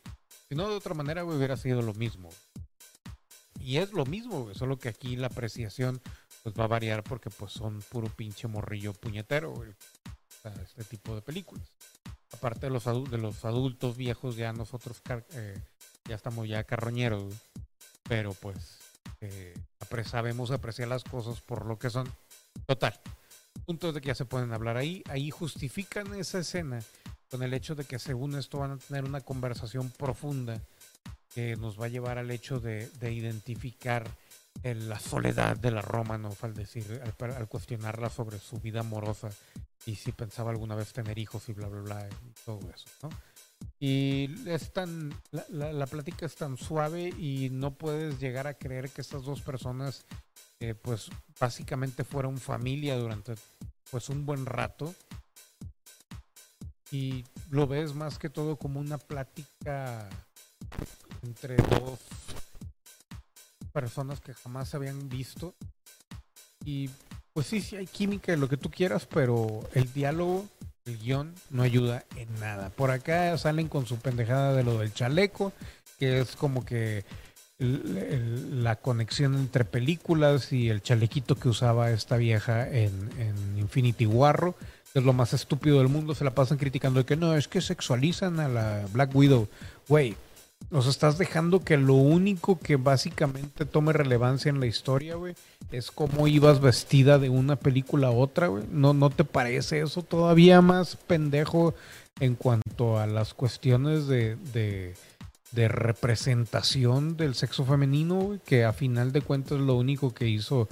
si 0.49 0.55
no 0.55 0.69
de 0.69 0.75
otra 0.75 0.95
manera, 0.95 1.23
güey, 1.23 1.37
hubiera 1.37 1.57
sido 1.57 1.83
lo 1.83 1.93
mismo. 1.95 2.31
Y 3.61 3.77
es 3.77 3.93
lo 3.93 4.07
mismo, 4.07 4.53
solo 4.55 4.79
que 4.79 4.89
aquí 4.89 5.17
la 5.17 5.27
apreciación 5.29 6.01
pues 6.43 6.55
va 6.59 6.65
a 6.65 6.69
variar 6.69 7.03
porque 7.03 7.31
pues 7.31 7.53
son 7.53 7.81
puro 7.83 8.09
pinche 8.09 8.49
morrillo 8.49 8.95
puñetero, 8.95 9.55
este 10.45 10.85
tipo 10.85 11.15
de 11.15 11.23
películas. 11.23 11.67
Aparte 12.33 12.67
de 12.67 12.71
los, 12.71 12.85
de 12.85 13.19
los 13.19 13.45
adultos 13.45 13.97
viejos, 13.97 14.37
ya 14.37 14.53
nosotros 14.53 15.03
eh, 15.33 15.61
ya 16.09 16.15
estamos 16.15 16.49
ya 16.49 16.65
carroñeros, 16.65 17.35
pero 18.05 18.33
pues 18.35 18.79
eh, 19.21 19.55
sabemos 20.05 20.51
apreciar 20.51 20.89
las 20.89 21.05
cosas 21.05 21.41
por 21.41 21.67
lo 21.67 21.79
que 21.79 21.91
son. 21.91 22.09
Total. 22.67 22.99
Puntos 23.67 23.95
de 23.95 24.01
que 24.01 24.09
ya 24.09 24.15
se 24.15 24.25
pueden 24.25 24.53
hablar 24.53 24.77
ahí. 24.77 25.03
Ahí 25.09 25.31
justifican 25.31 26.15
esa 26.15 26.39
escena 26.39 26.81
con 27.31 27.43
el 27.43 27.53
hecho 27.53 27.75
de 27.75 27.85
que 27.85 27.99
según 27.99 28.37
esto 28.37 28.59
van 28.59 28.73
a 28.73 28.77
tener 28.77 29.05
una 29.05 29.21
conversación 29.21 29.91
profunda 29.91 30.61
que 31.35 31.57
nos 31.57 31.81
va 31.81 31.87
a 31.87 31.89
llevar 31.89 32.19
al 32.19 32.31
hecho 32.31 32.61
de, 32.61 32.91
identificar 33.01 34.09
la 34.63 34.99
soledad 34.99 35.57
de 35.57 35.71
la 35.71 35.81
Roma, 35.81 36.19
¿no? 36.19 36.37
Al 36.43 36.55
decir, 36.55 37.01
al, 37.03 37.49
cuestionarla 37.49 38.11
sobre 38.11 38.39
su 38.39 38.59
vida 38.59 38.81
amorosa 38.81 39.31
y 39.87 39.95
si 39.95 40.13
pensaba 40.13 40.51
alguna 40.51 40.75
vez 40.75 40.93
tener 40.93 41.19
hijos 41.19 41.49
y 41.49 41.53
bla, 41.53 41.69
bla, 41.69 41.81
bla, 41.81 42.09
y 42.09 42.45
todo 42.45 42.61
eso, 42.75 42.89
¿no? 43.03 43.11
Y 43.79 44.29
es 44.47 44.73
tan, 44.73 45.15
la, 45.31 45.73
la, 45.73 45.87
plática 45.87 46.27
es 46.27 46.35
tan 46.35 46.57
suave 46.57 47.09
y 47.09 47.49
no 47.51 47.75
puedes 47.75 48.19
llegar 48.19 48.47
a 48.47 48.55
creer 48.55 48.91
que 48.91 49.01
estas 49.01 49.25
dos 49.25 49.41
personas, 49.41 50.05
eh, 50.59 50.75
pues 50.75 51.11
básicamente 51.39 52.05
fueron 52.05 52.39
familia 52.39 52.97
durante, 52.97 53.35
pues 53.91 54.09
un 54.09 54.27
buen 54.27 54.45
rato. 54.47 54.95
Y 56.91 57.25
lo 57.51 57.67
ves 57.67 57.95
más 57.95 58.19
que 58.19 58.29
todo 58.29 58.57
como 58.57 58.81
una 58.81 58.99
plática 58.99 60.09
entre 61.23 61.57
dos 61.57 61.99
personas 63.73 64.21
que 64.21 64.35
jamás 64.35 64.69
se 64.69 64.77
habían 64.77 65.09
visto. 65.09 65.55
Y 66.65 66.91
pues 67.33 67.47
sí, 67.47 67.61
sí 67.61 67.77
hay 67.77 67.87
química 67.87 68.37
lo 68.37 68.49
que 68.49 68.57
tú 68.57 68.71
quieras, 68.71 69.07
pero 69.07 69.61
el 69.75 69.93
diálogo, 69.93 70.47
el 70.85 70.99
guion, 70.99 71.35
no 71.51 71.63
ayuda 71.63 72.05
en 72.17 72.33
nada. 72.41 72.71
Por 72.71 72.91
acá 72.91 73.37
salen 73.39 73.69
con 73.69 73.87
su 73.87 73.97
pendejada 73.99 74.55
de 74.55 74.65
lo 74.65 74.79
del 74.79 74.93
chaleco, 74.93 75.53
que 75.99 76.21
es 76.21 76.37
como 76.37 76.65
que 76.65 77.05
la 77.61 78.77
conexión 78.77 79.35
entre 79.35 79.67
películas 79.67 80.51
y 80.53 80.71
el 80.71 80.83
chalequito 80.83 81.37
que 81.37 81.51
usaba 81.51 81.91
esta 81.91 82.17
vieja 82.17 82.67
en, 82.69 83.11
Infinity 83.59 84.07
Warro, 84.07 84.55
es 84.95 85.05
lo 85.05 85.13
más 85.13 85.35
estúpido 85.35 85.79
del 85.79 85.89
mundo, 85.89 86.15
se 86.15 86.25
la 86.25 86.35
pasan 86.35 86.59
criticando 86.59 87.01
de 87.01 87.07
que 87.07 87.17
no, 87.17 87.37
es 87.37 87.47
que 87.49 87.61
sexualizan 87.61 88.41
a 88.41 88.49
la 88.49 88.87
Black 88.93 89.15
Widow. 89.15 89.47
Güey, 89.89 90.17
nos 90.71 90.87
estás 90.87 91.19
dejando 91.19 91.65
que 91.65 91.77
lo 91.77 91.95
único 91.95 92.59
que 92.59 92.77
básicamente 92.77 93.65
tome 93.65 93.93
relevancia 93.93 94.51
en 94.51 94.61
la 94.61 94.67
historia, 94.67 95.17
güey, 95.17 95.35
es 95.73 95.91
cómo 95.91 96.29
ibas 96.29 96.61
vestida 96.61 97.19
de 97.19 97.29
una 97.29 97.57
película 97.57 98.09
a 98.09 98.13
otra, 98.13 98.49
güey. 98.49 98.65
¿No, 98.71 98.93
¿No 98.95 99.11
te 99.11 99.25
parece 99.25 99.81
eso 99.81 100.03
todavía 100.03 100.61
más 100.61 100.97
pendejo 100.97 101.75
en 102.21 102.37
cuanto 102.37 102.99
a 102.99 103.07
las 103.07 103.35
cuestiones 103.35 104.07
de, 104.07 104.37
de, 104.53 105.69
representación 105.69 107.17
del 107.17 107.35
sexo 107.35 107.65
femenino, 107.65 108.17
güey? 108.17 108.41
Que 108.45 108.65
a 108.65 108.73
final 108.73 109.13
de 109.13 109.23
cuentas 109.23 109.59
lo 109.59 109.75
único 109.75 110.15
que 110.15 110.29
hizo 110.29 110.69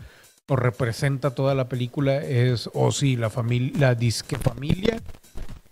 o 0.48 0.56
representa 0.56 1.34
toda 1.34 1.54
la 1.54 1.68
película 1.68 2.16
es, 2.22 2.70
o 2.72 2.90
sí, 2.90 3.16
la 3.16 3.28
familia, 3.30 3.72
la 3.78 3.94
disque 3.94 4.36
familia, 4.38 5.02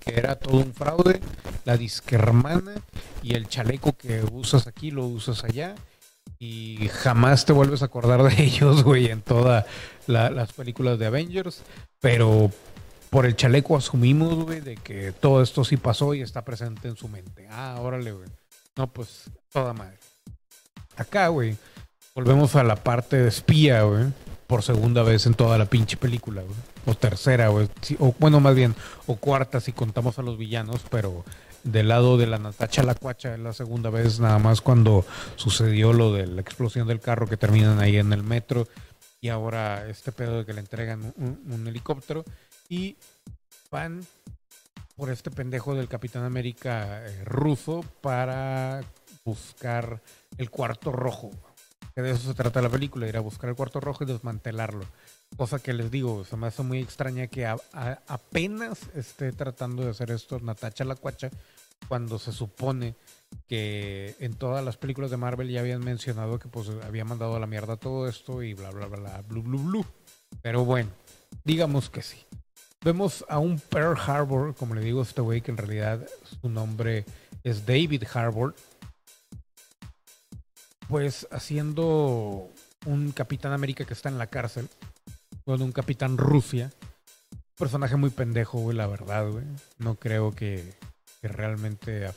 que 0.07 0.17
era 0.19 0.37
todo 0.37 0.59
un 0.59 0.73
fraude, 0.73 1.21
la 1.65 1.77
disque 1.77 2.15
hermana 2.15 2.75
y 3.23 3.35
el 3.35 3.49
chaleco 3.49 3.97
que 3.97 4.23
usas 4.23 4.69
aquí 4.69 4.93
lo 4.93 5.05
usas 5.05 5.43
allá 5.43 5.75
y 6.39 6.89
jamás 6.93 7.45
te 7.45 7.53
vuelves 7.53 7.83
a 7.83 7.87
acordar 7.87 8.23
de 8.23 8.43
ellos, 8.43 8.85
güey, 8.85 9.07
en 9.07 9.21
todas 9.21 9.67
las 10.07 10.53
películas 10.53 10.99
de 11.01 11.07
Avengers, 11.07 11.63
pero 12.01 12.51
por 13.11 13.27
el 13.27 13.35
chaleco 13.35 13.77
asumimos, 13.77 14.45
güey, 14.45 14.61
de 14.61 14.77
que 14.77 15.11
todo 15.11 15.43
esto 15.43 15.65
sí 15.65 15.77
pasó 15.77 16.15
y 16.15 16.23
está 16.23 16.45
presente 16.45 16.87
en 16.87 16.97
su 16.97 17.09
mente. 17.09 17.49
Ah, 17.51 17.77
órale, 17.81 18.13
güey. 18.13 18.29
No, 18.77 18.87
pues, 18.93 19.31
toda 19.51 19.73
madre. 19.73 19.99
Acá, 20.97 21.29
güey, 21.29 21.57
volvemos 22.15 22.55
a 22.55 22.63
la 22.63 22.77
parte 22.77 23.17
de 23.17 23.29
espía, 23.29 23.83
güey, 23.83 24.05
por 24.47 24.63
segunda 24.63 25.03
vez 25.03 25.27
en 25.27 25.35
toda 25.35 25.59
la 25.59 25.67
pinche 25.67 25.97
película. 25.97 26.43
O 26.87 26.95
tercera, 26.95 27.51
o 27.51 28.15
bueno, 28.19 28.41
más 28.41 28.55
bien, 28.55 28.75
o 29.07 29.17
cuarta 29.17 29.61
si 29.61 29.73
contamos 29.73 30.19
a 30.19 30.23
los 30.23 30.39
villanos, 30.39 30.83
pero 30.91 31.25
del 31.65 31.89
lado 31.89 32.17
de 32.17 32.27
la 32.27 32.39
Natacha 32.39 32.83
la 32.83 32.95
Cuacha 32.95 33.35
es 33.35 33.41
la 33.41 33.53
segunda 33.53 33.91
vez, 33.91 34.21
nada 34.21 34.39
más 34.39 34.61
cuando 34.61 35.05
sucedió 35.35 35.93
lo 35.93 36.13
de 36.13 36.27
la 36.27 36.41
explosión 36.41 36.87
del 36.87 37.01
carro 37.01 37.27
que 37.27 37.37
terminan 37.37 37.81
ahí 37.81 37.97
en 37.97 38.13
el 38.13 38.23
metro 38.23 38.69
y 39.21 39.31
ahora 39.31 39.89
este 39.89 40.13
pedo 40.13 40.39
de 40.39 40.47
que 40.47 40.53
le 40.53 40.61
entregan 40.61 41.13
un, 41.17 41.41
un 41.51 41.67
helicóptero 41.67 42.25
y 42.69 42.97
van 43.71 44.07
por 44.97 45.11
este 45.11 45.31
pendejo 45.31 45.75
del 45.75 45.89
Capitán 45.89 46.25
América 46.25 47.05
eh, 47.05 47.25
ruso 47.25 47.85
para 48.01 48.83
buscar 49.25 50.01
el 50.39 50.51
cuarto 50.51 50.93
rojo. 50.93 51.31
Que 51.97 52.03
de 52.03 52.11
eso 52.11 52.29
se 52.29 52.35
trata 52.35 52.61
la 52.61 52.69
película, 52.69 53.09
ir 53.09 53.17
a 53.17 53.21
buscar 53.21 53.49
el 53.49 53.57
cuarto 53.57 53.81
rojo 53.81 54.05
y 54.05 54.07
desmantelarlo. 54.07 54.85
Cosa 55.39 55.59
que 55.61 55.73
les 55.73 55.91
digo, 55.91 56.27
se 56.27 56.37
me 56.37 56.47
hace 56.47 56.63
muy 56.63 56.81
extraña 56.81 57.27
que 57.27 57.47
apenas 57.47 58.91
esté 58.95 59.33
tratando 59.33 59.83
de 59.83 59.93
hacer 59.93 60.11
esto 60.11 60.39
Natacha 60.39 60.85
la 60.85 60.95
Cuacha, 60.95 61.31
cuando 61.89 62.19
se 62.19 62.33
supone 62.33 62.97
que 63.49 64.15
en 64.21 64.35
todas 64.35 64.63
las 64.63 64.77
películas 64.77 65.11
de 65.11 65.17
Marvel 65.17 65.49
ya 65.49 65.61
habían 65.61 65.83
mencionado 65.83 66.39
que 66.39 66.49
pues 66.49 66.69
había 66.87 67.07
mandado 67.07 67.35
a 67.35 67.41
la 67.41 67.47
mierda 67.47 67.79
todo 67.79 68.07
esto 68.07 68.43
y 68.43 68.53
bla 68.53 68.71
bla 68.73 68.89
bla 68.89 68.99
bla 68.99 69.23
blu 69.23 69.43
blu 69.43 69.59
blu. 69.59 69.87
Pero 70.43 70.67
bueno, 70.67 70.91
digamos 71.45 71.89
que 71.89 72.03
sí. 72.03 72.19
Vemos 72.85 73.25
a 73.27 73.39
un 73.39 73.59
Pearl 73.59 73.99
Harbor, 73.99 74.55
como 74.55 74.75
le 74.75 74.83
digo 74.83 75.01
a 75.01 75.05
este 75.05 75.23
güey, 75.23 75.41
que 75.41 75.51
en 75.51 75.57
realidad 75.57 76.07
su 76.43 76.51
nombre 76.51 77.07
es 77.43 77.65
David 77.65 78.05
Harbour, 78.13 78.55
pues 80.89 81.27
haciendo 81.31 82.49
un 82.87 83.13
Capitán 83.13 83.53
América 83.53 83.85
que 83.85 83.95
está 83.95 84.09
en 84.09 84.19
la 84.19 84.29
cárcel, 84.29 84.69
con 85.45 85.63
un 85.63 85.73
Capitán 85.73 86.19
Rusia. 86.19 86.73
Personaje 87.57 87.97
muy 87.97 88.11
pendejo, 88.11 88.59
güey, 88.59 88.77
la 88.77 88.87
verdad, 88.87 89.29
güey. 89.31 89.45
No 89.79 89.95
creo 89.95 90.33
que, 90.33 90.75
que 91.21 91.29
realmente... 91.29 92.09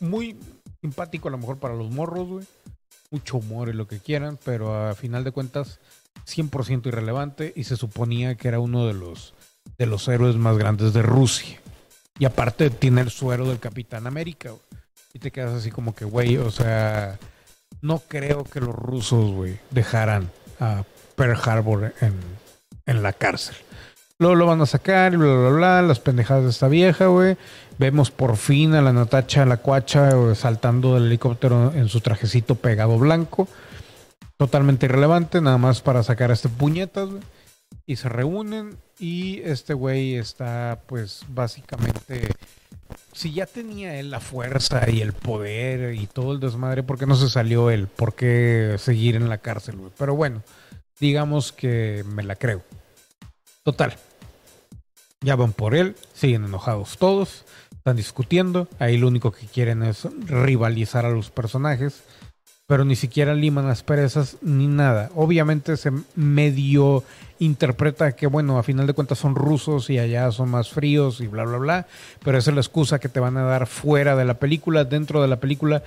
Muy 0.00 0.36
simpático 0.80 1.28
a 1.28 1.30
lo 1.30 1.38
mejor 1.38 1.58
para 1.58 1.74
los 1.74 1.90
morros, 1.90 2.28
güey. 2.28 2.46
Mucho 3.10 3.38
humor 3.38 3.68
y 3.68 3.72
lo 3.72 3.86
que 3.86 3.98
quieran, 3.98 4.38
pero 4.44 4.88
a 4.88 4.94
final 4.94 5.24
de 5.24 5.32
cuentas 5.32 5.80
100% 6.26 6.86
irrelevante 6.86 7.52
y 7.56 7.64
se 7.64 7.76
suponía 7.76 8.36
que 8.36 8.48
era 8.48 8.60
uno 8.60 8.86
de 8.86 8.94
los, 8.94 9.34
de 9.78 9.86
los 9.86 10.06
héroes 10.08 10.36
más 10.36 10.56
grandes 10.56 10.92
de 10.92 11.02
Rusia. 11.02 11.60
Y 12.18 12.24
aparte 12.24 12.70
tiene 12.70 13.00
el 13.00 13.10
suero 13.10 13.48
del 13.48 13.58
Capitán 13.58 14.06
América, 14.06 14.50
güey. 14.50 14.62
Y 15.12 15.18
te 15.18 15.32
quedas 15.32 15.52
así 15.52 15.70
como 15.70 15.94
que, 15.94 16.04
güey, 16.04 16.36
o 16.36 16.50
sea, 16.52 17.18
no 17.82 18.00
creo 18.06 18.44
que 18.44 18.60
los 18.60 18.74
rusos, 18.74 19.32
güey, 19.32 19.58
dejaran 19.70 20.30
a 20.58 20.84
Pearl 21.16 21.38
Harbor 21.42 21.94
en, 22.00 22.14
en 22.86 23.02
la 23.02 23.12
cárcel. 23.12 23.56
Luego 24.18 24.34
lo 24.34 24.46
van 24.46 24.60
a 24.60 24.66
sacar 24.66 25.16
bla, 25.16 25.34
bla, 25.34 25.48
bla, 25.48 25.82
las 25.82 25.98
pendejadas 25.98 26.44
de 26.44 26.50
esta 26.50 26.68
vieja, 26.68 27.06
güey. 27.06 27.38
Vemos 27.78 28.10
por 28.10 28.36
fin 28.36 28.74
a 28.74 28.82
la 28.82 28.92
Natacha, 28.92 29.46
la 29.46 29.56
cuacha, 29.56 30.12
güey, 30.12 30.34
saltando 30.34 30.94
del 30.94 31.06
helicóptero 31.06 31.72
en 31.72 31.88
su 31.88 32.00
trajecito 32.02 32.54
pegado 32.54 32.98
blanco. 32.98 33.48
Totalmente 34.36 34.86
irrelevante, 34.86 35.40
nada 35.40 35.56
más 35.56 35.80
para 35.80 36.02
sacar 36.02 36.30
a 36.30 36.34
este 36.34 36.50
puñetas, 36.50 37.08
güey. 37.08 37.22
Y 37.86 37.96
se 37.96 38.10
reúnen 38.10 38.76
y 38.98 39.40
este 39.40 39.72
güey 39.72 40.16
está, 40.16 40.80
pues, 40.86 41.24
básicamente... 41.28 42.28
Si 43.12 43.32
ya 43.32 43.46
tenía 43.46 43.98
él 43.98 44.10
la 44.10 44.20
fuerza 44.20 44.88
y 44.88 45.00
el 45.00 45.12
poder 45.12 45.94
y 45.94 46.06
todo 46.06 46.32
el 46.32 46.40
desmadre, 46.40 46.82
¿por 46.82 46.98
qué 46.98 47.06
no 47.06 47.16
se 47.16 47.28
salió 47.28 47.70
él? 47.70 47.86
¿Por 47.86 48.14
qué 48.14 48.76
seguir 48.78 49.16
en 49.16 49.28
la 49.28 49.38
cárcel? 49.38 49.76
Pero 49.98 50.14
bueno, 50.14 50.42
digamos 50.98 51.52
que 51.52 52.04
me 52.06 52.22
la 52.22 52.36
creo. 52.36 52.62
Total. 53.62 53.96
Ya 55.22 55.36
van 55.36 55.52
por 55.52 55.74
él, 55.74 55.96
siguen 56.14 56.44
enojados 56.44 56.96
todos, 56.96 57.44
están 57.72 57.96
discutiendo. 57.96 58.68
Ahí 58.78 58.96
lo 58.96 59.08
único 59.08 59.32
que 59.32 59.46
quieren 59.46 59.82
es 59.82 60.08
rivalizar 60.26 61.04
a 61.04 61.10
los 61.10 61.30
personajes, 61.30 62.02
pero 62.70 62.84
ni 62.84 62.94
siquiera 62.94 63.34
liman 63.34 63.66
las 63.66 63.82
perezas 63.82 64.36
ni 64.42 64.68
nada. 64.68 65.10
Obviamente 65.16 65.76
se 65.76 65.90
medio 66.14 67.02
interpreta 67.40 68.12
que, 68.12 68.28
bueno, 68.28 68.58
a 68.58 68.62
final 68.62 68.86
de 68.86 68.92
cuentas 68.92 69.18
son 69.18 69.34
rusos 69.34 69.90
y 69.90 69.98
allá 69.98 70.30
son 70.30 70.52
más 70.52 70.70
fríos 70.70 71.20
y 71.20 71.26
bla, 71.26 71.42
bla, 71.42 71.58
bla, 71.58 71.86
pero 72.22 72.38
esa 72.38 72.52
es 72.52 72.54
la 72.54 72.60
excusa 72.60 73.00
que 73.00 73.08
te 73.08 73.18
van 73.18 73.36
a 73.38 73.42
dar 73.42 73.66
fuera 73.66 74.14
de 74.14 74.24
la 74.24 74.34
película, 74.34 74.84
dentro 74.84 75.20
de 75.20 75.26
la 75.26 75.40
película. 75.40 75.82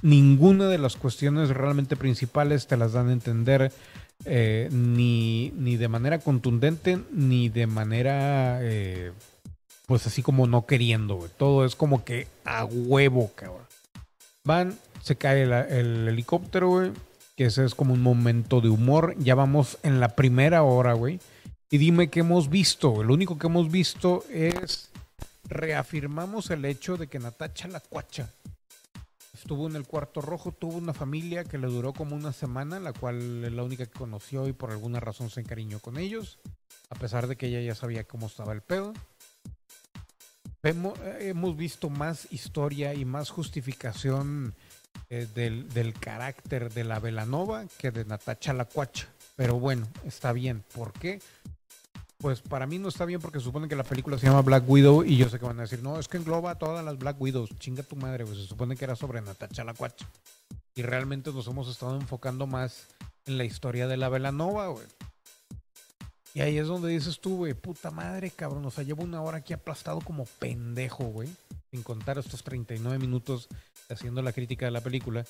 Ninguna 0.00 0.68
de 0.68 0.78
las 0.78 0.94
cuestiones 0.94 1.48
realmente 1.48 1.96
principales 1.96 2.68
te 2.68 2.76
las 2.76 2.92
dan 2.92 3.08
a 3.08 3.14
entender 3.14 3.72
eh, 4.24 4.68
ni, 4.70 5.50
ni 5.56 5.76
de 5.76 5.88
manera 5.88 6.20
contundente, 6.20 7.00
ni 7.10 7.48
de 7.48 7.66
manera, 7.66 8.60
eh, 8.62 9.10
pues 9.86 10.06
así 10.06 10.22
como 10.22 10.46
no 10.46 10.66
queriendo. 10.66 11.28
Todo 11.36 11.64
es 11.64 11.74
como 11.74 12.04
que 12.04 12.28
a 12.44 12.64
huevo, 12.64 13.32
cabrón. 13.34 13.66
Van, 14.44 14.78
se 15.08 15.16
cae 15.16 15.42
el, 15.42 15.52
el 15.52 16.08
helicóptero, 16.08 16.68
güey. 16.68 16.92
Que 17.36 17.46
ese 17.46 17.64
es 17.64 17.74
como 17.74 17.94
un 17.94 18.02
momento 18.02 18.60
de 18.60 18.68
humor. 18.68 19.14
Ya 19.18 19.34
vamos 19.34 19.78
en 19.82 20.00
la 20.00 20.14
primera 20.14 20.62
hora, 20.62 20.92
güey. 20.92 21.20
Y 21.70 21.78
dime 21.78 22.08
qué 22.08 22.20
hemos 22.20 22.48
visto. 22.48 23.02
Lo 23.02 23.14
único 23.14 23.38
que 23.38 23.46
hemos 23.46 23.70
visto 23.70 24.24
es 24.30 24.90
reafirmamos 25.44 26.50
el 26.50 26.64
hecho 26.64 26.96
de 26.96 27.06
que 27.06 27.18
Natacha 27.18 27.68
la 27.68 27.80
cuacha 27.80 28.30
estuvo 29.34 29.66
en 29.68 29.76
el 29.76 29.86
cuarto 29.86 30.20
rojo, 30.20 30.52
tuvo 30.52 30.76
una 30.76 30.92
familia 30.92 31.44
que 31.44 31.58
le 31.58 31.68
duró 31.68 31.92
como 31.92 32.16
una 32.16 32.32
semana, 32.32 32.80
la 32.80 32.92
cual 32.92 33.44
es 33.44 33.52
la 33.52 33.62
única 33.62 33.86
que 33.86 33.98
conoció 33.98 34.48
y 34.48 34.52
por 34.52 34.72
alguna 34.72 35.00
razón 35.00 35.30
se 35.30 35.40
encariñó 35.40 35.78
con 35.78 35.96
ellos, 35.96 36.38
a 36.90 36.96
pesar 36.96 37.28
de 37.28 37.36
que 37.36 37.46
ella 37.46 37.60
ya 37.60 37.74
sabía 37.74 38.04
cómo 38.04 38.26
estaba 38.26 38.52
el 38.52 38.62
pedo. 38.62 38.92
Eh, 40.64 41.18
hemos 41.20 41.56
visto 41.56 41.88
más 41.88 42.30
historia 42.32 42.92
y 42.94 43.04
más 43.04 43.30
justificación 43.30 44.54
eh, 45.10 45.26
del, 45.34 45.68
del 45.70 45.94
carácter 45.94 46.72
de 46.72 46.84
la 46.84 46.98
Velanova 46.98 47.64
que 47.78 47.90
de 47.90 48.04
Natacha 48.04 48.52
la 48.52 48.64
Cuacha. 48.64 49.08
Pero 49.36 49.58
bueno, 49.58 49.86
está 50.04 50.32
bien. 50.32 50.64
¿Por 50.74 50.92
qué? 50.92 51.20
Pues 52.18 52.40
para 52.40 52.66
mí 52.66 52.78
no 52.78 52.88
está 52.88 53.04
bien 53.04 53.20
porque 53.20 53.38
supone 53.38 53.68
que 53.68 53.76
la 53.76 53.84
película 53.84 54.18
se 54.18 54.26
llama 54.26 54.42
Black 54.42 54.68
Widow 54.68 55.04
y 55.04 55.16
yo 55.16 55.28
sé 55.28 55.38
que 55.38 55.46
van 55.46 55.58
a 55.60 55.62
decir, 55.62 55.82
no, 55.82 56.00
es 56.00 56.08
que 56.08 56.16
engloba 56.16 56.50
a 56.50 56.58
todas 56.58 56.84
las 56.84 56.98
Black 56.98 57.20
Widows. 57.20 57.50
Chinga 57.58 57.84
tu 57.84 57.94
madre, 57.94 58.24
pues 58.24 58.38
se 58.38 58.46
supone 58.46 58.76
que 58.76 58.84
era 58.84 58.96
sobre 58.96 59.20
Natacha 59.20 59.62
la 59.62 59.74
Cuacha. 59.74 60.06
Y 60.74 60.82
realmente 60.82 61.32
nos 61.32 61.46
hemos 61.46 61.68
estado 61.68 61.94
enfocando 61.94 62.46
más 62.46 62.88
en 63.26 63.38
la 63.38 63.44
historia 63.44 63.86
de 63.86 63.96
la 63.96 64.08
Velanova, 64.08 64.66
güey. 64.66 64.86
Y 66.34 66.40
ahí 66.40 66.58
es 66.58 66.66
donde 66.66 66.88
dices 66.88 67.20
tú, 67.20 67.38
güey, 67.38 67.54
puta 67.54 67.90
madre, 67.90 68.30
cabrón. 68.30 68.64
O 68.66 68.70
sea, 68.70 68.84
llevo 68.84 69.02
una 69.02 69.22
hora 69.22 69.38
aquí 69.38 69.52
aplastado 69.52 70.00
como 70.00 70.24
pendejo, 70.24 71.04
güey. 71.04 71.28
Sin 71.70 71.82
contar 71.82 72.18
estos 72.18 72.42
39 72.42 72.98
minutos 72.98 73.48
haciendo 73.88 74.22
la 74.22 74.32
crítica 74.32 74.66
de 74.66 74.72
la 74.72 74.80
película. 74.80 75.24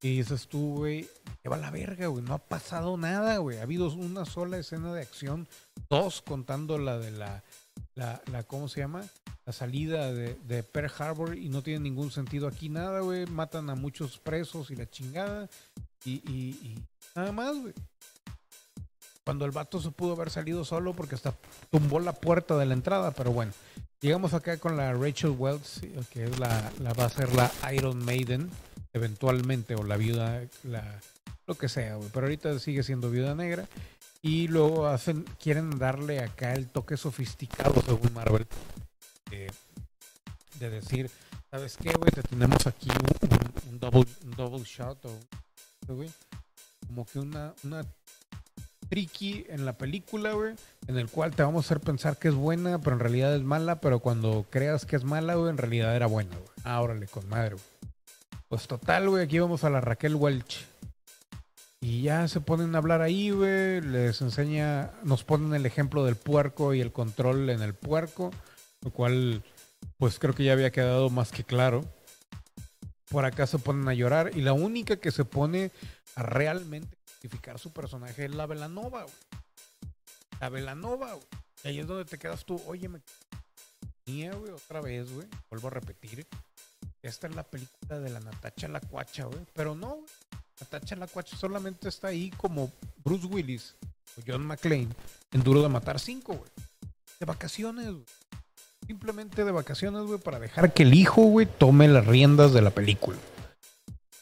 Y 0.00 0.18
dices 0.18 0.48
tú, 0.48 0.76
güey, 0.76 1.08
va 1.50 1.56
la 1.56 1.70
verga, 1.70 2.08
güey. 2.08 2.24
No 2.24 2.34
ha 2.34 2.38
pasado 2.38 2.96
nada, 2.96 3.38
güey. 3.38 3.58
Ha 3.58 3.62
habido 3.62 3.92
una 3.92 4.24
sola 4.24 4.58
escena 4.58 4.92
de 4.92 5.02
acción, 5.02 5.48
dos 5.88 6.22
contando 6.22 6.78
la 6.78 6.98
de 6.98 7.10
la, 7.12 7.42
la, 7.94 8.22
la 8.30 8.42
¿cómo 8.42 8.68
se 8.68 8.80
llama? 8.80 9.04
La 9.46 9.52
salida 9.52 10.12
de, 10.12 10.34
de 10.46 10.62
Pearl 10.62 10.92
Harbor 10.98 11.36
y 11.36 11.48
no 11.48 11.62
tiene 11.62 11.80
ningún 11.80 12.10
sentido 12.10 12.48
aquí 12.48 12.68
nada, 12.68 13.00
güey. 13.00 13.26
Matan 13.26 13.70
a 13.70 13.74
muchos 13.74 14.18
presos 14.18 14.70
y 14.70 14.76
la 14.76 14.88
chingada. 14.88 15.48
Y, 16.04 16.22
y, 16.30 16.50
y 16.62 16.78
nada 17.14 17.32
más, 17.32 17.56
güey. 17.56 17.74
Cuando 19.24 19.46
el 19.46 19.52
vato 19.52 19.80
se 19.80 19.90
pudo 19.90 20.12
haber 20.12 20.30
salido 20.30 20.66
solo 20.66 20.92
porque 20.92 21.14
hasta 21.14 21.34
tumbó 21.70 21.98
la 21.98 22.12
puerta 22.12 22.58
de 22.58 22.66
la 22.66 22.74
entrada, 22.74 23.10
pero 23.12 23.32
bueno. 23.32 23.52
Llegamos 24.00 24.34
acá 24.34 24.58
con 24.58 24.76
la 24.76 24.92
Rachel 24.92 25.30
Wells, 25.30 25.80
que 26.10 26.24
es 26.24 26.38
la, 26.38 26.70
va 26.98 27.06
a 27.06 27.08
ser 27.08 27.34
la 27.34 27.50
Iron 27.72 28.04
Maiden, 28.04 28.50
eventualmente, 28.92 29.76
o 29.76 29.82
la 29.82 29.96
viuda, 29.96 30.42
la, 30.62 31.00
lo 31.46 31.54
que 31.54 31.70
sea, 31.70 31.94
güey. 31.94 32.10
Pero 32.12 32.26
ahorita 32.26 32.58
sigue 32.58 32.82
siendo 32.82 33.10
viuda 33.10 33.34
negra. 33.34 33.66
Y 34.20 34.48
luego 34.48 34.86
hacen, 34.86 35.24
quieren 35.42 35.78
darle 35.78 36.20
acá 36.20 36.52
el 36.52 36.68
toque 36.68 36.98
sofisticado, 36.98 37.80
según 37.80 38.12
Marvel, 38.12 38.46
eh, 39.30 39.50
de 40.58 40.70
decir, 40.70 41.10
¿sabes 41.50 41.78
qué, 41.78 41.90
güey? 41.92 42.10
Te 42.10 42.22
tenemos 42.22 42.66
aquí 42.66 42.90
un, 43.70 43.78
double, 43.80 44.04
un 44.22 44.30
double 44.32 44.64
shot, 44.64 45.02
o, 45.06 45.18
como 46.86 47.06
que 47.06 47.18
una 47.18 47.54
tricky 48.94 49.44
en 49.48 49.64
la 49.66 49.72
película, 49.72 50.34
güey, 50.34 50.54
en 50.86 50.96
el 50.98 51.08
cual 51.08 51.34
te 51.34 51.42
vamos 51.42 51.64
a 51.64 51.66
hacer 51.66 51.80
pensar 51.80 52.16
que 52.16 52.28
es 52.28 52.34
buena, 52.34 52.78
pero 52.78 52.94
en 52.94 53.00
realidad 53.00 53.34
es 53.34 53.42
mala, 53.42 53.80
pero 53.80 53.98
cuando 53.98 54.46
creas 54.50 54.86
que 54.86 54.94
es 54.94 55.02
mala, 55.02 55.34
güey, 55.34 55.50
en 55.50 55.58
realidad 55.58 55.96
era 55.96 56.06
buena, 56.06 56.36
güey. 56.36 56.48
Ah, 56.62 56.80
órale, 56.80 57.08
con 57.08 57.28
madre, 57.28 57.56
güey. 57.56 57.90
Pues 58.48 58.68
total, 58.68 59.08
güey, 59.08 59.24
aquí 59.24 59.40
vamos 59.40 59.64
a 59.64 59.70
la 59.70 59.80
Raquel 59.80 60.14
Welch. 60.14 60.64
Y 61.80 62.02
ya 62.02 62.28
se 62.28 62.40
ponen 62.40 62.76
a 62.76 62.78
hablar 62.78 63.02
ahí, 63.02 63.30
güey, 63.30 63.80
les 63.80 64.20
enseña, 64.20 64.92
nos 65.02 65.24
ponen 65.24 65.54
el 65.54 65.66
ejemplo 65.66 66.04
del 66.04 66.14
puerco 66.14 66.72
y 66.72 66.80
el 66.80 66.92
control 66.92 67.50
en 67.50 67.62
el 67.62 67.74
puerco, 67.74 68.30
lo 68.82 68.92
cual, 68.92 69.42
pues 69.98 70.20
creo 70.20 70.34
que 70.34 70.44
ya 70.44 70.52
había 70.52 70.70
quedado 70.70 71.10
más 71.10 71.32
que 71.32 71.42
claro. 71.42 71.84
Por 73.10 73.24
acá 73.24 73.48
se 73.48 73.58
ponen 73.58 73.88
a 73.88 73.94
llorar 73.94 74.30
y 74.36 74.42
la 74.42 74.52
única 74.52 74.98
que 74.98 75.10
se 75.10 75.24
pone 75.24 75.72
a 76.14 76.22
realmente 76.22 76.96
su 77.58 77.72
personaje 77.72 78.24
es 78.24 78.34
la 78.34 78.46
Velanova, 78.46 79.02
güey. 79.02 79.14
La 80.40 80.48
Velanova, 80.48 81.14
güey. 81.14 81.26
Y 81.64 81.68
ahí 81.68 81.78
es 81.78 81.86
donde 81.86 82.04
te 82.04 82.18
quedas 82.18 82.44
tú, 82.44 82.60
oye, 82.66 82.88
me 82.88 83.00
güey, 84.06 84.52
otra 84.52 84.80
vez, 84.80 85.12
güey. 85.12 85.26
Vuelvo 85.50 85.68
a 85.68 85.70
repetir. 85.70 86.26
Esta 87.02 87.26
es 87.26 87.34
la 87.34 87.42
película 87.42 87.98
de 88.00 88.10
la 88.10 88.20
Natacha 88.20 88.68
La 88.68 88.80
Cuacha, 88.80 89.24
güey. 89.24 89.44
Pero 89.54 89.74
no, 89.74 89.96
güey. 89.96 90.06
Natacha 90.60 90.96
La 90.96 91.06
Cuacha 91.06 91.36
solamente 91.36 91.88
está 91.88 92.08
ahí 92.08 92.30
como 92.30 92.70
Bruce 93.04 93.26
Willis 93.26 93.74
o 94.16 94.22
John 94.26 94.46
McClane 94.46 94.90
en 95.32 95.42
Duro 95.42 95.62
de 95.62 95.68
Matar 95.68 95.98
5, 95.98 96.34
güey. 96.34 96.50
De 97.18 97.26
vacaciones, 97.26 97.86
güey. 97.86 98.04
Simplemente 98.86 99.44
de 99.44 99.50
vacaciones, 99.50 100.02
güey, 100.02 100.20
para 100.20 100.38
dejar 100.38 100.74
que 100.74 100.82
el 100.82 100.92
hijo, 100.92 101.22
güey, 101.22 101.46
tome 101.46 101.88
las 101.88 102.06
riendas 102.06 102.52
de 102.52 102.60
la 102.60 102.70
película. 102.70 103.16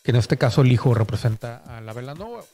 Que 0.05 0.13
en 0.13 0.17
este 0.17 0.39
caso 0.39 0.63
el 0.63 0.71
hijo 0.71 0.95
representa 0.95 1.57
a 1.59 1.81
la 1.81 1.93
Velanova. 1.93 2.45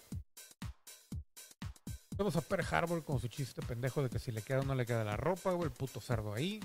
Vemos 2.19 2.35
a 2.35 2.41
Per 2.41 2.65
Harbor 2.69 3.05
con 3.05 3.21
su 3.21 3.29
chiste 3.29 3.63
pendejo 3.63 4.03
de 4.03 4.11
que 4.11 4.19
si 4.19 4.33
le 4.33 4.43
queda 4.43 4.59
o 4.59 4.65
no 4.65 4.75
le 4.75 4.85
queda 4.85 5.05
la 5.05 5.17
ropa, 5.17 5.53
güey, 5.53 5.69
el 5.69 5.71
puto 5.71 6.01
cerdo 6.01 6.35
ahí. 6.35 6.59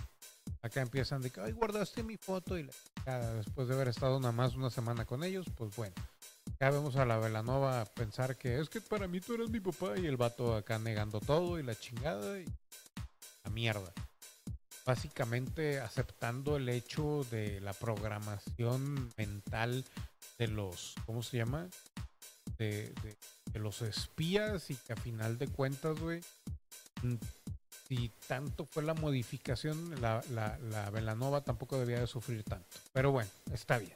Acá 0.64 0.82
empiezan 0.82 1.22
de 1.22 1.30
que, 1.30 1.42
ay, 1.42 1.52
guardaste 1.52 2.02
mi 2.02 2.18
foto 2.18 2.58
y 2.58 2.68
después 3.36 3.68
de 3.68 3.76
haber 3.76 3.88
estado 3.90 4.20
nada 4.20 4.32
más 4.32 4.56
una 4.56 4.72
semana 4.72 5.06
con 5.06 5.24
ellos, 5.24 5.46
pues 5.56 5.76
bueno. 5.76 5.94
Acá 6.56 6.72
vemos 6.72 6.96
a 6.96 7.06
la 7.06 7.20
Velanova 7.20 7.86
pensar 7.86 8.36
que 8.36 8.60
es 8.60 8.68
que 8.68 8.82
para 8.82 9.08
mí 9.08 9.20
tú 9.20 9.36
eres 9.36 9.52
mi 9.52 9.60
papá 9.60 9.96
y 9.96 10.08
el 10.08 10.18
vato 10.18 10.56
acá 10.56 10.80
negando 10.80 11.20
todo 11.20 11.60
y 11.60 11.64
la 11.64 11.76
chingada 11.76 12.40
y 12.40 12.46
la 13.44 13.52
mierda. 13.52 13.94
Básicamente 14.88 15.80
aceptando 15.80 16.58
el 16.58 16.68
hecho 16.68 17.28
de 17.30 17.62
la 17.62 17.74
programación 17.74 19.14
mental 19.18 19.86
de 20.40 20.48
los, 20.48 20.96
¿cómo 21.06 21.22
se 21.22 21.38
llama? 21.38 21.70
De, 22.64 23.18
los 23.60 23.82
espías 23.82 24.70
y 24.70 24.76
que 24.76 24.94
a 24.94 24.96
final 24.96 25.38
de 25.38 25.48
cuentas, 25.48 26.00
güey, 26.00 26.22
mm, 27.04 27.16
si 27.88 28.12
tanto 28.28 28.66
fue 28.66 28.84
la 28.84 28.94
modificación, 28.94 30.02
la, 30.02 30.24
la, 30.32 30.58
la 30.60 30.90
Velanova 30.90 31.42
tampoco 31.44 31.78
debía 31.78 32.00
de 32.00 32.08
sufrir 32.08 32.44
tanto. 32.44 32.78
Pero 32.92 33.12
bueno, 33.12 33.30
está 33.52 33.78
bien. 33.78 33.94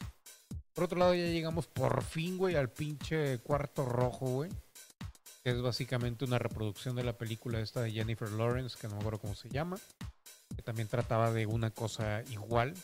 Por 0.78 0.84
otro 0.84 1.00
lado, 1.00 1.16
ya 1.16 1.26
llegamos 1.26 1.66
por 1.66 2.04
fin, 2.04 2.38
güey, 2.38 2.56
al 2.56 2.70
pinche 2.70 3.40
cuarto 3.40 3.84
rojo, 3.84 4.28
güey. 4.28 4.52
Que 5.44 5.50
es 5.50 5.60
básicamente 5.60 6.24
una 6.24 6.38
reproducción 6.38 6.96
de 6.96 7.04
la 7.04 7.18
película 7.18 7.60
esta 7.60 7.82
de 7.82 7.92
Jennifer 7.92 8.30
Lawrence, 8.30 8.78
que 8.80 8.88
no 8.88 8.94
me 8.94 9.00
acuerdo 9.00 9.20
cómo 9.20 9.34
se 9.34 9.50
llama. 9.50 9.78
Que 10.56 10.62
también 10.62 10.88
trataba 10.88 11.32
de 11.32 11.48
una 11.48 11.72
cosa 11.72 12.22
igual. 12.30 12.76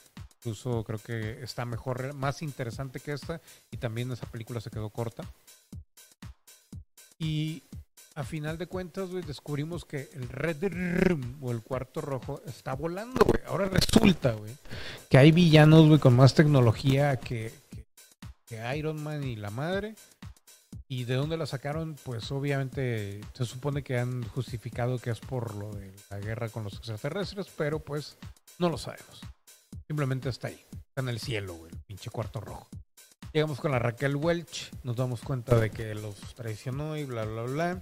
Incluso 0.46 0.84
creo 0.84 1.00
que 1.00 1.42
está 1.42 1.64
mejor, 1.64 2.14
más 2.16 2.42
interesante 2.42 3.00
que 3.00 3.14
esta. 3.14 3.40
Y 3.72 3.78
también 3.78 4.12
esa 4.12 4.26
película 4.26 4.60
se 4.60 4.70
quedó 4.70 4.90
corta. 4.90 5.24
Y 7.18 7.64
a 8.16 8.26
final 8.26 8.58
de 8.58 8.68
cuentas, 8.68 9.10
güey, 9.10 9.24
descubrimos 9.24 9.86
que 9.86 10.10
el 10.14 10.28
Red 10.28 10.66
Room 10.70 11.38
o 11.42 11.52
el 11.52 11.62
cuarto 11.62 12.02
rojo 12.02 12.42
está 12.46 12.74
volando, 12.74 13.24
güey. 13.26 13.42
Ahora 13.48 13.70
resulta, 13.70 14.34
güey, 14.34 14.54
que 15.10 15.18
hay 15.18 15.32
villanos, 15.32 15.88
güey, 15.88 16.00
con 16.00 16.16
más 16.16 16.34
tecnología 16.34 17.16
que, 17.16 17.54
que, 18.46 18.78
Iron 18.78 19.02
Man 19.02 19.24
y 19.24 19.38
la 19.38 19.50
madre. 19.50 19.96
¿Y 20.90 21.06
de 21.06 21.16
dónde 21.16 21.38
la 21.38 21.46
sacaron? 21.46 21.96
Pues 22.04 22.30
obviamente 22.32 23.22
se 23.34 23.46
supone 23.46 23.82
que 23.82 23.98
han 23.98 24.28
justificado 24.28 25.00
que 25.00 25.10
es 25.10 25.20
por 25.22 25.56
lo 25.56 25.72
de 25.72 25.96
la 26.10 26.20
guerra 26.20 26.50
con 26.50 26.66
los 26.66 26.74
extraterrestres, 26.74 27.48
pero 27.58 27.80
pues 27.80 28.18
no 28.60 28.70
lo 28.70 28.78
sabemos. 28.78 29.22
Simplemente 29.88 30.30
está 30.30 30.48
ahí. 30.48 30.66
Está 30.72 31.02
en 31.02 31.10
el 31.10 31.20
cielo, 31.20 31.68
el 31.68 31.78
pinche 31.80 32.10
cuarto 32.10 32.40
rojo. 32.40 32.68
Llegamos 33.34 33.60
con 33.60 33.72
la 33.72 33.80
Raquel 33.80 34.16
Welch, 34.16 34.72
nos 34.84 34.96
damos 34.96 35.22
cuenta 35.22 35.60
de 35.60 35.72
que 35.72 35.96
los 35.96 36.16
traicionó 36.36 36.96
y 36.98 37.04
bla, 37.04 37.26
bla, 37.26 37.42
bla. 37.44 37.80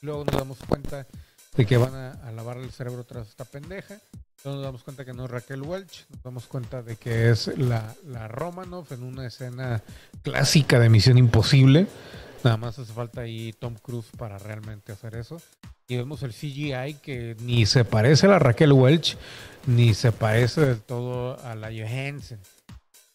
Luego 0.00 0.24
nos 0.24 0.36
damos 0.36 0.58
cuenta 0.66 1.06
de 1.56 1.64
que 1.64 1.76
van 1.76 1.94
a, 1.94 2.32
lavar 2.32 2.58
el 2.58 2.72
cerebro 2.72 3.04
tras 3.04 3.28
esta 3.28 3.44
pendeja. 3.44 4.00
Luego 4.42 4.56
nos 4.56 4.66
damos 4.66 4.82
cuenta 4.82 5.04
que 5.04 5.12
no 5.12 5.26
es 5.26 5.30
Raquel 5.30 5.62
Welch. 5.62 6.06
Nos 6.10 6.22
damos 6.24 6.46
cuenta 6.46 6.82
de 6.82 6.96
que 6.96 7.30
es 7.30 7.56
la, 7.56 7.94
la 8.04 8.26
Romanoff 8.26 8.90
en 8.90 9.04
una 9.04 9.26
escena 9.26 9.80
clásica 10.22 10.80
de 10.80 10.88
Misión 10.88 11.18
Imposible. 11.18 11.86
Nada 12.42 12.56
más 12.56 12.78
hace 12.78 12.92
falta 12.92 13.20
ahí 13.22 13.52
Tom 13.52 13.76
Cruise 13.76 14.10
para 14.18 14.38
realmente 14.38 14.92
hacer 14.92 15.14
eso. 15.14 15.40
Y 15.86 15.96
vemos 15.96 16.22
el 16.22 16.32
CGI 16.32 16.94
que 17.02 17.36
ni 17.40 17.66
se 17.66 17.84
parece 17.84 18.26
a 18.26 18.30
la 18.30 18.38
Raquel 18.38 18.72
Welch, 18.72 19.18
ni 19.66 19.92
se 19.92 20.12
parece 20.12 20.62
del 20.62 20.80
todo 20.80 21.38
a 21.44 21.54
la 21.54 21.68
Johansson. 21.68 22.38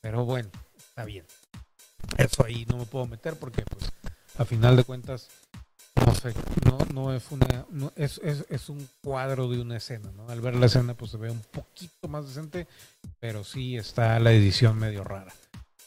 Pero 0.01 0.25
bueno, 0.25 0.49
está 0.77 1.03
bien. 1.03 1.25
Eso 2.17 2.45
ahí 2.45 2.65
no 2.69 2.77
me 2.77 2.85
puedo 2.85 3.07
meter 3.07 3.35
porque, 3.35 3.63
pues, 3.63 3.91
a 4.37 4.45
final 4.45 4.75
de 4.75 4.83
cuentas, 4.83 5.29
no 6.05 6.13
sé, 6.13 6.33
no, 6.65 6.77
no 6.93 7.13
es 7.13 7.31
una, 7.31 7.65
no, 7.71 7.91
es, 7.95 8.21
es, 8.23 8.45
es, 8.49 8.69
un 8.69 8.87
cuadro 9.03 9.49
de 9.49 9.59
una 9.59 9.77
escena, 9.77 10.11
¿no? 10.15 10.29
Al 10.29 10.39
ver 10.39 10.55
la 10.55 10.67
escena, 10.67 10.93
pues 10.93 11.11
se 11.11 11.17
ve 11.17 11.29
un 11.29 11.41
poquito 11.51 12.07
más 12.07 12.27
decente, 12.27 12.67
pero 13.19 13.43
sí 13.43 13.77
está 13.77 14.19
la 14.19 14.31
edición 14.31 14.77
medio 14.77 15.03
rara. 15.03 15.33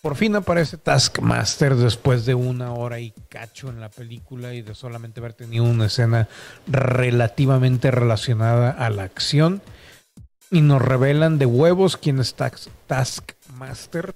Por 0.02 0.16
fin 0.16 0.34
aparece 0.34 0.78
Taskmaster 0.78 1.76
después 1.76 2.26
de 2.26 2.34
una 2.34 2.72
hora 2.72 2.98
y 2.98 3.12
cacho 3.28 3.68
en 3.68 3.80
la 3.80 3.88
película 3.88 4.52
y 4.52 4.60
de 4.60 4.74
solamente 4.74 5.20
haber 5.20 5.32
tenido 5.32 5.62
una 5.62 5.86
escena 5.86 6.28
relativamente 6.66 7.92
relacionada 7.92 8.72
a 8.72 8.90
la 8.90 9.04
acción. 9.04 9.62
Y 10.50 10.60
nos 10.60 10.82
revelan 10.82 11.38
de 11.38 11.46
huevos 11.46 11.96
quién 11.96 12.18
es 12.18 12.34
Taskmaster 12.34 14.12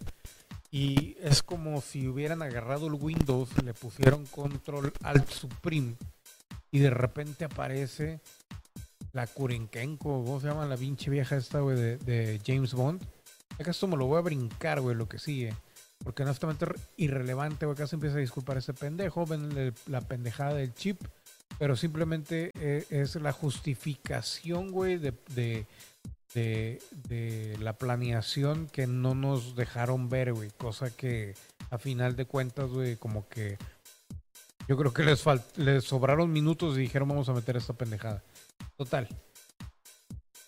y 0.72 1.16
es 1.22 1.42
como 1.42 1.80
si 1.80 2.08
hubieran 2.08 2.42
agarrado 2.42 2.88
el 2.88 2.94
Windows, 2.94 3.48
le 3.64 3.72
pusieron 3.72 4.26
control 4.26 4.92
alt 5.04 5.30
supreme 5.30 5.94
y 6.70 6.80
de 6.80 6.90
repente 6.90 7.44
aparece 7.44 8.20
la 9.12 9.26
Kurenkenko, 9.26 10.24
¿cómo 10.24 10.40
se 10.40 10.48
llama 10.48 10.66
la 10.66 10.76
pinche 10.76 11.10
vieja 11.10 11.36
esta, 11.36 11.60
güey, 11.60 11.76
de, 11.76 12.40
James 12.44 12.74
Bond? 12.74 13.02
Acá 13.58 13.70
esto 13.70 13.86
me 13.86 13.96
lo 13.96 14.06
voy 14.06 14.18
a 14.18 14.22
brincar, 14.22 14.80
güey, 14.80 14.94
lo 14.96 15.08
que 15.08 15.18
sigue. 15.18 15.54
Porque 16.04 16.22
honestamente 16.22 16.66
es 16.66 16.70
irrelevante, 16.96 17.66
güey. 17.66 17.74
Acá 17.74 17.86
se 17.86 17.96
empieza 17.96 18.16
a 18.16 18.20
disculpar 18.20 18.58
ese 18.58 18.74
pendejo, 18.74 19.26
ven 19.26 19.74
la 19.86 20.00
pendejada 20.02 20.54
del 20.54 20.74
chip. 20.74 21.00
Pero 21.58 21.76
simplemente 21.76 22.50
eh, 22.60 22.84
es 22.90 23.14
la 23.16 23.32
justificación, 23.32 24.70
güey, 24.72 24.98
de, 24.98 25.66
de, 26.34 27.56
la 27.60 27.72
planeación 27.78 28.66
que 28.66 28.86
no 28.86 29.14
nos 29.14 29.56
dejaron 29.56 30.08
ver, 30.08 30.34
güey. 30.34 30.50
Cosa 30.50 30.94
que 30.94 31.34
a 31.70 31.78
final 31.78 32.14
de 32.14 32.26
cuentas, 32.26 32.70
güey, 32.70 32.96
como 32.96 33.26
que 33.28 33.56
yo 34.68 34.76
creo 34.76 34.92
que 34.92 35.04
les, 35.04 35.24
les 35.56 35.84
sobraron 35.84 36.30
minutos 36.32 36.76
y 36.76 36.82
dijeron 36.82 37.08
vamos 37.08 37.28
a 37.28 37.32
meter 37.32 37.56
esta 37.56 37.72
pendejada. 37.72 38.22
Total. 38.76 39.08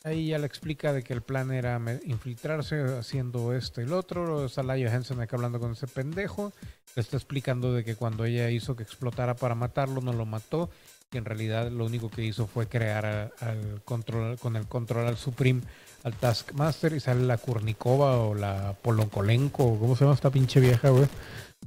Ahí 0.04 0.28
ya 0.28 0.38
le 0.38 0.46
explica 0.46 0.92
de 0.92 1.02
que 1.02 1.12
el 1.12 1.22
plan 1.22 1.50
era 1.52 1.80
infiltrarse 2.04 2.80
haciendo 2.98 3.52
esto 3.52 3.80
y 3.80 3.86
lo 3.86 3.98
otro. 3.98 4.46
Está 4.46 4.62
Laia 4.62 4.94
Hansen 4.94 5.20
acá 5.20 5.36
hablando 5.36 5.60
con 5.60 5.72
ese 5.72 5.86
pendejo. 5.86 6.52
Le 6.94 7.02
está 7.02 7.16
explicando 7.16 7.72
de 7.72 7.84
que 7.84 7.94
cuando 7.94 8.24
ella 8.24 8.50
hizo 8.50 8.76
que 8.76 8.82
explotara 8.82 9.34
para 9.34 9.54
matarlo, 9.54 10.00
no 10.00 10.12
lo 10.12 10.26
mató. 10.26 10.70
Y 11.10 11.16
en 11.16 11.24
realidad 11.24 11.70
lo 11.70 11.86
único 11.86 12.10
que 12.10 12.24
hizo 12.24 12.46
fue 12.46 12.66
crear 12.68 13.32
al 13.40 13.82
control, 13.84 14.38
con 14.38 14.56
el 14.56 14.66
control 14.66 15.06
al 15.06 15.16
Supreme, 15.16 15.62
al 16.04 16.14
Taskmaster. 16.14 16.92
Y 16.92 17.00
sale 17.00 17.22
la 17.24 17.38
Kurnikova 17.38 18.18
o 18.18 18.34
la 18.34 18.74
Polonkolenko. 18.82 19.78
¿Cómo 19.78 19.96
se 19.96 20.04
llama 20.04 20.14
esta 20.14 20.30
pinche 20.30 20.60
vieja, 20.60 20.90
güey? 20.90 21.08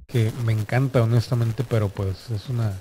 Que 0.07 0.31
me 0.45 0.53
encanta, 0.53 1.01
honestamente, 1.01 1.63
pero 1.67 1.89
pues 1.89 2.29
es 2.29 2.49
una 2.49 2.79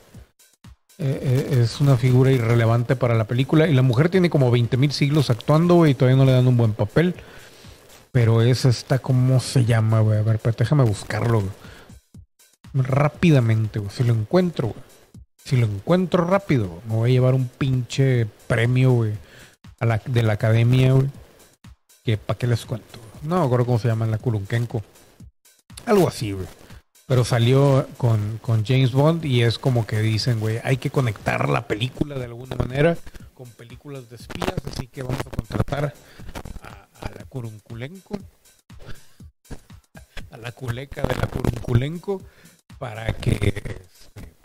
eh, 1.03 1.49
eh, 1.51 1.63
es 1.63 1.81
una 1.81 1.97
figura 1.97 2.31
irrelevante 2.31 2.95
para 2.95 3.15
la 3.15 3.25
película. 3.25 3.67
Y 3.67 3.73
la 3.73 3.81
mujer 3.81 4.11
tiene 4.11 4.29
como 4.29 4.51
20 4.51 4.77
mil 4.77 4.93
siglos 4.93 5.31
actuando, 5.31 5.77
güey, 5.77 5.93
y 5.93 5.95
todavía 5.95 6.19
no 6.19 6.27
le 6.27 6.33
dan 6.33 6.47
un 6.47 6.59
buen 6.59 6.75
papel. 6.75 7.15
Pero 8.13 8.43
es 8.43 8.67
esta, 8.67 8.99
¿cómo 8.99 9.41
se 9.41 9.65
llama, 9.65 10.01
güey? 10.01 10.19
A 10.19 10.23
ver, 10.23 10.39
pero 10.39 10.55
déjame 10.59 10.85
buscarlo, 10.85 11.43
Rápidamente, 12.75 13.79
güey. 13.79 13.91
Si 13.91 14.05
lo 14.05 14.13
encuentro, 14.13 14.69
güey. 14.69 14.81
Si 15.43 15.57
lo 15.57 15.67
encuentro 15.67 16.25
rápido, 16.27 16.83
me 16.87 16.97
voy 16.97 17.11
a 17.11 17.13
llevar 17.15 17.35
un 17.35 17.49
pinche 17.49 18.27
premio, 18.47 18.93
güey. 18.93 19.15
A 19.81 19.87
la, 19.87 20.03
de 20.05 20.23
la 20.23 20.35
academia, 20.35 20.93
güey. 20.93 21.09
Que, 22.05 22.19
¿para 22.19 22.39
qué 22.39 22.47
les 22.47 22.67
cuento? 22.67 22.99
No 23.23 23.41
me 23.41 23.47
acuerdo 23.47 23.65
cómo 23.65 23.79
se 23.79 23.89
llama 23.89 24.07
la 24.07 24.19
Kulunkenko. 24.19 24.83
Algo 25.87 26.09
así, 26.09 26.33
güey. 26.33 26.47
Pero 27.11 27.25
salió 27.25 27.89
con, 27.97 28.39
James 28.65 28.93
Bond 28.93 29.25
y 29.25 29.43
es 29.43 29.59
como 29.59 29.85
que 29.85 29.99
dicen, 29.99 30.39
güey, 30.39 30.61
hay 30.63 30.77
que 30.77 30.91
conectar 30.91 31.49
la 31.49 31.67
película 31.67 32.17
de 32.17 32.27
alguna 32.27 32.55
manera 32.55 32.97
con 33.35 33.49
películas 33.49 34.09
de 34.09 34.15
espías, 34.15 34.55
así 34.65 34.87
que 34.87 35.03
vamos 35.03 35.19
a 35.27 35.31
contratar 35.31 35.93
a, 36.63 37.11
la 37.11 37.25
Curunculenco, 37.25 38.17
a 40.31 40.37
la 40.37 40.53
culeca 40.53 41.03
de 41.03 41.17
la 41.17 41.27
Curunculenco, 41.27 42.23
para 42.79 43.13
que 43.15 43.33
este, 43.33 44.37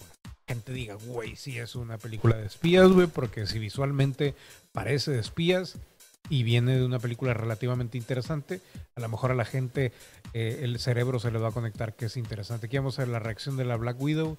gente 0.48 0.74
diga, 0.74 0.96
güey, 0.96 1.36
sí 1.36 1.60
es 1.60 1.76
una 1.76 2.00
película 2.00 2.36
de 2.36 2.48
espías, 2.48 2.88
güey, 2.88 3.06
porque 3.06 3.46
si 3.46 3.60
visualmente 3.60 4.34
parece 4.72 5.12
de 5.12 5.20
espías, 5.20 5.78
y 6.30 6.44
viene 6.44 6.76
de 6.76 6.86
una 6.86 7.00
película 7.00 7.34
relativamente 7.34 7.98
interesante, 7.98 8.62
a 8.96 9.02
lo 9.02 9.10
mejor 9.10 9.32
a 9.32 9.36
la 9.36 9.46
gente 9.46 9.92
eh, 10.34 10.60
el 10.64 10.80
cerebro 10.80 11.20
se 11.20 11.32
le 11.32 11.40
va 11.40 11.50
a 11.50 11.52
conectar 11.52 11.96
que 11.96 12.06
es 12.06 12.18
interesante. 12.18 12.68
Aquí 12.68 12.78
vamos 12.78 12.98
a 12.98 13.04
ver 13.04 13.10
la 13.10 13.20
reacción 13.20 13.58
de 13.58 13.66
la 13.66 13.76
Black 13.76 14.02
Widow 14.02 14.38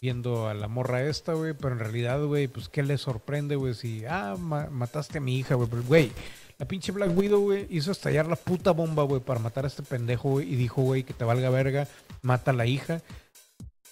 viendo 0.00 0.48
a 0.48 0.54
la 0.54 0.68
morra 0.68 1.02
esta, 1.02 1.34
güey, 1.34 1.52
pero 1.52 1.72
en 1.72 1.78
realidad, 1.78 2.22
güey, 2.24 2.48
pues 2.48 2.68
qué 2.68 2.82
le 2.82 2.96
sorprende, 2.96 3.56
güey, 3.56 3.74
si, 3.74 4.04
ah, 4.06 4.36
mataste 4.38 5.18
a 5.18 5.20
mi 5.20 5.38
hija, 5.38 5.56
güey, 5.56 5.68
güey, 5.86 6.12
la 6.58 6.66
pinche 6.66 6.92
Black 6.92 7.16
Widow, 7.16 7.40
güey, 7.40 7.66
hizo 7.70 7.92
estallar 7.92 8.26
la 8.26 8.36
puta 8.36 8.70
bomba, 8.70 9.02
güey, 9.02 9.20
para 9.20 9.40
matar 9.40 9.64
a 9.64 9.68
este 9.68 9.82
pendejo, 9.82 10.30
güey, 10.30 10.52
y 10.52 10.56
dijo, 10.56 10.82
güey, 10.82 11.04
que 11.04 11.12
te 11.12 11.24
valga 11.24 11.50
verga, 11.50 11.86
mata 12.22 12.50
a 12.52 12.54
la 12.54 12.66
hija, 12.66 13.02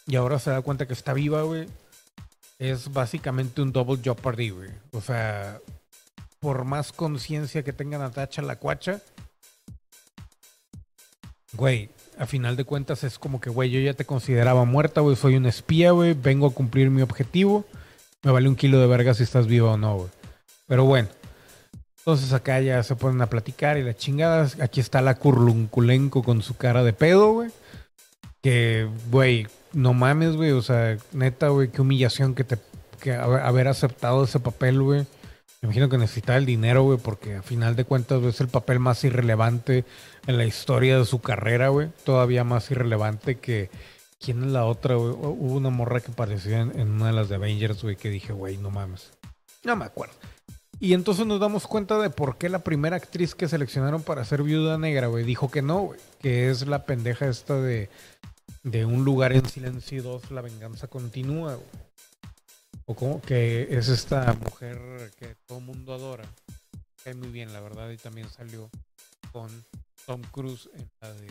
y 0.09 0.17
ahora 0.17 0.39
se 0.39 0.51
da 0.51 0.63
cuenta 0.63 0.87
que 0.87 0.95
está 0.95 1.13
viva, 1.13 1.43
güey. 1.43 1.67
Es 2.59 2.91
básicamente 2.91 3.61
un 3.61 3.73
double 3.73 4.01
jeopardy, 4.03 4.51
güey. 4.51 4.71
O 4.93 5.03
sea, 5.03 5.61
por 6.41 6.65
más 6.65 6.93
conciencia 6.93 7.63
que 7.63 7.73
tenga 7.73 7.99
Natacha 7.99 8.43
la 8.43 8.57
cuacha, 8.57 9.01
güey, 11.53 11.91
a 12.19 12.27
final 12.27 12.57
de 12.57 12.65
cuentas 12.65 13.05
es 13.05 13.19
como 13.19 13.41
que, 13.41 13.51
güey, 13.51 13.71
yo 13.71 13.81
ya 13.81 13.95
te 13.95 14.05
consideraba 14.05 14.65
muerta, 14.65 15.01
güey, 15.01 15.17
soy 15.17 15.37
un 15.37 15.47
espía, 15.47 15.93
güey, 15.93 16.15
vengo 16.15 16.47
a 16.47 16.55
cumplir 16.55 16.91
mi 16.91 17.03
objetivo, 17.03 17.65
me 18.23 18.31
vale 18.31 18.49
un 18.49 18.57
kilo 18.57 18.81
de 18.81 18.87
verga 18.87 19.15
si 19.15 19.23
estás 19.23 19.47
viva 19.47 19.73
o 19.73 19.77
no, 19.77 19.97
güey. 19.97 20.11
Pero 20.67 20.85
bueno, 20.85 21.09
entonces 21.99 22.33
acá 22.33 22.61
ya 22.61 22.83
se 22.83 22.97
ponen 22.97 23.21
a 23.23 23.31
platicar 23.31 23.79
y 23.79 23.83
la 23.83 23.97
chingada, 23.97 24.49
aquí 24.61 24.81
está 24.81 25.01
la 25.01 25.17
curlunculenco 25.17 26.23
con 26.23 26.43
su 26.43 26.57
cara 26.57 26.85
de 26.85 26.93
pedo, 26.93 27.33
güey. 27.33 27.51
Que, 28.43 28.89
güey, 29.11 29.47
no 29.73 29.95
mames, 29.95 30.37
güey, 30.37 30.53
o 30.53 30.63
sea, 30.63 30.97
neta, 31.13 31.49
güey, 31.49 31.69
qué 31.69 31.83
humillación 31.83 32.35
que 32.35 32.45
te 32.45 32.59
que 32.99 33.15
haber 33.15 33.69
aceptado 33.69 34.25
ese 34.25 34.41
papel, 34.41 34.83
güey. 34.83 35.07
Me 35.61 35.67
imagino 35.67 35.89
que 35.89 35.99
necesita 35.99 36.37
el 36.37 36.47
dinero, 36.47 36.85
güey, 36.85 36.99
porque 36.99 37.35
a 37.35 37.43
final 37.43 37.75
de 37.75 37.85
cuentas 37.85 38.23
es 38.23 38.41
el 38.41 38.47
papel 38.47 38.79
más 38.79 39.03
irrelevante 39.03 39.85
en 40.29 40.39
la 40.39 40.45
historia 40.45 40.99
de 40.99 41.05
su 41.05 41.21
carrera, 41.21 41.69
güey. 41.69 41.89
Todavía 42.05 42.45
más 42.45 42.71
irrelevante 42.71 43.39
que. 43.39 43.71
¿Quién 44.21 44.43
es 44.45 44.51
la 44.51 44.65
otra, 44.65 44.97
güey? 44.97 45.11
Hubo 45.11 45.55
una 45.55 45.71
morra 45.71 46.01
que 46.01 46.11
apareció 46.11 46.57
en, 46.57 46.91
una 46.91 47.07
de 47.07 47.13
las 47.13 47.29
de 47.29 47.37
Avengers, 47.37 47.83
güey, 47.83 47.97
que 47.97 48.11
dije, 48.11 48.33
güey, 48.33 48.57
no 48.57 48.71
mames. 48.71 49.11
No 49.65 49.77
me 49.77 49.85
acuerdo. 49.85 50.15
Y 50.81 50.95
entonces 50.95 51.27
nos 51.27 51.41
damos 51.41 51.67
cuenta 51.67 51.99
de 51.99 52.11
por 52.11 52.37
qué 52.37 52.49
la 52.49 52.61
primera 52.61 52.97
actriz 52.97 53.35
que 53.35 53.49
seleccionaron 53.49 54.03
para 54.03 54.25
ser 54.25 54.43
viuda 54.43 54.79
negra, 54.79 55.07
güey, 55.09 55.25
dijo 55.25 55.51
que 55.51 55.63
no, 55.63 55.81
güey. 55.81 56.01
Que 56.21 56.51
es 56.51 56.67
la 56.67 56.85
pendeja 56.85 57.29
esta 57.29 57.61
de, 57.61 57.91
de 58.63 58.85
Un 58.85 59.05
lugar 59.05 59.33
en 59.33 59.47
silencio 59.47 60.03
2, 60.03 60.31
La 60.31 60.41
venganza 60.41 60.87
continúa, 60.87 61.55
güey 61.55 61.88
o 62.89 62.95
como 62.95 63.21
que 63.21 63.69
es 63.71 63.89
esta 63.89 64.33
mujer 64.33 65.13
que 65.19 65.37
todo 65.47 65.61
mundo 65.61 65.93
adora. 65.93 66.25
Cae 67.05 67.15
muy 67.15 67.29
bien, 67.29 67.53
la 67.53 67.61
verdad, 67.61 67.91
y 67.91 67.99
también 67.99 68.31
salió 68.31 68.71
con 69.31 69.51
Tom 70.07 70.23
Cruise 70.33 70.71
en 70.73 70.91
la 71.03 71.13
de. 71.13 71.27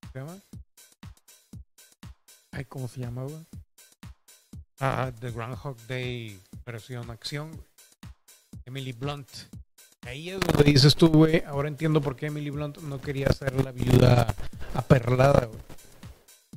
¿Cómo 0.00 0.12
se 0.12 0.18
llama? 0.18 0.38
Ay, 2.50 2.64
¿cómo 2.64 2.88
se 2.88 3.00
llama, 3.00 3.22
güey? 3.22 3.46
Ah, 4.80 5.12
The 5.20 5.30
Groundhog 5.30 5.76
Day 5.86 6.40
versión 6.66 7.08
acción, 7.12 7.52
Emily 8.64 8.92
Blunt. 8.92 9.28
Ahí 10.02 10.30
es 10.30 10.40
donde 10.40 10.64
dices 10.64 10.96
tú, 10.96 11.06
güey. 11.06 11.44
Ahora 11.46 11.68
entiendo 11.68 12.00
por 12.00 12.16
qué 12.16 12.26
Emily 12.26 12.50
Blunt 12.50 12.78
no 12.78 13.00
quería 13.00 13.28
ser 13.28 13.64
la 13.64 13.70
viuda 13.70 14.34
aperlada, 14.74 15.46
güey 15.46 15.71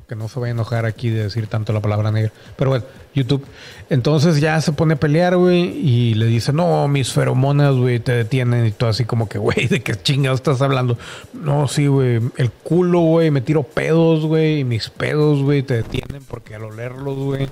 que 0.08 0.16
no 0.16 0.28
se 0.28 0.39
vaya 0.39 0.51
a 0.51 0.56
enojar 0.56 0.86
aquí 0.86 1.10
de 1.10 1.24
decir 1.24 1.47
tanto 1.47 1.74
la 1.74 1.82
palabra 1.82 2.12
negra. 2.12 2.32
Pero 2.56 2.70
bueno, 2.70 2.86
YouTube. 3.14 3.45
Entonces 3.89 4.39
ya 4.39 4.60
se 4.62 4.74
pone 4.74 4.93
a 4.95 4.99
pelear, 4.99 5.36
güey, 5.38 5.64
y 5.64 6.14
le 6.14 6.26
dice, 6.26 6.53
no, 6.53 6.88
mis 6.88 7.12
feromonas, 7.12 7.76
güey, 7.76 7.99
te 7.99 8.12
detienen 8.12 8.66
y 8.66 8.72
todo 8.72 8.89
así 8.89 9.06
como 9.06 9.28
que, 9.28 9.38
güey, 9.38 9.68
¿de 9.68 9.82
qué 9.82 9.95
chingados 9.95 10.39
estás 10.39 10.62
hablando? 10.62 10.97
No, 11.34 11.68
sí, 11.68 11.88
güey, 11.88 12.22
el 12.38 12.51
culo, 12.51 12.99
güey, 13.01 13.32
me 13.32 13.41
tiro 13.41 13.64
pedos, 13.64 14.26
güey, 14.26 14.60
y 14.60 14.64
mis 14.64 14.89
pedos, 14.89 15.41
güey, 15.41 15.64
te 15.64 15.76
detienen 15.76 16.24
porque 16.24 16.56
al 16.56 16.64
olerlos, 16.64 17.18
güey, 17.18 17.49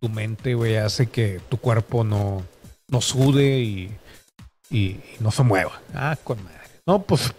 tu 0.00 0.08
mente, 0.08 0.54
güey, 0.54 0.76
hace 0.76 1.06
que 1.06 1.40
tu 1.48 1.56
cuerpo 1.56 2.04
no, 2.04 2.42
no 2.88 3.00
sude 3.00 3.60
y, 3.60 3.90
y, 4.70 5.00
no 5.20 5.30
se 5.30 5.42
mueva. 5.42 5.80
Ah, 5.94 6.16
con 6.22 6.42
madre. 6.44 6.58
No, 6.86 7.02
pues 7.02 7.34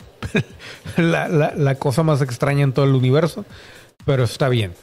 la, 0.97 1.27
la, 1.27 1.53
la 1.55 1.75
cosa 1.75 2.03
más 2.03 2.21
extraña 2.21 2.63
en 2.63 2.73
todo 2.73 2.85
el 2.85 2.93
universo 2.93 3.45
pero 4.05 4.23
está 4.23 4.49
bien. 4.49 4.73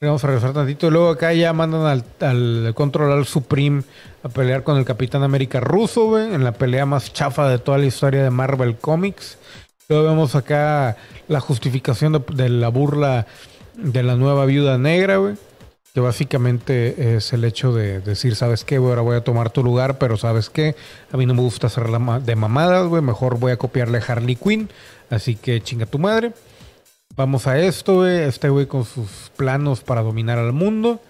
Vamos 0.00 0.22
a 0.24 0.26
regresar 0.26 0.52
tantito. 0.52 0.90
Luego 0.90 1.10
acá 1.10 1.32
ya 1.32 1.52
mandan 1.52 1.86
al, 1.86 2.04
al 2.20 2.74
control 2.74 3.24
Supreme 3.26 3.82
a 4.22 4.28
pelear 4.28 4.62
con 4.62 4.76
el 4.76 4.84
Capitán 4.84 5.22
América 5.22 5.60
ruso, 5.60 6.06
güey, 6.06 6.34
en 6.34 6.44
la 6.44 6.52
pelea 6.52 6.84
más 6.84 7.12
chafa 7.12 7.48
de 7.48 7.58
toda 7.58 7.78
la 7.78 7.86
historia 7.86 8.22
de 8.22 8.30
Marvel 8.30 8.76
Comics. 8.76 9.38
Luego 9.88 10.08
vemos 10.08 10.34
acá 10.34 10.96
la 11.28 11.40
justificación 11.40 12.24
de, 12.32 12.48
la 12.48 12.68
burla 12.68 13.26
de 13.76 14.02
la 14.02 14.16
nueva 14.16 14.46
viuda 14.46 14.78
negra, 14.78 15.18
güey. 15.18 15.34
Que 15.92 16.00
básicamente 16.00 17.16
es 17.16 17.32
el 17.32 17.44
hecho 17.44 17.72
de 17.72 18.00
decir, 18.00 18.34
¿sabes 18.34 18.64
qué? 18.64 18.76
Ahora 18.76 19.02
voy 19.02 19.16
a 19.16 19.22
tomar 19.22 19.50
tu 19.50 19.62
lugar, 19.62 19.98
pero 19.98 20.16
¿sabes 20.16 20.50
qué? 20.50 20.74
A 21.12 21.16
mí 21.16 21.24
no 21.24 21.34
me 21.34 21.42
gusta 21.42 21.68
hacer 21.68 21.86
de 21.86 22.36
mamadas, 22.36 22.88
güey. 22.88 23.00
Mejor 23.00 23.38
voy 23.38 23.52
a 23.52 23.58
copiarle 23.58 23.98
a 23.98 24.02
Harley 24.12 24.34
Quinn. 24.34 24.68
Así 25.08 25.36
que 25.36 25.60
chinga 25.60 25.86
tu 25.86 25.98
madre. 25.98 26.32
Vamos 27.16 27.46
a 27.46 27.58
esto, 27.58 27.96
güey. 27.96 28.22
Este 28.22 28.48
güey 28.48 28.66
con 28.66 28.84
sus 28.84 29.30
planos 29.36 29.80
para 29.80 30.02
dominar 30.02 30.38
al 30.38 30.52
mundo. 30.52 31.00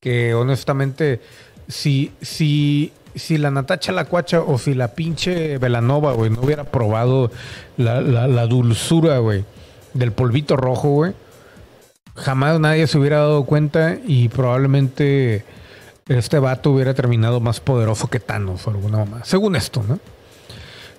Que 0.00 0.34
honestamente, 0.34 1.20
si, 1.68 2.12
si, 2.22 2.92
si 3.14 3.38
la 3.38 3.50
Natacha 3.50 3.92
la 3.92 4.06
Cuacha 4.06 4.40
o 4.40 4.58
si 4.58 4.74
la 4.74 4.94
pinche 4.94 5.58
Velanova, 5.58 6.12
güey, 6.12 6.30
no 6.30 6.40
hubiera 6.40 6.64
probado 6.64 7.30
la, 7.76 8.00
la 8.00 8.46
dulzura, 8.46 9.18
güey, 9.18 9.44
del 9.92 10.12
polvito 10.12 10.56
rojo, 10.56 10.88
güey, 10.90 11.12
jamás 12.14 12.60
nadie 12.60 12.86
se 12.86 12.98
hubiera 12.98 13.18
dado 13.18 13.44
cuenta 13.44 13.98
y 14.06 14.28
probablemente 14.28 15.44
este 16.06 16.38
vato 16.38 16.70
hubiera 16.70 16.94
terminado 16.94 17.40
más 17.40 17.60
poderoso 17.60 18.08
que 18.08 18.20
Thanos 18.20 18.66
o 18.66 18.70
alguna 18.70 18.98
mamá. 18.98 19.24
Según 19.24 19.56
esto, 19.56 19.82
¿no? 19.86 19.98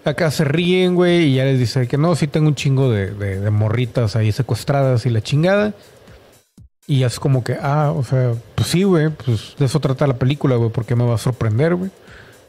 Acá 0.04 0.32
se 0.32 0.44
ríen, 0.46 0.96
güey, 0.96 1.26
y 1.26 1.36
ya 1.36 1.46
les 1.46 1.60
dice 1.60 1.88
que 1.88 1.98
no, 1.98 2.16
sí 2.16 2.28
tengo 2.28 2.48
un 2.48 2.56
chingo 2.56 2.90
de, 2.90 3.50
morritas 3.52 4.16
ahí 4.16 4.32
secuestradas 4.32 5.06
y 5.06 5.10
la 5.10 5.22
chingada. 5.22 5.74
Y 6.88 7.04
es 7.04 7.20
como 7.20 7.44
que, 7.44 7.58
ah, 7.62 7.94
o 7.96 8.04
sea, 8.04 8.34
pues 8.56 8.68
sí, 8.68 8.84
güey, 8.84 9.10
pues 9.10 9.56
de 9.60 9.66
eso 9.66 9.80
trata 9.80 10.08
la 10.08 10.16
película, 10.16 10.56
güey, 10.56 10.72
porque 10.72 10.96
me 10.96 11.06
va 11.06 11.16
a 11.16 11.20
sorprender, 11.20 11.76
güey. 11.76 11.92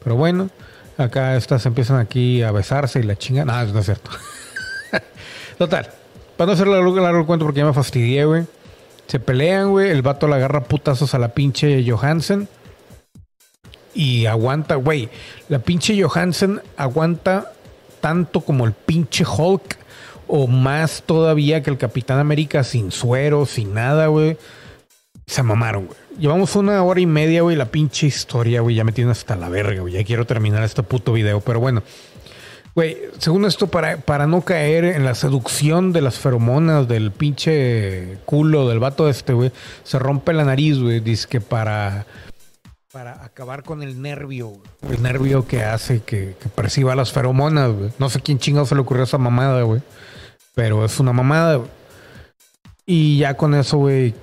Pero 0.03 0.15
bueno, 0.15 0.49
acá 0.97 1.35
estas 1.35 1.65
empiezan 1.67 1.99
aquí 1.99 2.41
a 2.41 2.51
besarse 2.51 2.99
y 2.99 3.03
la 3.03 3.15
chingada. 3.15 3.65
No, 3.65 3.73
no 3.73 3.79
es 3.79 3.85
cierto. 3.85 4.09
Total, 5.59 5.89
para 6.35 6.47
no 6.47 6.53
hacer 6.53 6.67
largo, 6.67 6.99
largo 6.99 7.19
el 7.19 7.25
cuento 7.25 7.45
porque 7.45 7.59
ya 7.59 7.65
me 7.65 7.73
fastidié, 7.73 8.25
güey. 8.25 8.45
Se 9.07 9.19
pelean, 9.19 9.69
güey, 9.69 9.91
el 9.91 10.01
vato 10.01 10.27
le 10.27 10.35
agarra 10.35 10.63
putazos 10.63 11.13
a 11.13 11.19
la 11.19 11.29
pinche 11.29 11.85
Johansen. 11.87 12.47
Y 13.93 14.25
aguanta, 14.25 14.75
güey. 14.75 15.09
La 15.49 15.59
pinche 15.59 16.01
Johansen 16.01 16.61
aguanta 16.77 17.51
tanto 18.01 18.41
como 18.41 18.65
el 18.65 18.73
pinche 18.73 19.23
Hulk 19.25 19.77
o 20.27 20.47
más 20.47 21.03
todavía 21.05 21.63
que 21.63 21.69
el 21.69 21.77
Capitán 21.77 22.19
América 22.19 22.63
sin 22.63 22.91
suero, 22.91 23.45
sin 23.45 23.73
nada, 23.73 24.07
güey. 24.07 24.37
Se 25.25 25.43
mamaron, 25.43 25.85
güey. 25.87 25.97
Llevamos 26.19 26.55
una 26.55 26.83
hora 26.83 26.99
y 26.99 27.05
media, 27.05 27.41
güey, 27.41 27.55
la 27.55 27.65
pinche 27.65 28.07
historia, 28.07 28.61
güey. 28.61 28.75
Ya 28.75 28.83
me 28.83 28.91
tiene 28.91 29.11
hasta 29.11 29.35
la 29.35 29.49
verga, 29.49 29.81
güey. 29.81 29.93
Ya 29.93 30.03
quiero 30.03 30.25
terminar 30.25 30.63
este 30.63 30.83
puto 30.83 31.13
video, 31.13 31.39
pero 31.41 31.59
bueno. 31.59 31.81
Güey, 32.75 32.97
según 33.19 33.45
esto, 33.45 33.67
para, 33.67 33.97
para 33.97 34.25
no 34.25 34.41
caer 34.41 34.85
en 34.85 35.05
la 35.05 35.13
seducción 35.13 35.93
de 35.93 36.01
las 36.01 36.17
feromonas 36.17 36.87
del 36.87 37.11
pinche 37.11 38.17
culo 38.25 38.67
del 38.67 38.79
vato 38.79 39.07
este, 39.07 39.33
güey, 39.33 39.51
se 39.83 39.99
rompe 39.99 40.33
la 40.33 40.43
nariz, 40.43 40.79
güey. 40.79 40.99
Dice 40.99 41.27
que 41.29 41.39
para, 41.39 42.07
para 42.93 43.25
acabar 43.25 43.63
con 43.63 43.81
el 43.81 44.03
nervio, 44.03 44.53
el 44.87 45.01
nervio 45.01 45.47
que 45.47 45.63
hace 45.63 46.01
que, 46.01 46.35
perciba 46.53 46.95
las 46.95 47.11
feromonas. 47.11 47.71
No 47.97 48.07
sé 48.07 48.21
quién 48.21 48.37
chingado 48.37 48.67
se 48.67 48.75
le 48.75 48.81
ocurrió 48.81 49.03
esa 49.03 49.17
mamada, 49.17 49.63
güey. 49.63 49.81
Pero 50.53 50.85
es 50.85 50.99
una 50.99 51.11
mamada. 51.11 51.59
Y 52.85 53.17
ya 53.17 53.33
con 53.35 53.55
eso, 53.55 53.77
güey, 53.77 54.13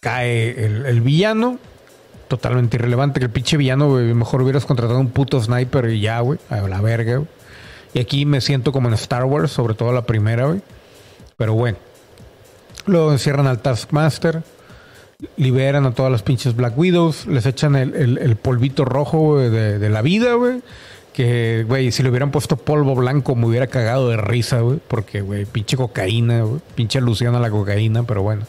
cae 0.00 0.64
el, 0.64 1.02
villano. 1.02 1.58
Totalmente 2.28 2.78
irrelevante 2.78 3.20
que 3.20 3.26
el 3.26 3.30
pinche 3.30 3.58
villano, 3.58 3.90
güey. 3.90 4.14
Mejor 4.14 4.40
hubieras 4.40 4.64
contratado 4.64 4.98
un 4.98 5.10
puto 5.10 5.38
sniper 5.38 5.90
y 5.90 6.00
ya, 6.00 6.20
güey. 6.20 6.38
A 6.48 6.62
la 6.62 6.80
verga. 6.80 7.22
Y 7.92 8.00
aquí 8.00 8.24
me 8.24 8.40
siento 8.40 8.72
como 8.72 8.88
en 8.88 8.94
Star 8.94 9.24
Wars, 9.26 9.52
sobre 9.52 9.74
todo 9.74 9.92
la 9.92 10.06
primera, 10.06 10.46
güey. 10.46 10.62
Pero 11.36 11.52
bueno. 11.52 11.76
Luego 12.86 13.12
encierran 13.12 13.46
al 13.46 13.58
Taskmaster. 13.58 14.42
Liberan 15.36 15.86
a 15.86 15.92
todas 15.92 16.10
las 16.10 16.22
pinches 16.22 16.56
Black 16.56 16.76
Widows. 16.76 17.26
Les 17.26 17.46
echan 17.46 17.76
el, 17.76 18.36
polvito 18.36 18.84
rojo 18.84 19.38
de, 19.38 19.88
la 19.88 20.02
vida, 20.02 20.34
güey. 20.34 20.62
Que, 21.12 21.64
güey, 21.68 21.92
si 21.92 22.02
le 22.02 22.08
hubieran 22.08 22.30
puesto 22.30 22.56
polvo 22.56 22.94
blanco 22.94 23.36
me 23.36 23.46
hubiera 23.46 23.66
cagado 23.66 24.08
de 24.08 24.16
risa, 24.16 24.60
güey. 24.60 24.80
Porque, 24.88 25.20
güey, 25.20 25.44
pinche 25.44 25.76
cocaína. 25.76 26.44
Pinche 26.74 26.98
alusión 26.98 27.34
a 27.34 27.40
la 27.40 27.50
cocaína, 27.50 28.02
pero 28.02 28.22
bueno. 28.22 28.42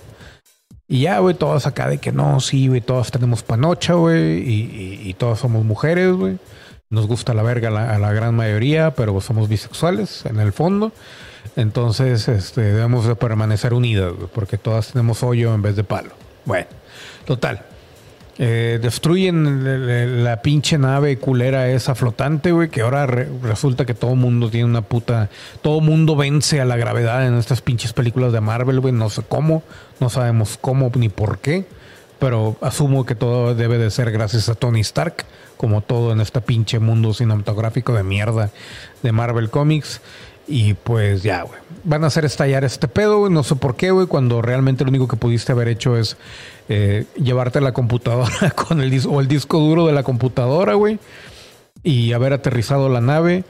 Y 0.88 1.02
ya, 1.02 1.20
güey, 1.20 1.36
todos 1.36 1.66
acá 1.66 1.88
de 1.88 1.98
que 1.98 2.12
no, 2.12 2.40
sí, 2.40 2.68
güey, 2.68 2.82
todos 2.82 3.10
tenemos 3.10 3.42
panocha, 3.42 3.94
güey, 3.94 4.44
y, 4.46 5.14
todos 5.16 5.40
somos 5.40 5.64
mujeres, 5.64 6.12
güey. 6.12 6.38
Nos 6.90 7.08
gusta 7.08 7.34
la 7.34 7.42
verga 7.42 7.70
la, 7.70 7.96
a 7.96 8.00
la 8.00 8.14
gran 8.14 8.36
mayoría, 8.36 8.94
pero 8.94 9.20
somos 9.22 9.50
bisexuales 9.50 10.26
en 10.26 10.40
el 10.40 10.54
fondo. 10.54 10.92
Entonces, 11.56 12.28
este, 12.28 12.62
debemos 12.62 13.08
de 13.08 13.16
permanecer 13.16 13.74
unidas, 13.74 14.14
güey, 14.14 14.28
porque 14.34 14.58
todas 14.58 14.92
tenemos 14.92 15.24
hoyo 15.24 15.54
en 15.54 15.62
vez 15.62 15.76
de 15.76 15.84
palo. 15.84 16.12
Bueno, 16.46 16.68
total. 17.26 17.66
Eh, 18.40 18.80
destruyen 18.82 20.24
la 20.24 20.42
pinche 20.42 20.80
nave 20.80 21.18
culera 21.20 21.70
esa 21.70 21.94
flotante, 21.94 22.52
güey, 22.52 22.70
que 22.70 22.82
ahora 22.82 23.06
re- 23.06 23.30
resulta 23.44 23.86
que 23.86 23.94
todo 23.94 24.16
mundo 24.16 24.50
tiene 24.50 24.66
una 24.66 24.82
puta... 24.82 25.30
Todo 25.62 25.82
mundo 25.82 26.16
vence 26.16 26.60
a 26.60 26.66
la 26.66 26.76
gravedad 26.76 27.28
en 27.28 27.36
estas 27.36 27.62
pinches 27.62 27.94
películas 27.94 28.34
de 28.34 28.42
Marvel, 28.42 28.80
güey. 28.80 28.92
No 28.92 29.12
sé 29.12 29.22
cómo, 29.28 29.62
no 30.00 30.10
sabemos 30.10 30.58
cómo 30.60 30.92
ni 30.96 31.10
por 31.10 31.38
qué, 31.38 31.66
pero 32.18 32.56
asumo 32.62 33.06
que 33.06 33.14
todo 33.14 33.54
debe 33.54 33.78
de 33.78 33.92
ser 33.92 34.12
gracias 34.12 34.50
a 34.50 34.56
Tony 34.56 34.80
Stark, 34.82 35.26
como 35.56 35.82
todo 35.82 36.12
en 36.12 36.20
este 36.20 36.42
pinche 36.42 36.80
mundo 36.80 37.14
cinematográfico 37.14 37.94
de 37.94 38.02
mierda 38.04 38.50
de 39.04 39.12
Marvel 39.12 39.52
Comics. 39.52 40.02
Y 40.48 40.74
pues 40.74 41.24
ya, 41.24 41.44
güey. 41.44 41.60
Van 41.86 42.04
a 42.04 42.08
hacer 42.08 42.26
estallar 42.26 42.64
este 42.64 42.88
pedo, 42.88 43.20
güey. 43.20 43.32
No 43.32 43.44
sé 43.44 43.56
por 43.56 43.76
qué, 43.76 43.92
güey. 43.92 44.08
Cuando 44.08 44.42
realmente 44.42 44.84
lo 44.84 44.90
único 44.90 45.08
que 45.08 45.16
pudiste 45.16 45.52
haber 45.54 45.68
hecho 45.70 45.98
es 45.98 46.18
eh, 46.70 47.06
llevarte 47.16 47.62
la 47.62 47.72
computadora 47.72 48.52
con 48.56 48.82
el 48.82 48.92
dis- 48.92 49.08
o 49.10 49.20
el 49.22 49.28
disco 49.28 49.60
duro 49.60 49.86
de 49.88 49.94
la 49.94 50.04
computadora, 50.04 50.74
güey. 50.74 51.00
Y 51.84 52.14
haber 52.14 52.34
aterrizado 52.34 52.90
la 52.90 53.02
nave. 53.02 53.44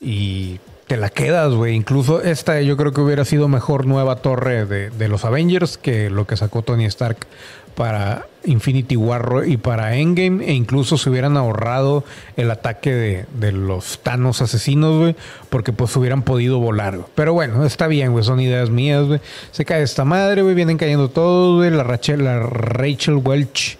Y 0.00 0.58
te 0.86 0.96
la 0.96 1.10
quedas, 1.10 1.52
güey. 1.52 1.74
Incluso 1.74 2.22
esta 2.22 2.60
yo 2.60 2.76
creo 2.76 2.92
que 2.92 3.00
hubiera 3.00 3.24
sido 3.24 3.48
mejor 3.48 3.86
nueva 3.86 4.16
torre 4.16 4.66
de, 4.66 4.90
de 4.90 5.08
los 5.08 5.24
Avengers 5.24 5.78
que 5.78 6.10
lo 6.10 6.26
que 6.26 6.36
sacó 6.36 6.62
Tony 6.62 6.84
Stark 6.86 7.26
para 7.74 8.26
Infinity 8.44 8.96
War 8.96 9.44
y 9.46 9.56
para 9.56 9.96
Endgame. 9.96 10.44
E 10.44 10.52
incluso 10.52 10.98
se 10.98 11.10
hubieran 11.10 11.36
ahorrado 11.36 12.04
el 12.36 12.50
ataque 12.50 12.92
de, 12.92 13.26
de 13.38 13.52
los 13.52 14.00
Thanos 14.02 14.42
asesinos, 14.42 14.98
güey. 14.98 15.16
Porque 15.50 15.72
pues 15.72 15.94
hubieran 15.96 16.22
podido 16.22 16.58
volar, 16.58 16.96
güey. 16.96 17.08
Pero 17.14 17.32
bueno, 17.32 17.64
está 17.64 17.86
bien, 17.86 18.12
güey. 18.12 18.24
Son 18.24 18.40
ideas 18.40 18.70
mías, 18.70 19.04
güey. 19.06 19.20
Se 19.50 19.64
cae 19.64 19.82
esta 19.82 20.04
madre, 20.04 20.42
güey. 20.42 20.54
Vienen 20.54 20.76
cayendo 20.76 21.08
todos, 21.08 21.56
güey. 21.56 21.70
La 21.70 21.82
Rachel, 21.82 22.24
la 22.24 22.40
Rachel 22.40 23.16
Welch. 23.16 23.78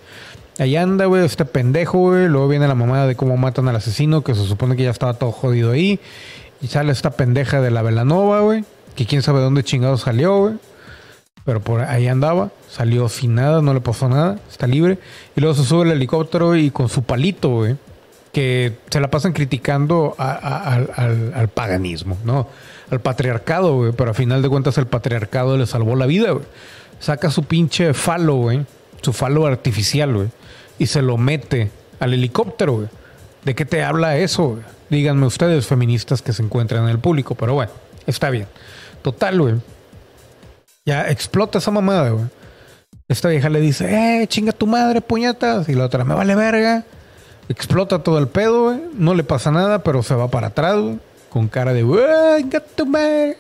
Ahí 0.59 0.77
anda, 0.77 1.07
güey, 1.07 1.25
este 1.25 1.45
pendejo, 1.45 1.99
güey. 1.99 2.29
Luego 2.29 2.47
viene 2.47 2.69
la 2.69 2.77
mamada 2.77 3.09
de 3.09 3.17
cómo 3.17 3.37
matan 3.37 3.67
al 3.69 3.77
asesino, 3.77 4.23
que 4.23 4.37
se 4.37 4.45
supone 4.45 4.77
que 4.77 4.85
ya 4.85 4.91
estaba 4.91 5.15
todo 5.15 5.33
jodido 5.33 5.73
ahí. 5.73 5.99
Y 6.61 6.69
sale 6.69 6.93
esta 6.93 7.11
pendeja 7.11 7.61
de 7.61 7.71
la 7.71 7.83
Velanova, 7.83 8.41
güey. 8.41 8.65
Que 8.97 9.07
quién 9.07 9.23
sabe 9.23 9.41
dónde 9.41 9.65
chingado 9.65 9.97
salió, 9.99 10.39
güey. 10.39 10.55
Pero 11.45 11.61
por 11.61 11.83
ahí 11.83 12.09
andaba. 12.09 12.51
Salió 12.71 13.09
sin 13.09 13.35
nada, 13.35 13.61
no 13.61 13.75
le 13.75 13.81
pasó 13.81 14.09
nada. 14.09 14.39
Está 14.51 14.67
libre. 14.67 14.99
Y 15.37 15.41
luego 15.41 15.55
se 15.55 15.65
sube 15.65 15.85
el 15.85 15.91
helicóptero 15.93 16.57
y 16.57 16.71
con 16.71 16.89
su 16.89 17.03
palito, 17.03 17.51
güey. 17.51 17.77
Que 18.33 18.79
se 18.91 18.99
la 19.01 19.11
pasan 19.11 19.33
criticando 19.33 20.15
al- 20.19 20.91
al 21.35 21.49
paganismo, 21.49 22.17
¿no? 22.25 22.49
Al 22.91 23.01
patriarcado, 23.01 23.75
güey. 23.77 23.93
Pero 23.93 24.11
a 24.11 24.15
final 24.15 24.43
de 24.43 24.49
cuentas 24.49 24.79
el 24.79 24.87
patriarcado 24.87 25.57
le 25.57 25.67
salvó 25.67 25.97
la 25.97 26.07
vida, 26.07 26.31
güey. 26.31 26.45
Saca 26.99 27.31
su 27.31 27.45
pinche 27.45 27.93
falo, 27.95 28.37
güey. 28.37 28.65
Su 29.03 29.13
falo 29.13 29.47
artificial, 29.47 30.15
güey. 30.15 30.29
Y 30.79 30.87
se 30.87 31.03
lo 31.03 31.19
mete 31.19 31.71
al 32.01 32.15
helicóptero, 32.15 32.73
güey. 32.75 32.89
¿De 33.45 33.55
qué 33.55 33.65
te 33.67 33.85
habla 33.85 34.17
eso? 34.17 34.49
güey? 34.51 34.63
Díganme 34.91 35.27
ustedes, 35.27 35.67
feministas 35.67 36.23
que 36.23 36.33
se 36.33 36.43
encuentran 36.43 36.85
en 36.85 36.91
el 36.91 36.99
público. 36.99 37.35
Pero 37.35 37.55
bueno, 37.55 37.73
está 38.07 38.31
bien. 38.31 38.47
Total, 39.03 39.41
güey. 39.41 39.55
Ya 40.87 41.09
explota 41.11 41.59
esa 41.59 41.71
mamada, 41.71 42.11
güey. 42.11 42.25
Esta 43.09 43.29
vieja 43.29 43.51
le 43.51 43.61
dice, 43.61 44.23
eh, 44.23 44.27
chinga 44.27 44.53
tu 44.53 44.67
madre, 44.67 45.01
puñetas. 45.01 45.69
Y 45.69 45.75
la 45.75 45.85
otra, 45.85 46.05
me 46.05 46.15
vale 46.15 46.35
verga. 46.35 46.85
Explota 47.49 48.03
todo 48.03 48.19
el 48.19 48.29
pedo, 48.29 48.65
güey. 48.65 48.81
No 48.95 49.15
le 49.15 49.25
pasa 49.25 49.51
nada, 49.51 49.83
pero 49.83 50.03
se 50.03 50.15
va 50.15 50.29
para 50.29 50.49
atrás, 50.49 50.77
güey. 50.79 50.99
Con 51.29 51.49
cara 51.49 51.73
de, 51.73 51.83
venga 51.83 52.61
tu 52.61 52.87
madre. 52.87 53.37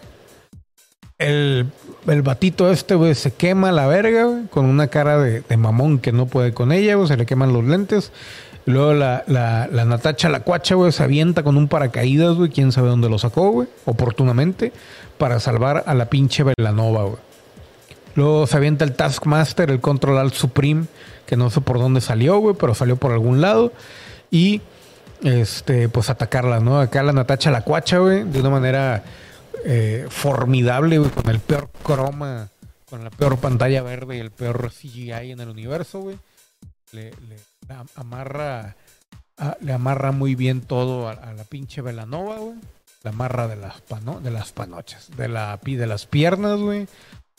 El, 1.16 1.66
el 2.06 2.22
batito 2.22 2.70
este, 2.70 2.96
güey, 2.96 3.14
se 3.14 3.32
quema 3.32 3.72
la 3.72 3.86
verga, 3.86 4.24
güey. 4.24 4.46
Con 4.48 4.66
una 4.66 4.88
cara 4.88 5.18
de, 5.18 5.40
de 5.40 5.56
mamón 5.56 5.98
que 5.98 6.12
no 6.12 6.26
puede 6.26 6.52
con 6.52 6.72
ella, 6.72 6.96
güey. 6.96 7.08
Se 7.08 7.16
le 7.16 7.24
queman 7.24 7.52
los 7.52 7.64
lentes. 7.64 8.12
Luego 8.66 8.94
la, 8.94 9.24
la, 9.26 9.68
la 9.70 9.84
Natacha, 9.84 10.28
la 10.28 10.40
cuacha, 10.40 10.74
güey, 10.74 10.90
se 10.90 11.02
avienta 11.02 11.42
con 11.42 11.56
un 11.56 11.68
paracaídas, 11.68 12.36
güey. 12.36 12.50
Quién 12.50 12.72
sabe 12.72 12.88
dónde 12.88 13.10
lo 13.10 13.18
sacó, 13.18 13.50
güey. 13.50 13.68
Oportunamente. 13.84 14.72
Para 15.18 15.38
salvar 15.38 15.84
a 15.86 15.94
la 15.94 16.06
pinche 16.06 16.44
Velanova, 16.44 17.04
güey. 17.04 17.18
Luego 18.14 18.46
se 18.46 18.56
avienta 18.56 18.84
el 18.84 18.94
Taskmaster, 18.94 19.70
el 19.70 19.80
Control 19.80 20.18
Alt 20.18 20.34
Supreme, 20.34 20.86
que 21.26 21.36
no 21.36 21.50
sé 21.50 21.60
por 21.60 21.78
dónde 21.78 22.00
salió, 22.00 22.38
güey, 22.38 22.54
pero 22.58 22.74
salió 22.74 22.96
por 22.96 23.12
algún 23.12 23.40
lado. 23.40 23.72
Y 24.30 24.60
este, 25.22 25.88
pues 25.88 26.10
atacarla, 26.10 26.60
¿no? 26.60 26.80
Acá 26.80 27.02
la 27.02 27.12
Natacha 27.12 27.50
la 27.50 27.62
cuacha, 27.62 27.98
güey, 27.98 28.24
de 28.24 28.40
una 28.40 28.50
manera 28.50 29.04
eh, 29.64 30.06
formidable, 30.08 30.98
güey, 30.98 31.10
con 31.10 31.28
el 31.28 31.40
peor 31.40 31.70
croma, 31.82 32.48
con 32.88 33.02
la 33.02 33.10
peor 33.10 33.38
pantalla 33.38 33.82
verde 33.82 34.16
y 34.16 34.20
el 34.20 34.30
peor 34.30 34.70
CGI 34.70 35.32
en 35.32 35.40
el 35.40 35.48
universo, 35.48 36.00
güey. 36.00 36.18
Le, 36.92 37.10
le 37.10 37.36
amarra, 37.94 38.76
a- 39.36 39.56
le 39.60 39.72
amarra 39.72 40.12
muy 40.12 40.34
bien 40.34 40.60
todo 40.60 41.08
a, 41.08 41.32
la 41.32 41.44
pinche 41.44 41.80
Velanova, 41.82 42.38
güey. 42.38 42.56
La 43.02 43.10
amarra 43.10 43.48
de 43.48 43.56
las, 43.56 43.82
de 44.22 44.30
las 44.30 44.52
panochas, 44.52 45.14
de, 45.16 45.28
la, 45.28 45.58
de 45.62 45.86
las 45.86 46.06
piernas, 46.06 46.58
güey. 46.58 46.86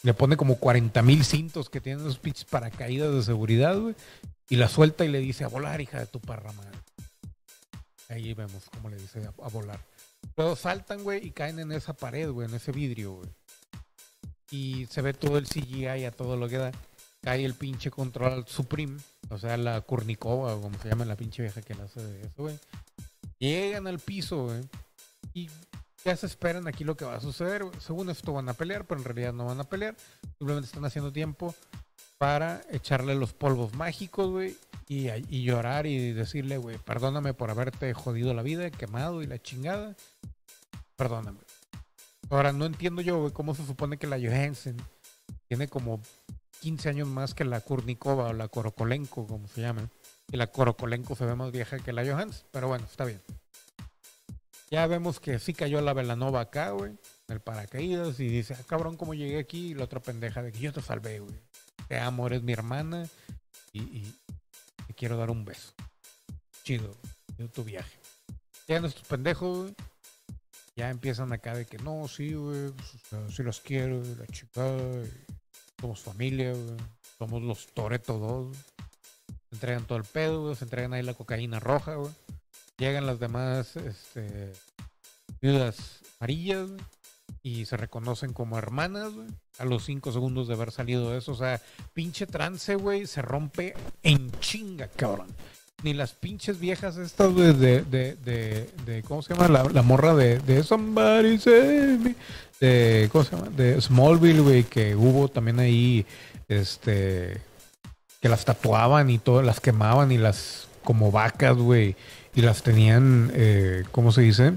Le 0.03 0.13
pone 0.13 0.37
como 0.37 0.57
40 0.57 1.01
mil 1.01 1.25
cintos 1.25 1.69
que 1.71 1.81
tienen 1.81 2.05
esos 2.05 2.19
pinches 2.19 2.45
paracaídas 2.45 3.11
de 3.13 3.23
seguridad, 3.23 3.75
güey. 3.79 3.95
Y 4.49 4.57
la 4.57 4.67
suelta 4.69 5.05
y 5.05 5.07
le 5.07 5.19
dice 5.19 5.43
a 5.43 5.47
volar, 5.47 5.81
hija 5.81 5.97
de 5.99 6.05
tu 6.05 6.19
parra 6.19 6.51
madre. 6.51 6.77
Ahí 8.09 8.35
vemos 8.35 8.63
cómo 8.71 8.89
le 8.89 8.97
dice 8.97 9.21
a, 9.25 9.43
a 9.43 9.49
volar. 9.49 9.79
Luego 10.37 10.55
saltan, 10.55 11.01
güey, 11.03 11.25
y 11.25 11.31
caen 11.31 11.57
en 11.59 11.71
esa 11.71 11.93
pared, 11.93 12.29
güey, 12.29 12.47
en 12.47 12.53
ese 12.53 12.71
vidrio, 12.71 13.13
güey. 13.13 13.29
Y 14.51 14.85
se 14.91 15.01
ve 15.01 15.13
todo 15.13 15.39
el 15.39 15.47
CGI 15.47 16.05
a 16.05 16.11
todo 16.11 16.37
lo 16.37 16.47
que 16.47 16.57
da. 16.57 16.71
Cae 17.25 17.43
el 17.43 17.55
pinche 17.55 17.89
control 17.89 18.45
supreme, 18.47 18.99
o 19.31 19.39
sea, 19.39 19.57
la 19.57 19.81
Kurnikova, 19.81 20.53
o 20.53 20.61
como 20.61 20.77
se 20.77 20.89
llama 20.89 21.05
la 21.05 21.15
pinche 21.15 21.41
vieja 21.41 21.59
que 21.63 21.73
la 21.73 21.85
hace 21.85 21.99
de 21.99 22.21
eso, 22.21 22.43
güey. 22.43 22.59
Llegan 23.39 23.87
al 23.87 23.97
piso, 23.97 24.43
güey. 24.43 24.61
Y 25.33 25.49
ya 26.03 26.15
se 26.15 26.27
esperan 26.27 26.67
aquí 26.67 26.83
lo 26.83 26.95
que 26.95 27.03
va 27.03 27.15
a 27.15 27.19
suceder. 27.19 27.63
Según 27.79 28.11
esto 28.11 28.31
van 28.31 28.47
a 28.47 28.53
pelear, 28.53 28.85
pero 28.85 28.99
en 29.01 29.05
realidad 29.05 29.33
no 29.33 29.45
van 29.45 29.59
a 29.59 29.63
pelear. 29.63 29.95
Simplemente 30.37 30.67
están 30.67 30.85
haciendo 30.85 31.11
tiempo 31.11 31.55
para 32.19 32.61
echarle 32.69 33.15
los 33.15 33.33
polvos 33.33 33.73
mágicos, 33.73 34.29
güey. 34.29 34.55
Y, 34.87 35.09
y 35.09 35.41
llorar 35.41 35.87
y 35.87 36.11
decirle, 36.11 36.59
güey, 36.59 36.77
perdóname 36.77 37.33
por 37.33 37.49
haberte 37.49 37.91
jodido 37.95 38.35
la 38.35 38.43
vida, 38.43 38.69
quemado 38.69 39.23
y 39.23 39.25
la 39.25 39.41
chingada. 39.41 39.95
Perdóname. 40.95 41.39
Ahora, 42.29 42.53
no 42.53 42.65
entiendo 42.65 43.01
yo, 43.01 43.19
güey, 43.19 43.33
cómo 43.33 43.55
se 43.55 43.65
supone 43.65 43.97
que 43.97 44.05
la 44.05 44.19
Johansen 44.19 44.77
tiene 45.47 45.67
como 45.67 45.99
15 46.65 46.89
años 46.89 47.07
más 47.07 47.35
que 47.35 47.45
la 47.45 47.61
Kurnikova 47.61 48.29
o 48.29 48.33
la 48.33 48.47
Korokolenko, 48.47 49.27
como 49.27 49.47
se 49.47 49.61
llama. 49.61 49.87
Y 50.31 50.35
la 50.35 50.47
Corocolenco 50.47 51.15
se 51.15 51.23
ve 51.23 51.35
más 51.35 51.51
vieja 51.51 51.77
que 51.77 51.93
la 51.93 52.03
Johans. 52.03 52.43
Pero 52.51 52.67
bueno, 52.67 52.85
está 52.89 53.05
bien. 53.05 53.21
Ya 54.71 54.87
vemos 54.87 55.19
que 55.19 55.37
sí 55.37 55.53
cayó 55.53 55.79
la 55.81 55.93
Velanova 55.93 56.41
acá, 56.41 56.71
güey. 56.71 56.93
En 57.27 57.35
el 57.35 57.39
paracaídas. 57.39 58.19
Y 58.19 58.29
dice, 58.29 58.55
ah, 58.55 58.63
cabrón, 58.65 58.97
¿cómo 58.97 59.13
llegué 59.13 59.37
aquí? 59.37 59.67
Y 59.67 59.73
la 59.75 59.83
otra 59.83 59.99
pendeja 59.99 60.41
de 60.41 60.51
que 60.51 60.57
yo 60.57 60.73
te 60.73 60.81
salvé, 60.81 61.19
güey. 61.19 61.35
Te 61.87 61.99
amo, 61.99 62.25
eres 62.25 62.41
mi 62.41 62.53
hermana. 62.53 63.07
Y, 63.71 64.01
te 64.87 64.95
quiero 64.95 65.17
dar 65.17 65.29
un 65.29 65.45
beso. 65.45 65.71
Chido, 66.63 66.95
de 67.37 67.47
tu 67.47 67.63
viaje. 67.63 67.99
Llegan 68.65 68.85
estos 68.85 69.07
pendejos, 69.07 69.55
güey. 69.59 69.75
Ya 70.75 70.89
empiezan 70.89 71.31
acá 71.31 71.53
de 71.53 71.65
que 71.65 71.77
no, 71.77 72.07
sí, 72.07 72.33
güey. 72.33 72.71
Pues, 72.71 73.35
sí 73.35 73.43
los 73.43 73.61
quiero, 73.61 74.01
la 74.17 74.25
chica. 74.25 74.65
Somos 75.79 76.01
familia, 76.01 76.51
güey. 76.51 76.77
Somos 77.17 77.41
los 77.41 77.67
Toreto 77.67 78.17
2. 78.17 78.57
Se 79.49 79.55
entregan 79.55 79.85
todo 79.85 79.97
el 79.97 80.03
pedo, 80.03 80.43
güey. 80.43 80.55
Se 80.55 80.65
entregan 80.65 80.93
ahí 80.93 81.03
la 81.03 81.13
cocaína 81.13 81.59
roja, 81.59 81.95
güey. 81.95 82.11
Llegan 82.77 83.05
las 83.05 83.19
demás, 83.19 83.75
este. 83.75 84.53
Viudas 85.41 86.01
amarillas, 86.19 86.69
güey. 86.69 86.81
Y 87.41 87.65
se 87.65 87.77
reconocen 87.77 88.33
como 88.33 88.57
hermanas, 88.57 89.13
güey. 89.13 89.27
A 89.59 89.65
los 89.65 89.85
5 89.85 90.11
segundos 90.11 90.47
de 90.47 90.55
haber 90.55 90.71
salido 90.71 91.15
eso. 91.15 91.31
O 91.31 91.35
sea, 91.35 91.61
pinche 91.93 92.25
trance, 92.27 92.75
güey. 92.75 93.07
Se 93.07 93.21
rompe 93.21 93.73
en 94.03 94.31
chinga, 94.39 94.87
cabrón 94.87 95.35
ni 95.85 95.93
las 95.93 96.13
pinches 96.13 96.59
viejas 96.59 96.97
estas, 96.97 97.31
güey, 97.31 97.53
de, 97.53 97.83
de, 97.83 98.17
de, 98.85 99.03
¿cómo 99.07 99.21
se 99.21 99.35
llama? 99.35 99.47
La, 99.47 99.63
la 99.65 99.83
morra 99.83 100.15
de, 100.15 100.39
de 100.39 100.63
Somebody 100.63 101.37
Save 101.37 101.99
Me. 101.99 102.15
De, 102.59 103.07
¿cómo 103.11 103.23
se 103.23 103.35
llama? 103.35 103.49
De 103.55 103.79
Smallville, 103.79 104.41
güey, 104.41 104.63
que 104.63 104.95
hubo 104.95 105.27
también 105.27 105.59
ahí, 105.59 106.07
este, 106.49 107.39
que 108.19 108.29
las 108.29 108.45
tatuaban 108.45 109.11
y 109.11 109.19
todo, 109.19 109.43
las 109.43 109.59
quemaban 109.59 110.11
y 110.11 110.17
las, 110.17 110.67
como 110.83 111.11
vacas, 111.11 111.55
güey, 111.55 111.95
y 112.33 112.41
las 112.41 112.63
tenían, 112.63 113.31
eh, 113.35 113.83
¿cómo 113.91 114.11
se 114.11 114.21
dice? 114.21 114.53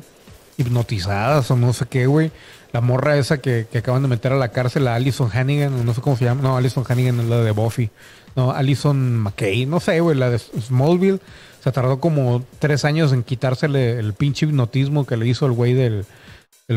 Hipnotizadas 0.57 1.51
o 1.51 1.57
no 1.57 1.75
sé 1.75 1.85
qué, 1.91 2.07
güey. 2.07 2.33
La 2.73 2.81
morra 2.81 3.19
esa 3.19 3.39
que, 3.39 3.67
que 3.71 3.79
acaban 3.79 4.01
de 4.01 4.09
meter 4.09 4.33
a 4.33 4.37
la 4.37 4.49
cárcel, 4.49 4.89
a 4.89 4.95
Allison 4.95 5.31
Hannigan, 5.31 5.85
no 5.85 5.93
sé 5.93 6.01
cómo 6.01 6.17
se 6.17 6.25
llama, 6.25 6.41
no, 6.41 6.57
Allison 6.57 6.87
Hannigan 6.89 7.21
es 7.21 7.27
la 7.27 7.43
de 7.43 7.51
Buffy. 7.51 7.91
No, 8.39 8.53
Alison 8.53 9.17
McKay, 9.17 9.67
no 9.67 9.81
sé, 9.81 9.99
güey, 9.99 10.17
la 10.17 10.31
de 10.31 10.39
Smallville. 10.39 11.19
Se 11.59 11.73
tardó 11.73 11.99
como 11.99 12.45
tres 12.61 12.85
años 12.85 13.13
en 13.13 13.25
quitársele 13.25 13.99
el 13.99 14.15
pinche 14.15 14.47
hipnotismo 14.47 15.05
que 15.07 15.17
le 15.17 15.27
hizo 15.27 15.45
el 15.45 15.51
güey 15.51 15.75
del, 15.75 16.07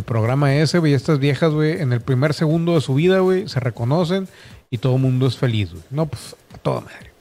programa 0.04 0.56
ese, 0.56 0.80
güey. 0.80 0.96
Estas 0.96 1.20
viejas, 1.20 1.54
güey, 1.54 1.80
en 1.80 1.94
el 1.94 2.02
primer 2.02 2.34
segundo 2.34 2.74
de 2.74 2.82
su 2.82 2.96
vida, 2.96 3.20
güey, 3.20 3.48
se 3.48 3.60
reconocen 3.60 4.28
y 4.72 4.80
todo 4.80 4.96
el 4.96 5.04
mundo 5.04 5.28
es 5.28 5.38
feliz, 5.38 5.70
güey. 5.70 5.84
No, 5.92 6.08
pues 6.08 6.36
a 6.52 6.58
toda 6.58 6.82
madre. 6.82 7.12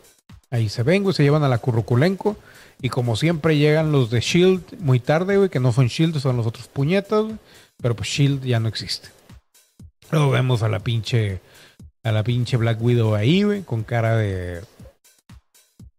Ahí 0.51 0.71
se 0.71 0.85
ven, 0.85 1.03
güey, 1.03 1.15
se 1.15 1.23
llevan 1.23 1.45
a 1.45 1.49
la 1.51 1.59
curruculenco. 1.59 2.39
Y 2.81 2.89
como 2.89 3.17
siempre 3.17 3.59
llegan 3.59 3.93
los 3.93 4.09
de 4.09 4.21
Shield 4.21 4.63
muy 4.79 5.01
tarde, 5.01 5.37
güey, 5.37 5.51
que 5.51 5.61
no 5.61 5.71
son 5.71 5.89
Shield, 5.89 6.19
son 6.19 6.39
los 6.39 6.47
otros 6.47 6.67
puñetas, 6.67 7.25
güey. 7.25 7.37
Pero 7.83 7.95
pues 7.95 8.09
Shield 8.09 8.43
ya 8.43 8.59
no 8.59 8.69
existe. 8.69 9.11
Luego 10.11 10.31
vemos 10.31 10.63
a 10.63 10.71
la 10.71 10.81
pinche 10.81 11.43
a 12.03 12.13
la 12.13 12.23
pinche 12.23 12.57
Black 12.57 12.81
Widow 12.81 13.15
ahí, 13.15 13.43
güey, 13.43 13.63
con 13.63 13.83
cara 13.83 14.17
de. 14.17 14.63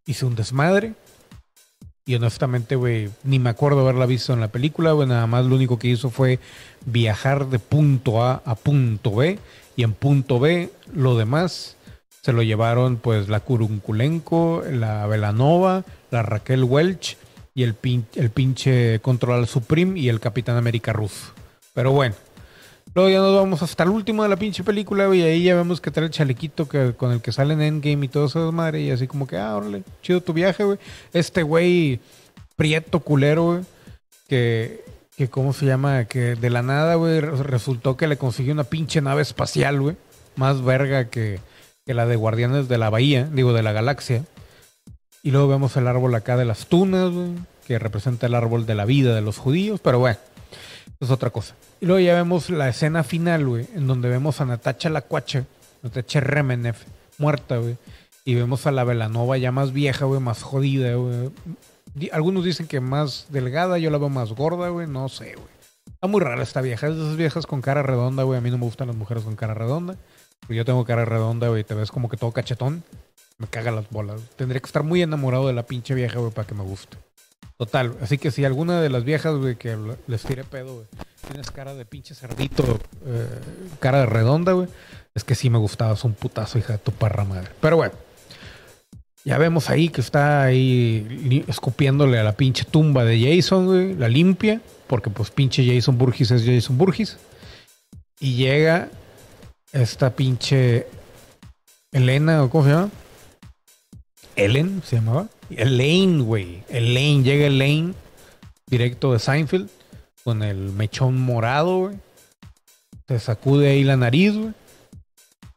Hice 0.06 0.26
un 0.26 0.34
desmadre. 0.34 0.94
Y 2.04 2.16
honestamente, 2.16 2.74
güey, 2.74 3.10
ni 3.22 3.38
me 3.38 3.50
acuerdo 3.50 3.80
haberla 3.80 4.06
visto 4.06 4.32
en 4.32 4.40
la 4.40 4.48
película, 4.48 4.92
güey. 4.92 5.06
Nada 5.06 5.26
más 5.28 5.44
lo 5.44 5.54
único 5.54 5.78
que 5.78 5.88
hizo 5.88 6.10
fue 6.10 6.40
viajar 6.84 7.46
de 7.46 7.60
punto 7.60 8.24
A 8.24 8.42
a 8.44 8.56
punto 8.56 9.14
B. 9.14 9.38
Y 9.76 9.84
en 9.84 9.92
punto 9.92 10.40
B, 10.40 10.70
lo 10.92 11.16
demás 11.16 11.76
se 12.22 12.32
lo 12.32 12.42
llevaron, 12.42 12.96
pues, 12.96 13.28
la 13.28 13.40
Curunculenco, 13.40 14.64
la 14.68 15.06
Velanova, 15.06 15.84
la 16.10 16.22
Raquel 16.22 16.64
Welch 16.64 17.16
y 17.54 17.62
el, 17.62 17.76
el 18.16 18.30
pinche 18.30 19.00
Control 19.00 19.46
Supreme 19.46 19.98
y 19.98 20.08
el 20.08 20.20
Capitán 20.20 20.56
América 20.56 20.92
Ruth. 20.92 21.32
Pero 21.74 21.92
bueno, 21.92 22.14
Luego 22.94 23.10
ya 23.10 23.18
nos 23.18 23.34
vamos 23.34 23.62
hasta 23.62 23.84
el 23.84 23.90
último 23.90 24.22
de 24.22 24.28
la 24.28 24.36
pinche 24.36 24.62
película, 24.62 25.06
güey, 25.06 25.20
y 25.20 25.22
ahí 25.22 25.42
ya 25.44 25.54
vemos 25.54 25.80
que 25.80 25.90
trae 25.90 26.06
el 26.06 26.12
chalequito 26.12 26.68
que, 26.68 26.92
con 26.94 27.12
el 27.12 27.22
que 27.22 27.32
sale 27.32 27.54
en 27.54 27.62
Endgame 27.62 28.04
y 28.04 28.08
todo 28.08 28.26
eso, 28.26 28.52
madre, 28.52 28.82
y 28.82 28.90
así 28.90 29.06
como 29.06 29.26
que, 29.26 29.38
ah, 29.38 29.56
órale, 29.56 29.82
chido 30.02 30.20
tu 30.20 30.34
viaje, 30.34 30.62
güey. 30.62 30.78
Este 31.14 31.42
güey, 31.42 32.00
prieto 32.54 33.00
culero, 33.00 33.44
güey, 33.44 33.60
que, 34.28 34.84
que, 35.16 35.28
¿cómo 35.28 35.54
se 35.54 35.64
llama? 35.64 36.04
Que 36.04 36.34
de 36.36 36.50
la 36.50 36.60
nada, 36.60 36.96
güey, 36.96 37.20
resultó 37.20 37.96
que 37.96 38.06
le 38.06 38.18
consiguió 38.18 38.52
una 38.52 38.64
pinche 38.64 39.00
nave 39.00 39.22
espacial, 39.22 39.80
güey, 39.80 39.96
más 40.36 40.62
verga 40.62 41.08
que, 41.08 41.40
que 41.86 41.94
la 41.94 42.04
de 42.04 42.16
Guardianes 42.16 42.68
de 42.68 42.76
la 42.76 42.90
Bahía, 42.90 43.26
digo, 43.32 43.54
de 43.54 43.62
la 43.62 43.72
galaxia. 43.72 44.24
Y 45.22 45.30
luego 45.30 45.48
vemos 45.48 45.74
el 45.78 45.86
árbol 45.86 46.14
acá 46.14 46.36
de 46.36 46.44
las 46.44 46.66
tunas, 46.66 47.10
güey, 47.10 47.30
que 47.66 47.78
representa 47.78 48.26
el 48.26 48.34
árbol 48.34 48.66
de 48.66 48.74
la 48.74 48.84
vida 48.84 49.14
de 49.14 49.22
los 49.22 49.38
judíos, 49.38 49.80
pero 49.82 49.98
bueno, 49.98 50.18
es 51.00 51.10
otra 51.10 51.30
cosa. 51.30 51.54
Y 51.82 51.86
luego 51.86 51.98
ya 51.98 52.14
vemos 52.14 52.48
la 52.48 52.68
escena 52.68 53.02
final, 53.02 53.44
güey, 53.44 53.66
en 53.74 53.88
donde 53.88 54.08
vemos 54.08 54.40
a 54.40 54.44
Natacha 54.44 54.88
la 54.88 55.02
Cuacha, 55.02 55.46
Natacha 55.82 56.20
Remenef, 56.20 56.84
muerta, 57.18 57.56
güey. 57.56 57.76
Y 58.24 58.36
vemos 58.36 58.68
a 58.68 58.70
la 58.70 58.84
Velanova 58.84 59.36
ya 59.36 59.50
más 59.50 59.72
vieja, 59.72 60.04
güey, 60.04 60.20
más 60.20 60.44
jodida, 60.44 60.94
güey. 60.94 61.32
Algunos 62.12 62.44
dicen 62.44 62.68
que 62.68 62.78
más 62.78 63.26
delgada, 63.30 63.78
yo 63.78 63.90
la 63.90 63.98
veo 63.98 64.10
más 64.10 64.32
gorda, 64.32 64.68
güey, 64.68 64.86
no 64.86 65.08
sé, 65.08 65.34
güey. 65.34 65.48
Está 65.88 66.06
muy 66.06 66.20
rara 66.20 66.44
esta 66.44 66.60
vieja, 66.60 66.86
es 66.86 66.94
de 66.94 67.02
esas 67.02 67.16
viejas 67.16 67.46
con 67.48 67.60
cara 67.60 67.82
redonda, 67.82 68.22
güey. 68.22 68.38
A 68.38 68.40
mí 68.40 68.52
no 68.52 68.58
me 68.58 68.64
gustan 68.64 68.86
las 68.86 68.96
mujeres 68.96 69.24
con 69.24 69.34
cara 69.34 69.52
redonda. 69.52 69.96
Pero 70.42 70.54
yo 70.54 70.64
tengo 70.64 70.84
cara 70.84 71.04
redonda, 71.04 71.48
güey, 71.48 71.64
te 71.64 71.74
ves 71.74 71.90
como 71.90 72.08
que 72.08 72.16
todo 72.16 72.30
cachetón. 72.30 72.84
Me 73.38 73.48
caga 73.48 73.72
las 73.72 73.90
bolas. 73.90 74.20
Tendría 74.36 74.60
que 74.60 74.66
estar 74.66 74.84
muy 74.84 75.02
enamorado 75.02 75.48
de 75.48 75.52
la 75.52 75.64
pinche 75.64 75.94
vieja, 75.94 76.20
güey, 76.20 76.30
para 76.30 76.46
que 76.46 76.54
me 76.54 76.62
guste. 76.62 76.96
Total, 77.62 77.94
así 78.02 78.18
que 78.18 78.32
si 78.32 78.44
alguna 78.44 78.80
de 78.80 78.90
las 78.90 79.04
viejas, 79.04 79.36
que 79.56 79.78
les 80.08 80.22
tire 80.22 80.42
pedo, 80.42 80.84
tienes 81.28 81.48
cara 81.52 81.76
de 81.76 81.84
pinche 81.84 82.12
cerdito, 82.12 82.80
eh, 83.06 83.28
cara 83.78 84.00
de 84.00 84.06
redonda, 84.06 84.50
güey, 84.50 84.66
es 85.14 85.22
que 85.22 85.36
sí 85.36 85.48
me 85.48 85.58
gustabas 85.58 86.02
un 86.02 86.14
putazo, 86.14 86.58
hija 86.58 86.72
de 86.72 86.78
tu 86.80 86.90
parra 86.90 87.24
madre. 87.24 87.50
Pero 87.60 87.76
bueno, 87.76 87.94
ya 89.24 89.38
vemos 89.38 89.70
ahí 89.70 89.90
que 89.90 90.00
está 90.00 90.42
ahí 90.42 91.44
escupiéndole 91.46 92.18
a 92.18 92.24
la 92.24 92.32
pinche 92.32 92.64
tumba 92.64 93.04
de 93.04 93.36
Jason, 93.36 93.66
güey, 93.66 93.94
la 93.94 94.08
limpia, 94.08 94.60
porque 94.88 95.10
pues 95.10 95.30
pinche 95.30 95.64
Jason 95.64 95.96
Burgis 95.96 96.32
es 96.32 96.44
Jason 96.44 96.76
Burgis. 96.76 97.16
Y 98.18 98.34
llega 98.34 98.88
esta 99.70 100.16
pinche 100.16 100.88
Elena, 101.92 102.42
¿o 102.42 102.50
cómo 102.50 102.64
se 102.64 102.70
llama? 102.70 102.90
Ellen 104.34 104.82
se 104.84 104.96
llamaba. 104.96 105.28
Elaine, 105.58 106.22
güey. 106.22 106.62
Elaine, 106.68 107.22
llega 107.24 107.46
Elaine 107.46 107.94
directo 108.66 109.12
de 109.12 109.18
Seinfeld 109.18 109.68
con 110.24 110.42
el 110.42 110.72
mechón 110.72 111.20
morado, 111.20 111.78
güey. 111.80 111.96
Se 113.08 113.18
sacude 113.18 113.70
ahí 113.70 113.84
la 113.84 113.96
nariz, 113.96 114.34
güey. 114.34 114.52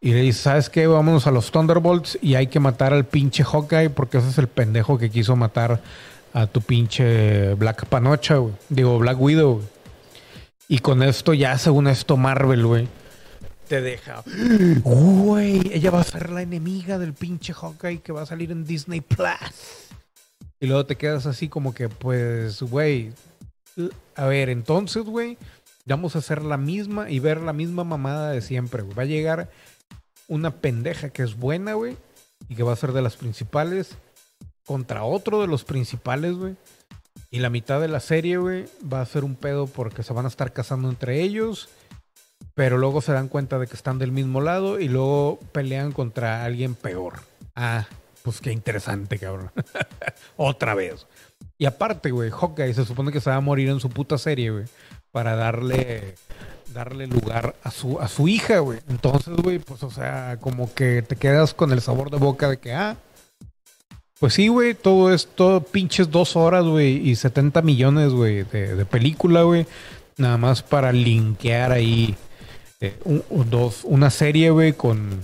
Y 0.01 0.11
le 0.11 0.21
dice, 0.21 0.43
¿sabes 0.43 0.69
qué? 0.69 0.85
Vámonos 0.85 1.25
a 1.25 1.31
los 1.31 1.51
Thunderbolts 1.51 2.19
y 2.21 2.35
hay 2.35 2.47
que 2.47 2.59
matar 2.59 2.93
al 2.93 3.05
pinche 3.05 3.43
Hawkeye 3.43 3.89
porque 3.89 4.17
ese 4.17 4.29
es 4.29 4.37
el 4.37 4.47
pendejo 4.47 4.97
que 4.99 5.09
quiso 5.09 5.35
matar 5.35 5.81
a 6.33 6.47
tu 6.47 6.61
pinche 6.61 7.53
Black 7.55 7.85
Panocha, 7.87 8.35
güey. 8.35 8.53
Digo, 8.69 8.99
Black 8.99 9.19
Widow. 9.19 9.61
Y 10.67 10.79
con 10.79 11.01
esto 11.01 11.33
ya, 11.33 11.57
según 11.57 11.87
esto, 11.87 12.17
Marvel, 12.17 12.65
güey, 12.65 12.87
te 13.67 13.81
deja. 13.81 14.23
Güey, 14.83 15.71
ella 15.73 15.91
va 15.91 16.01
a 16.01 16.03
ser 16.03 16.29
la 16.29 16.41
enemiga 16.41 16.97
del 16.99 17.13
pinche 17.13 17.53
Hawkeye 17.53 17.99
que 17.99 18.11
va 18.11 18.21
a 18.21 18.25
salir 18.25 18.51
en 18.51 18.63
Disney 18.63 19.01
Plus. 19.01 19.84
Y 20.59 20.67
luego 20.67 20.85
te 20.85 20.95
quedas 20.95 21.25
así 21.25 21.49
como 21.49 21.73
que, 21.73 21.89
pues, 21.89 22.61
güey, 22.61 23.11
a 24.15 24.25
ver, 24.25 24.49
entonces, 24.49 25.03
güey, 25.03 25.37
vamos 25.85 26.15
a 26.15 26.19
hacer 26.19 26.43
la 26.43 26.57
misma 26.57 27.09
y 27.09 27.19
ver 27.19 27.41
la 27.41 27.53
misma 27.53 27.83
mamada 27.83 28.31
de 28.31 28.41
siempre, 28.41 28.83
güey. 28.83 28.95
Va 28.95 29.03
a 29.03 29.07
llegar 29.07 29.49
una 30.27 30.51
pendeja 30.51 31.09
que 31.09 31.23
es 31.23 31.35
buena, 31.35 31.73
güey, 31.73 31.97
y 32.49 32.55
que 32.55 32.63
va 32.63 32.73
a 32.73 32.77
ser 32.77 32.93
de 32.93 33.01
las 33.01 33.17
principales 33.17 33.97
contra 34.65 35.03
otro 35.03 35.41
de 35.41 35.47
los 35.47 35.63
principales, 35.63 36.35
güey. 36.35 36.55
Y 37.31 37.39
la 37.39 37.49
mitad 37.49 37.81
de 37.81 37.87
la 37.87 37.99
serie, 37.99 38.37
güey, 38.37 38.65
va 38.91 39.01
a 39.01 39.05
ser 39.05 39.23
un 39.23 39.35
pedo 39.35 39.67
porque 39.67 40.03
se 40.03 40.13
van 40.13 40.25
a 40.25 40.29
estar 40.29 40.53
casando 40.53 40.89
entre 40.89 41.21
ellos. 41.21 41.69
Pero 42.53 42.77
luego 42.77 43.01
se 43.01 43.11
dan 43.11 43.27
cuenta 43.27 43.59
de 43.59 43.67
que 43.67 43.75
están 43.75 43.99
del 43.99 44.13
mismo 44.13 44.39
lado 44.39 44.79
y 44.79 44.87
luego 44.87 45.39
pelean 45.51 45.91
contra 45.91 46.45
alguien 46.45 46.75
peor. 46.75 47.19
Ah, 47.55 47.87
pues 48.26 48.41
qué 48.41 48.51
interesante, 48.51 49.19
cabrón. 49.19 49.51
Otra 50.36 50.73
vez. 50.73 51.05
Y 51.59 51.65
aparte, 51.65 52.09
güey, 52.09 52.32
Hawkeye 52.32 52.73
se 52.73 52.84
supone 52.84 53.11
que 53.11 53.21
se 53.21 53.30
va 53.30 53.36
a 53.36 53.41
morir 53.41 53.69
en 53.69 53.80
su 53.80 53.89
puta 53.89 54.17
serie, 54.17 54.49
güey. 54.49 54.65
Para 55.11 55.36
darle, 55.36 56.15
darle 56.73 57.05
lugar 57.05 57.55
a 57.61 57.69
su, 57.69 57.99
a 58.01 58.07
su 58.07 58.28
hija, 58.28 58.59
güey. 58.59 58.80
Entonces, 58.89 59.36
güey, 59.38 59.59
pues, 59.59 59.84
o 59.84 59.91
sea, 59.91 60.39
como 60.41 60.73
que 60.73 61.03
te 61.03 61.15
quedas 61.15 61.53
con 61.53 61.71
el 61.71 61.82
sabor 61.82 62.09
de 62.09 62.17
boca 62.17 62.49
de 62.49 62.57
que, 62.57 62.73
ah, 62.73 62.97
pues 64.19 64.34
sí, 64.34 64.47
güey, 64.47 64.73
todo 64.73 65.13
es 65.13 65.28
todo 65.28 65.61
pinches 65.61 66.09
dos 66.09 66.36
horas, 66.36 66.65
güey, 66.65 67.07
y 67.07 67.15
70 67.15 67.61
millones, 67.61 68.11
güey, 68.11 68.43
de, 68.43 68.86
película, 68.86 69.43
güey. 69.43 69.67
Nada 70.17 70.38
más 70.38 70.63
para 70.63 70.91
linkear 70.91 71.71
ahí 71.71 72.15
eh, 72.82 72.97
dos, 73.51 73.84
una 73.84 74.09
serie, 74.09 74.49
güey, 74.49 74.73
con, 74.73 75.21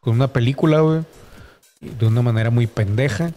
con 0.00 0.14
una 0.14 0.28
película, 0.28 0.80
güey. 0.80 1.02
De 1.98 2.06
una 2.06 2.22
manera 2.22 2.50
muy 2.50 2.66
pendeja. 2.66 3.32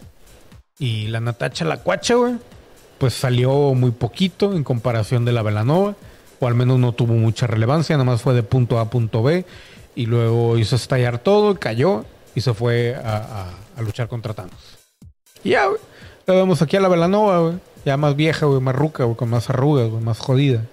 Y 0.78 1.08
la 1.08 1.20
Natacha 1.20 1.64
la 1.64 1.78
cuacha, 1.78 2.14
güey, 2.14 2.36
pues 3.00 3.14
salió 3.14 3.74
muy 3.74 3.90
poquito 3.92 4.54
en 4.54 4.62
comparación 4.62 5.24
de 5.24 5.32
la 5.32 5.42
Velanova, 5.42 5.94
o 6.38 6.46
al 6.46 6.54
menos 6.54 6.78
no 6.78 6.92
tuvo 6.92 7.14
mucha 7.14 7.46
relevancia, 7.46 7.96
nada 7.96 8.04
más 8.04 8.22
fue 8.22 8.34
de 8.34 8.42
punto 8.42 8.78
A 8.78 8.82
a 8.82 8.90
punto 8.90 9.22
B, 9.22 9.44
y 9.94 10.06
luego 10.06 10.58
hizo 10.58 10.76
estallar 10.76 11.18
todo, 11.18 11.58
cayó 11.58 12.04
y 12.34 12.42
se 12.42 12.54
fue 12.54 12.94
a, 12.94 13.50
luchar 13.78 14.08
contra 14.08 14.34
Thanos. 14.34 14.78
Y 15.42 15.50
ya, 15.50 15.66
güey, 15.66 15.80
la 16.26 16.34
vemos 16.34 16.60
aquí 16.60 16.76
a 16.76 16.80
la 16.80 16.88
Velanova, 16.88 17.38
güey, 17.40 17.54
ya 17.86 17.96
más 17.96 18.16
vieja, 18.16 18.44
güey, 18.44 18.60
más 18.60 18.74
ruca, 18.74 19.04
güey, 19.04 19.16
con 19.16 19.30
más 19.30 19.48
arrugas, 19.48 19.88
güey, 19.88 20.02
más 20.02 20.18
jodida. 20.18 20.64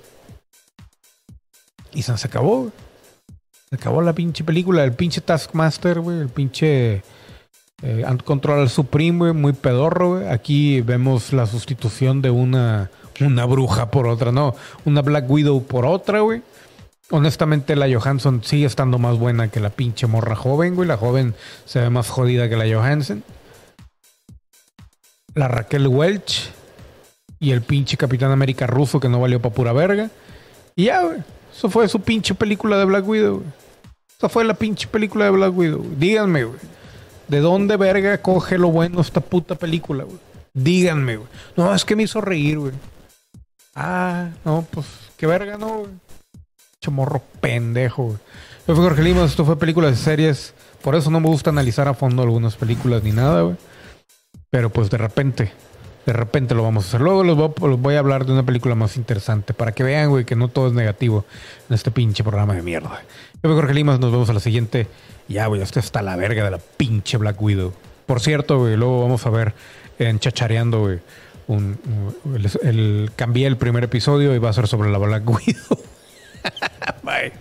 Y 1.93 2.03
se, 2.03 2.11
acabó, 2.11 2.59
güey. 2.59 2.71
Se 3.69 3.75
acabó 3.75 4.01
la 4.01 4.13
pinche 4.13 4.43
película, 4.43 4.83
el 4.83 4.93
pinche 4.93 5.21
Taskmaster, 5.21 6.01
güey, 6.01 6.19
el 6.19 6.29
pinche 6.29 7.03
eh, 7.81 8.05
Control 8.23 8.69
Supreme, 8.69 9.33
muy 9.33 9.53
pedorro. 9.53 10.29
Aquí 10.29 10.81
vemos 10.81 11.33
la 11.33 11.45
sustitución 11.45 12.21
de 12.21 12.31
una, 12.31 12.89
una 13.19 13.45
bruja 13.45 13.91
por 13.91 14.07
otra, 14.07 14.31
no, 14.31 14.55
una 14.85 15.01
Black 15.01 15.29
Widow 15.29 15.63
por 15.63 15.85
otra, 15.85 16.21
güey. 16.21 16.41
Honestamente, 17.09 17.75
la 17.75 17.87
Johansson 17.89 18.43
sigue 18.43 18.65
estando 18.65 18.97
más 18.99 19.17
buena 19.17 19.47
que 19.49 19.61
la 19.61 19.69
pinche 19.69 20.07
morra 20.07 20.35
joven, 20.35 20.75
güey. 20.75 20.87
La 20.87 20.97
joven 20.97 21.35
se 21.65 21.79
ve 21.79 21.89
más 21.89 22.09
jodida 22.09 22.49
que 22.49 22.57
la 22.57 22.65
Johansson. 22.65 23.23
La 25.33 25.47
Raquel 25.47 25.87
Welch 25.87 26.51
y 27.39 27.51
el 27.51 27.61
pinche 27.61 27.95
Capitán 27.95 28.31
América 28.31 28.67
ruso 28.67 28.99
que 28.99 29.07
no 29.07 29.21
valió 29.21 29.41
pa' 29.41 29.51
pura 29.51 29.71
verga. 29.71 30.09
Y 30.75 30.85
ya, 30.85 31.03
güey. 31.03 31.19
Eso 31.55 31.69
fue 31.69 31.87
su 31.87 32.01
pinche 32.01 32.35
película 32.35 32.77
de 32.77 32.85
Black 32.85 33.07
Widow, 33.07 33.37
güey. 33.37 33.47
Esa 34.17 34.27
fue 34.27 34.43
la 34.43 34.55
pinche 34.55 34.87
película 34.87 35.25
de 35.25 35.31
Black 35.31 35.55
Widow. 35.55 35.85
Díganme, 35.97 36.43
güey. 36.43 36.59
¿De 37.27 37.39
dónde 37.39 37.77
verga 37.77 38.17
coge 38.21 38.57
lo 38.57 38.69
bueno 38.69 39.01
esta 39.01 39.21
puta 39.21 39.55
película, 39.55 40.03
güey? 40.03 40.17
Díganme, 40.53 41.17
güey. 41.17 41.29
No, 41.55 41.73
es 41.73 41.83
que 41.85 41.95
me 41.95 42.03
hizo 42.03 42.21
reír, 42.21 42.59
güey. 42.59 42.73
Ah, 43.75 44.29
no, 44.43 44.65
pues, 44.71 44.87
qué 45.17 45.27
verga, 45.27 45.57
no, 45.57 45.79
güey. 45.79 45.91
Chomorro 46.81 47.21
pendejo, 47.41 48.03
güey. 48.03 48.17
Yo 48.67 48.75
fui 48.75 48.83
Jorge 48.83 49.03
Lima, 49.03 49.23
esto 49.23 49.45
fue 49.45 49.57
películas 49.57 49.91
de 49.91 49.97
series. 49.97 50.53
Por 50.81 50.95
eso 50.95 51.11
no 51.11 51.19
me 51.19 51.27
gusta 51.27 51.49
analizar 51.49 51.87
a 51.87 51.93
fondo 51.93 52.21
algunas 52.23 52.55
películas 52.55 53.03
ni 53.03 53.11
nada, 53.11 53.41
güey. 53.41 53.55
Pero 54.49 54.69
pues 54.69 54.89
de 54.89 54.97
repente, 54.97 55.51
de 56.07 56.13
repente 56.13 56.55
lo 56.55 56.63
vamos 56.63 56.85
a 56.85 56.87
hacer. 56.87 57.01
Luego 57.01 57.21
les 57.25 57.35
voy, 57.81 57.95
a 57.95 57.99
hablar 57.99 58.25
de 58.25 58.31
una 58.31 58.43
película 58.43 58.75
más 58.75 58.95
interesante 58.95 59.53
para 59.53 59.73
que 59.73 59.83
vean, 59.83 60.09
güey, 60.09 60.23
que 60.23 60.37
no 60.37 60.47
todo 60.47 60.67
es 60.67 60.73
negativo 60.73 61.25
en 61.69 61.75
este 61.75 61.91
pinche 61.91 62.23
programa 62.23 62.55
de 62.55 62.61
mierda. 62.61 63.03
Yo 63.43 63.49
soy 63.49 63.55
Jorge 63.55 63.73
Limas, 63.73 63.99
nos 63.99 64.13
vemos 64.13 64.29
a 64.29 64.33
la 64.33 64.39
siguiente. 64.39 64.87
Ya, 65.27 65.47
güey, 65.47 65.61
esto 65.61 65.81
está 65.81 66.01
la 66.01 66.15
verga 66.15 66.45
de 66.45 66.51
la 66.51 66.59
pinche 66.59 67.17
Black 67.17 67.41
Widow. 67.41 67.73
Por 68.05 68.21
cierto, 68.21 68.57
güey, 68.57 68.77
luego 68.77 69.01
vamos 69.01 69.25
a 69.25 69.29
ver 69.29 69.53
en 69.99 70.19
Chachareando, 70.19 70.79
güey. 70.79 70.99
Un, 71.47 71.77
el, 72.63 73.11
cambié 73.17 73.45
el 73.45 73.57
primer 73.57 73.83
episodio 73.83 74.33
y 74.33 74.37
va 74.37 74.49
a 74.49 74.53
ser 74.53 74.67
sobre 74.67 74.89
la 74.89 74.99
Black 74.99 75.29
Widow. 75.29 75.77
Bye. 77.03 77.33